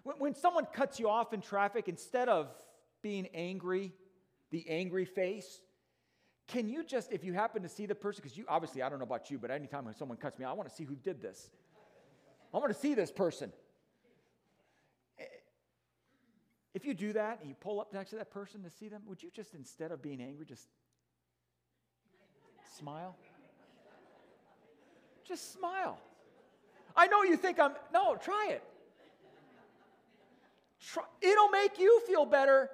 When, 0.04 0.16
when 0.18 0.34
someone 0.34 0.66
cuts 0.66 0.98
you 0.98 1.10
off 1.10 1.34
in 1.34 1.42
traffic, 1.42 1.90
instead 1.90 2.30
of 2.30 2.48
being 3.02 3.28
angry, 3.34 3.92
the 4.50 4.66
angry 4.70 5.04
face, 5.04 5.60
can 6.48 6.70
you 6.70 6.86
just, 6.86 7.12
if 7.12 7.26
you 7.26 7.34
happen 7.34 7.64
to 7.64 7.70
see 7.70 7.86
the 7.86 7.96
person, 7.96 8.22
because 8.24 8.38
you 8.38 8.46
obviously, 8.48 8.82
I 8.82 8.88
don't 8.88 9.00
know 9.00 9.04
about 9.06 9.30
you, 9.30 9.38
but 9.38 9.52
anytime 9.52 9.86
someone 9.98 10.18
cuts 10.18 10.40
me, 10.40 10.46
I 10.46 10.54
want 10.54 10.70
to 10.70 10.76
see 10.76 10.86
who 10.86 10.96
did 10.96 11.22
this. 11.22 11.50
I 12.54 12.58
want 12.58 12.74
to 12.74 12.80
see 12.80 12.94
this 12.94 13.12
person. 13.12 13.52
If 16.74 16.86
you 16.86 16.94
do 16.94 17.14
that 17.14 17.40
and 17.42 17.50
you 17.50 17.56
pull 17.60 17.82
up 17.82 17.94
next 17.94 18.12
to 18.12 18.16
that 18.18 18.32
person 18.32 18.64
to 18.64 18.70
see 18.70 18.88
them, 18.88 19.02
would 19.06 19.22
you 19.22 19.30
just, 19.34 19.54
instead 19.54 19.92
of 19.92 20.02
being 20.02 20.22
angry, 20.22 20.46
just 20.46 20.68
smile? 22.78 23.16
Just 25.28 25.54
smile. 25.54 25.98
I 26.96 27.08
know 27.08 27.24
you 27.24 27.38
think 27.38 27.60
I'm, 27.60 27.74
no, 27.94 28.16
try 28.16 28.50
it. 28.52 28.64
Try, 30.80 31.04
it'll 31.22 31.50
make 31.50 31.78
you 31.78 32.02
feel 32.08 32.26
better 32.26 32.70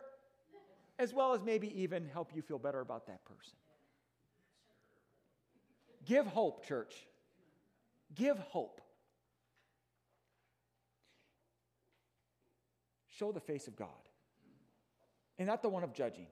as 0.99 1.13
well 1.13 1.33
as 1.33 1.41
maybe 1.43 1.81
even 1.81 2.07
help 2.07 2.31
you 2.35 2.41
feel 2.41 2.57
better 2.57 2.79
about 2.79 3.07
that 3.07 3.23
person. 3.25 3.53
Give 6.05 6.25
hope, 6.25 6.65
church. 6.65 6.95
Give 8.15 8.37
hope. 8.37 8.81
Show 13.17 13.31
the 13.31 13.39
face 13.39 13.67
of 13.67 13.75
God. 13.75 13.89
And 15.39 15.47
not 15.47 15.61
the 15.61 15.69
one 15.69 15.83
of 15.83 15.93
judging, 15.93 16.27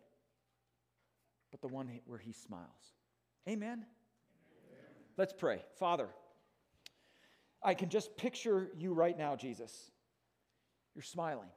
but 1.52 1.62
the 1.62 1.68
one 1.68 1.90
where 2.06 2.20
he 2.20 2.32
smiles. 2.32 2.94
Amen. 3.48 3.86
Let's 5.18 5.34
pray. 5.34 5.64
Father, 5.80 6.10
I 7.64 7.74
can 7.74 7.90
just 7.90 8.16
picture 8.18 8.70
you 8.78 8.94
right 8.94 9.18
now, 9.18 9.36
Jesus. 9.36 9.92
You're 10.94 11.04
smiling 11.04 11.50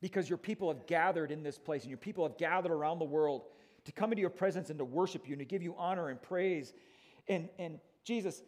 because 0.00 0.28
your 0.28 0.38
people 0.38 0.68
have 0.68 0.86
gathered 0.86 1.30
in 1.32 1.42
this 1.42 1.58
place 1.58 1.82
and 1.82 1.90
your 1.90 1.98
people 1.98 2.26
have 2.28 2.38
gathered 2.38 2.72
around 2.72 2.98
the 2.98 3.04
world 3.04 3.42
to 3.84 3.92
come 3.92 4.12
into 4.12 4.20
your 4.20 4.30
presence 4.30 4.70
and 4.70 4.78
to 4.78 4.84
worship 4.84 5.26
you 5.26 5.32
and 5.32 5.40
to 5.40 5.44
give 5.44 5.62
you 5.62 5.74
honor 5.78 6.08
and 6.08 6.20
praise. 6.20 6.72
And, 7.28 7.48
and 7.58 7.78
Jesus, 8.04 8.42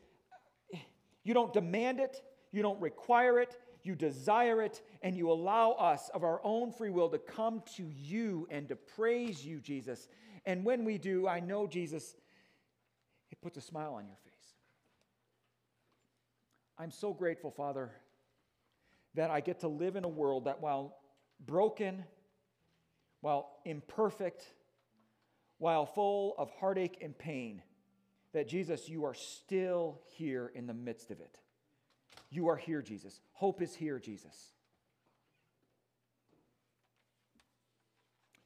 you 1.24 1.34
don't 1.34 1.52
demand 1.52 2.00
it, 2.00 2.22
you 2.52 2.62
don't 2.62 2.80
require 2.80 3.40
it, 3.40 3.56
you 3.82 3.94
desire 3.94 4.62
it, 4.62 4.82
and 5.02 5.16
you 5.16 5.30
allow 5.30 5.72
us 5.72 6.10
of 6.14 6.24
our 6.24 6.40
own 6.44 6.72
free 6.72 6.90
will 6.90 7.08
to 7.10 7.18
come 7.18 7.62
to 7.76 7.84
you 7.84 8.46
and 8.50 8.68
to 8.68 8.76
praise 8.76 9.44
you, 9.44 9.60
Jesus. 9.60 10.08
And 10.46 10.64
when 10.64 10.84
we 10.84 10.98
do, 10.98 11.28
I 11.28 11.40
know, 11.40 11.66
Jesus, 11.66 12.16
it 13.30 13.40
puts 13.40 13.56
a 13.56 13.60
smile 13.60 13.94
on 13.94 14.06
your 14.06 14.16
face. 14.24 14.54
I'm 16.78 16.90
so 16.90 17.12
grateful, 17.12 17.50
Father, 17.50 17.90
that 19.14 19.30
I 19.30 19.40
get 19.40 19.60
to 19.60 19.68
live 19.68 19.96
in 19.96 20.04
a 20.04 20.08
world 20.08 20.44
that 20.44 20.60
while 20.60 20.96
broken, 21.44 22.04
while 23.20 23.50
imperfect, 23.64 24.46
while 25.58 25.86
full 25.86 26.34
of 26.38 26.50
heartache 26.60 26.98
and 27.02 27.18
pain, 27.18 27.62
that 28.32 28.48
Jesus, 28.48 28.88
you 28.88 29.04
are 29.04 29.14
still 29.14 30.00
here 30.06 30.52
in 30.54 30.66
the 30.66 30.74
midst 30.74 31.10
of 31.10 31.20
it. 31.20 31.38
You 32.30 32.48
are 32.48 32.56
here, 32.56 32.82
Jesus. 32.82 33.20
Hope 33.32 33.62
is 33.62 33.74
here, 33.74 33.98
Jesus. 33.98 34.52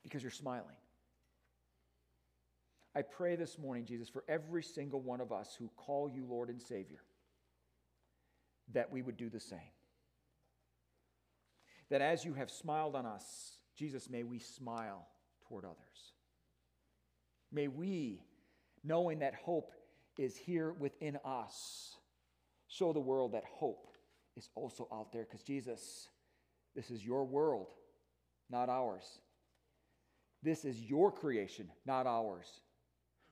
Because 0.02 0.22
you're 0.22 0.30
smiling. 0.30 0.76
I 2.94 3.02
pray 3.02 3.36
this 3.36 3.58
morning, 3.58 3.86
Jesus, 3.86 4.08
for 4.08 4.22
every 4.28 4.62
single 4.62 5.00
one 5.00 5.20
of 5.20 5.32
us 5.32 5.56
who 5.58 5.70
call 5.76 6.10
you 6.10 6.26
Lord 6.28 6.50
and 6.50 6.60
Savior, 6.60 7.00
that 8.72 8.92
we 8.92 9.02
would 9.02 9.16
do 9.16 9.30
the 9.30 9.40
same. 9.40 9.58
That 11.88 12.02
as 12.02 12.24
you 12.24 12.34
have 12.34 12.50
smiled 12.50 12.94
on 12.94 13.06
us, 13.06 13.56
Jesus, 13.76 14.10
may 14.10 14.22
we 14.22 14.38
smile 14.38 15.06
toward 15.48 15.64
others. 15.64 16.12
May 17.50 17.68
we, 17.68 18.22
knowing 18.84 19.20
that 19.20 19.34
hope 19.34 19.72
is 20.18 20.36
here 20.36 20.72
within 20.72 21.18
us, 21.24 21.96
show 22.72 22.92
the 22.92 23.00
world 23.00 23.32
that 23.32 23.44
hope 23.44 23.88
is 24.36 24.48
also 24.54 24.88
out 24.92 25.12
there 25.12 25.24
because 25.24 25.42
Jesus, 25.42 26.08
this 26.74 26.90
is 26.90 27.04
your 27.04 27.24
world, 27.24 27.68
not 28.50 28.68
ours. 28.68 29.04
This 30.42 30.64
is 30.64 30.80
your 30.80 31.12
creation, 31.12 31.68
not 31.86 32.06
ours. 32.06 32.48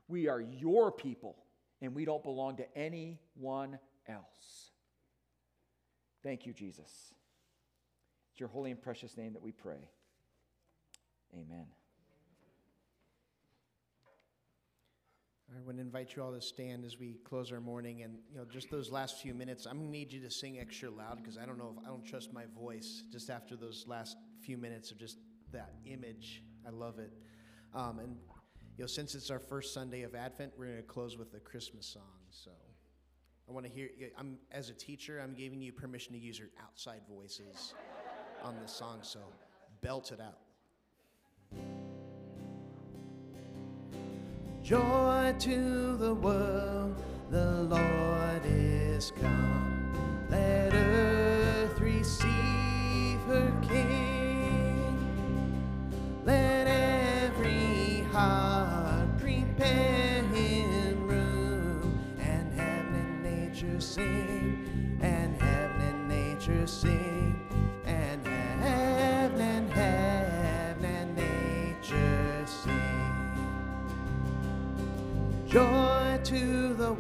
We 0.09 0.29
are 0.29 0.41
your 0.41 0.93
people, 0.93 1.37
and 1.81 1.95
we 1.95 2.05
don't 2.05 2.23
belong 2.23 2.57
to 2.59 2.77
anyone 2.77 3.79
else. 4.07 4.71
Thank 6.23 6.47
you, 6.47 6.53
Jesus. 6.53 7.15
It's 8.31 8.41
your 8.41 8.49
holy 8.51 8.71
and 8.71 8.81
precious 8.81 9.17
name 9.17 9.33
that 9.33 9.43
we 9.43 9.53
pray. 9.53 9.89
Amen. 11.35 11.67
I 15.57 15.61
want 15.67 15.79
to 15.79 15.83
invite 15.83 16.15
you 16.15 16.23
all 16.23 16.33
to 16.33 16.41
stand 16.41 16.85
as 16.85 16.99
we 16.99 17.19
close 17.25 17.51
our 17.51 17.61
morning, 17.61 18.03
and 18.03 18.19
you 18.31 18.39
know, 18.39 18.45
just 18.45 18.71
those 18.71 18.91
last 18.91 19.21
few 19.21 19.35
minutes. 19.35 19.67
I'm 19.67 19.79
gonna 19.79 19.91
need 19.91 20.13
you 20.13 20.21
to 20.21 20.31
sing 20.31 20.61
extra 20.61 20.91
loud 20.91 21.19
because 21.19 21.39
I 21.39 21.45
don't 21.45 21.59
know 21.59 21.75
if 21.77 21.85
I 21.85 21.89
don't 21.89 22.05
trust 22.05 22.33
my 22.33 22.45
voice. 22.57 23.03
Just 23.11 23.31
after 23.31 23.57
those 23.57 23.85
last 23.89 24.17
few 24.41 24.57
minutes 24.57 24.91
of 24.91 24.99
just 24.99 25.19
that 25.53 25.73
image, 25.87 26.43
I 26.67 26.71
love 26.71 26.99
it. 26.99 27.13
Um, 27.75 27.99
and 27.99 28.17
you 28.77 28.85
know, 28.85 28.87
since 28.87 29.15
it's 29.15 29.31
our 29.31 29.41
first 29.41 29.75
Sunday 29.75 30.03
of 30.03 30.15
Advent, 30.15 30.53
we're 30.57 30.77
to 30.77 30.83
close 30.83 31.19
with 31.19 31.35
a 31.35 31.41
Christmas 31.41 31.87
song. 31.87 32.03
So 32.31 32.53
I 33.49 33.53
want 33.53 33.67
to 33.67 33.73
hear, 33.73 33.91
I'm, 34.17 34.39
as 34.53 34.71
a 34.71 34.75
teacher, 34.75 35.21
I'm 35.21 35.35
giving 35.35 35.61
you 35.61 35.73
permission 35.73 36.13
to 36.13 36.19
use 36.19 36.39
your 36.39 36.49
outside 36.63 37.01
voices 37.13 37.75
on 38.43 38.55
this 38.63 38.73
song. 38.73 39.01
So 39.03 39.21
belt 39.83 40.13
it 40.13 40.21
out. 40.21 40.39
joy 44.71 45.35
to 45.37 45.97
the 45.97 46.15
world. 46.15 46.95
The 47.29 47.63
Lord 47.63 48.43
is 48.45 49.11
come. 49.21 49.93
Let 50.31 50.73
earth 50.73 51.81
receive. 51.81 52.60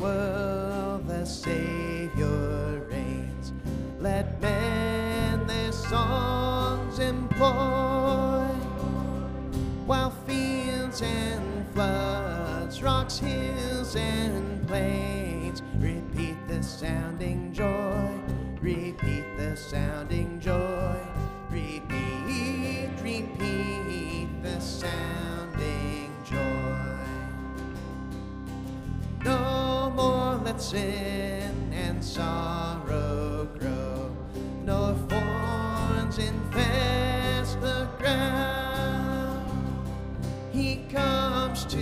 World, 0.01 1.07
the 1.07 1.24
Savior 1.24 2.80
reigns. 2.90 3.53
Let 4.01 4.40
men 4.40 5.46
their 5.46 5.72
songs 5.72 6.98
employ, 6.98 8.46
while 9.84 10.11
fields 10.26 11.03
and 11.03 11.66
floods, 11.74 12.82
rocks, 12.82 13.18
hills, 13.18 13.94
and 13.96 14.66
plains 14.66 15.62
repeat 15.78 16.36
the 16.48 16.62
sounding 16.62 17.53
joy, 17.53 18.09
repeat 18.62 19.24
the 19.36 19.55
sounding 19.57 20.40
joy, 20.40 20.69
sin 30.61 31.72
and 31.72 32.04
sorrow 32.04 33.48
grow, 33.58 34.14
nor 34.62 34.92
thorns 35.08 36.18
infest 36.18 37.58
the 37.62 37.88
ground. 37.98 39.50
He 40.52 40.84
comes 40.90 41.64
to 41.64 41.78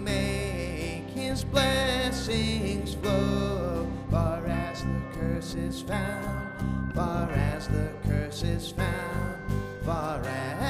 make 0.00 1.08
his 1.10 1.42
blessings 1.42 2.94
flow, 2.94 3.88
far 4.08 4.46
as 4.46 4.82
the 4.82 5.02
curse 5.18 5.54
is 5.56 5.82
found, 5.82 6.94
far 6.94 7.28
as 7.28 7.66
the 7.66 7.90
curse 8.04 8.44
is 8.44 8.70
found, 8.70 9.52
far 9.84 10.20
as, 10.20 10.61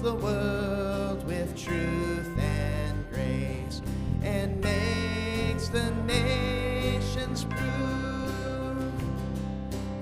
the 0.00 0.14
world 0.14 1.26
with 1.26 1.56
truth 1.56 2.28
and 2.38 3.10
grace 3.12 3.80
and 4.22 4.60
makes 4.60 5.68
the 5.68 5.90
nations 6.06 7.44
prove 7.44 8.92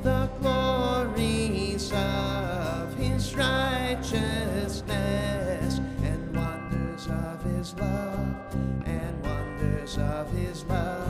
the 0.03 0.28
glories 0.40 1.92
of 1.92 2.95
his 2.95 3.34
righteousness 3.36 4.82
and 6.03 6.36
wonders 6.36 7.07
of 7.07 7.42
his 7.42 7.74
love 7.74 8.36
and 8.86 9.22
wonders 9.24 9.97
of 9.99 10.30
his 10.32 10.64
love 10.64 11.04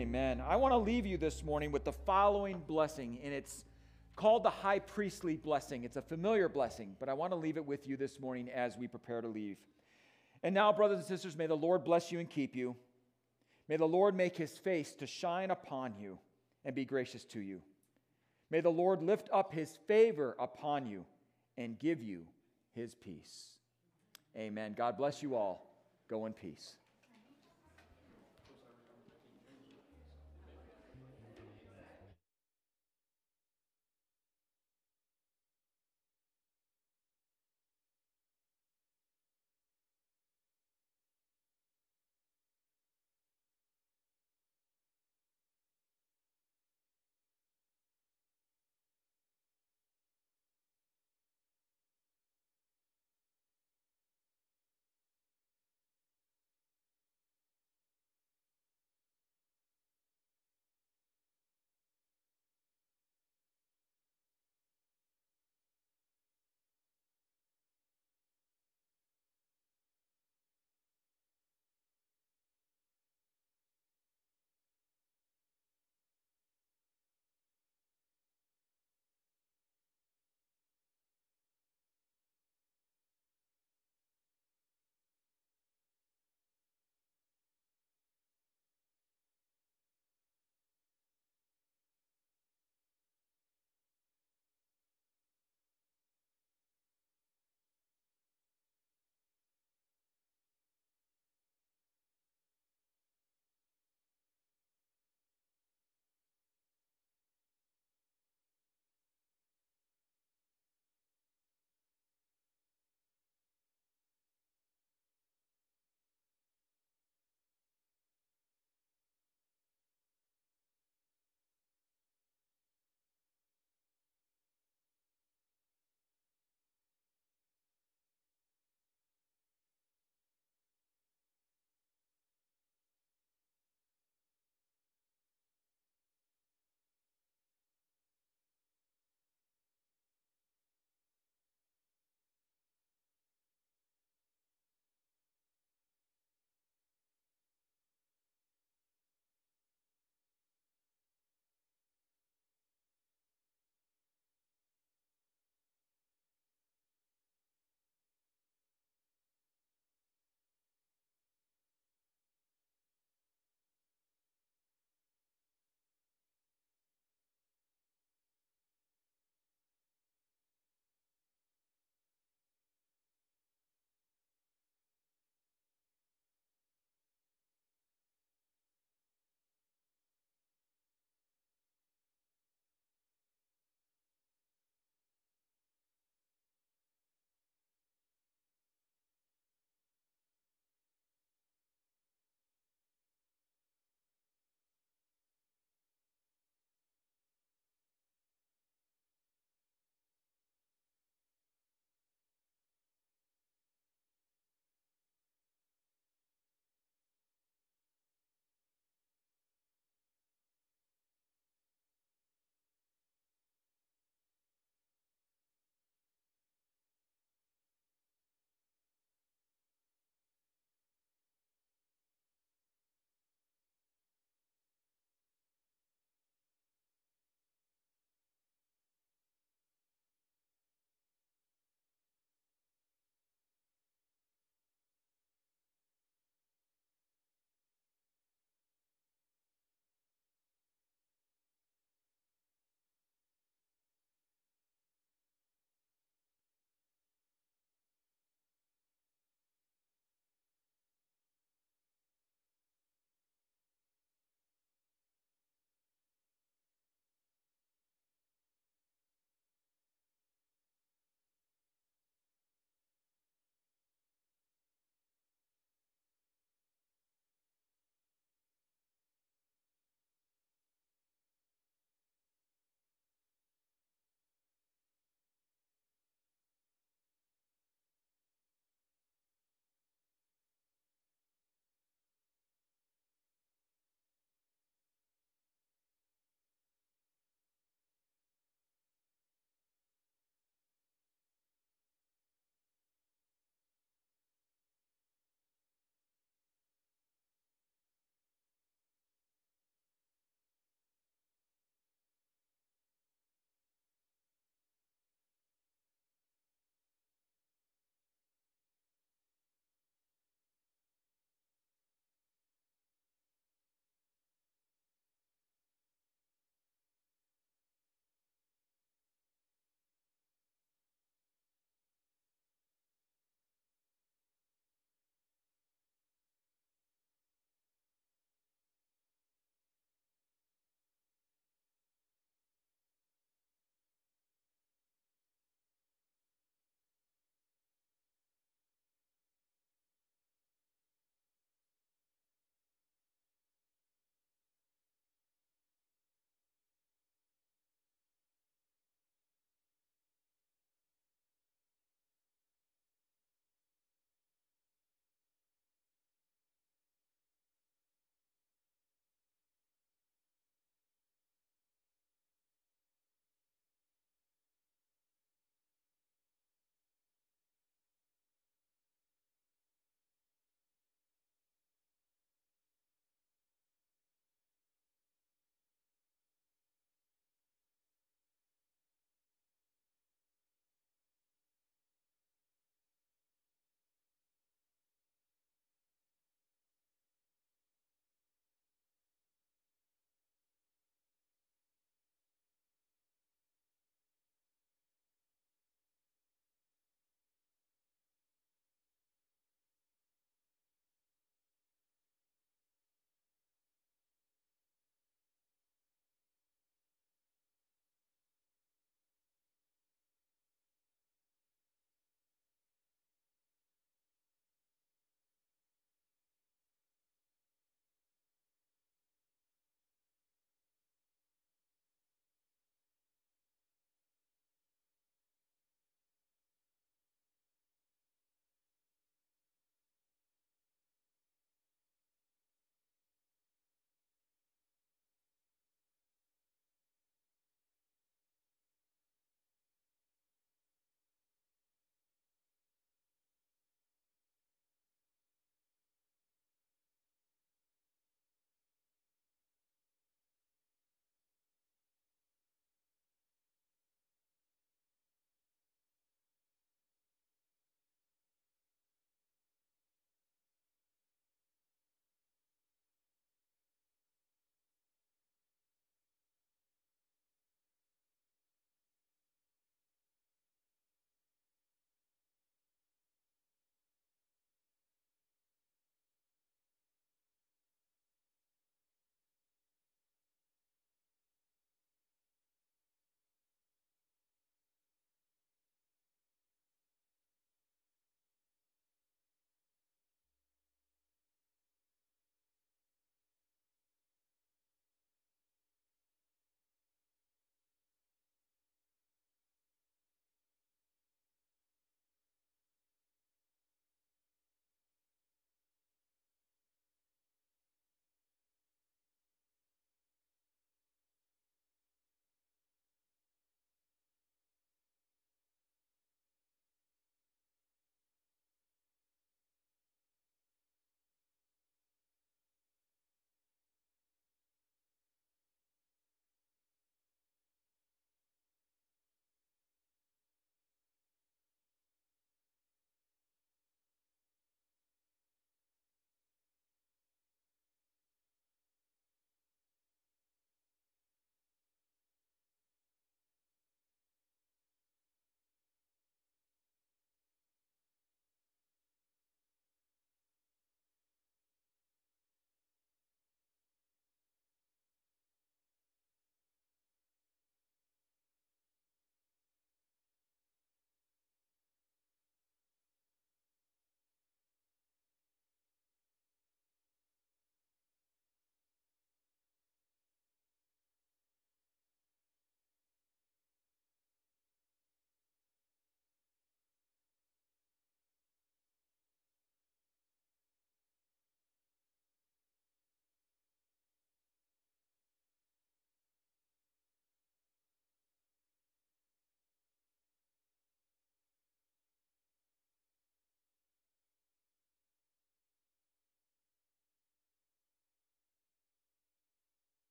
Amen. 0.00 0.40
I 0.40 0.56
want 0.56 0.72
to 0.72 0.78
leave 0.78 1.04
you 1.04 1.18
this 1.18 1.44
morning 1.44 1.72
with 1.72 1.84
the 1.84 1.92
following 1.92 2.62
blessing, 2.66 3.18
and 3.22 3.34
it's 3.34 3.66
called 4.16 4.42
the 4.42 4.48
high 4.48 4.78
priestly 4.78 5.36
blessing. 5.36 5.84
It's 5.84 5.98
a 5.98 6.00
familiar 6.00 6.48
blessing, 6.48 6.96
but 6.98 7.10
I 7.10 7.12
want 7.12 7.32
to 7.32 7.36
leave 7.36 7.58
it 7.58 7.66
with 7.66 7.86
you 7.86 7.98
this 7.98 8.18
morning 8.18 8.48
as 8.48 8.78
we 8.78 8.86
prepare 8.86 9.20
to 9.20 9.28
leave. 9.28 9.58
And 10.42 10.54
now, 10.54 10.72
brothers 10.72 10.96
and 10.96 11.06
sisters, 11.06 11.36
may 11.36 11.46
the 11.46 11.54
Lord 11.54 11.84
bless 11.84 12.10
you 12.10 12.18
and 12.18 12.30
keep 12.30 12.56
you. 12.56 12.76
May 13.68 13.76
the 13.76 13.84
Lord 13.84 14.16
make 14.16 14.38
his 14.38 14.56
face 14.56 14.94
to 14.94 15.06
shine 15.06 15.50
upon 15.50 15.92
you 16.00 16.18
and 16.64 16.74
be 16.74 16.86
gracious 16.86 17.24
to 17.24 17.40
you. 17.40 17.60
May 18.50 18.62
the 18.62 18.70
Lord 18.70 19.02
lift 19.02 19.28
up 19.30 19.52
his 19.52 19.76
favor 19.86 20.34
upon 20.38 20.86
you 20.86 21.04
and 21.58 21.78
give 21.78 22.00
you 22.00 22.22
his 22.74 22.94
peace. 22.94 23.48
Amen. 24.34 24.72
God 24.74 24.96
bless 24.96 25.22
you 25.22 25.34
all. 25.34 25.74
Go 26.08 26.24
in 26.24 26.32
peace. 26.32 26.76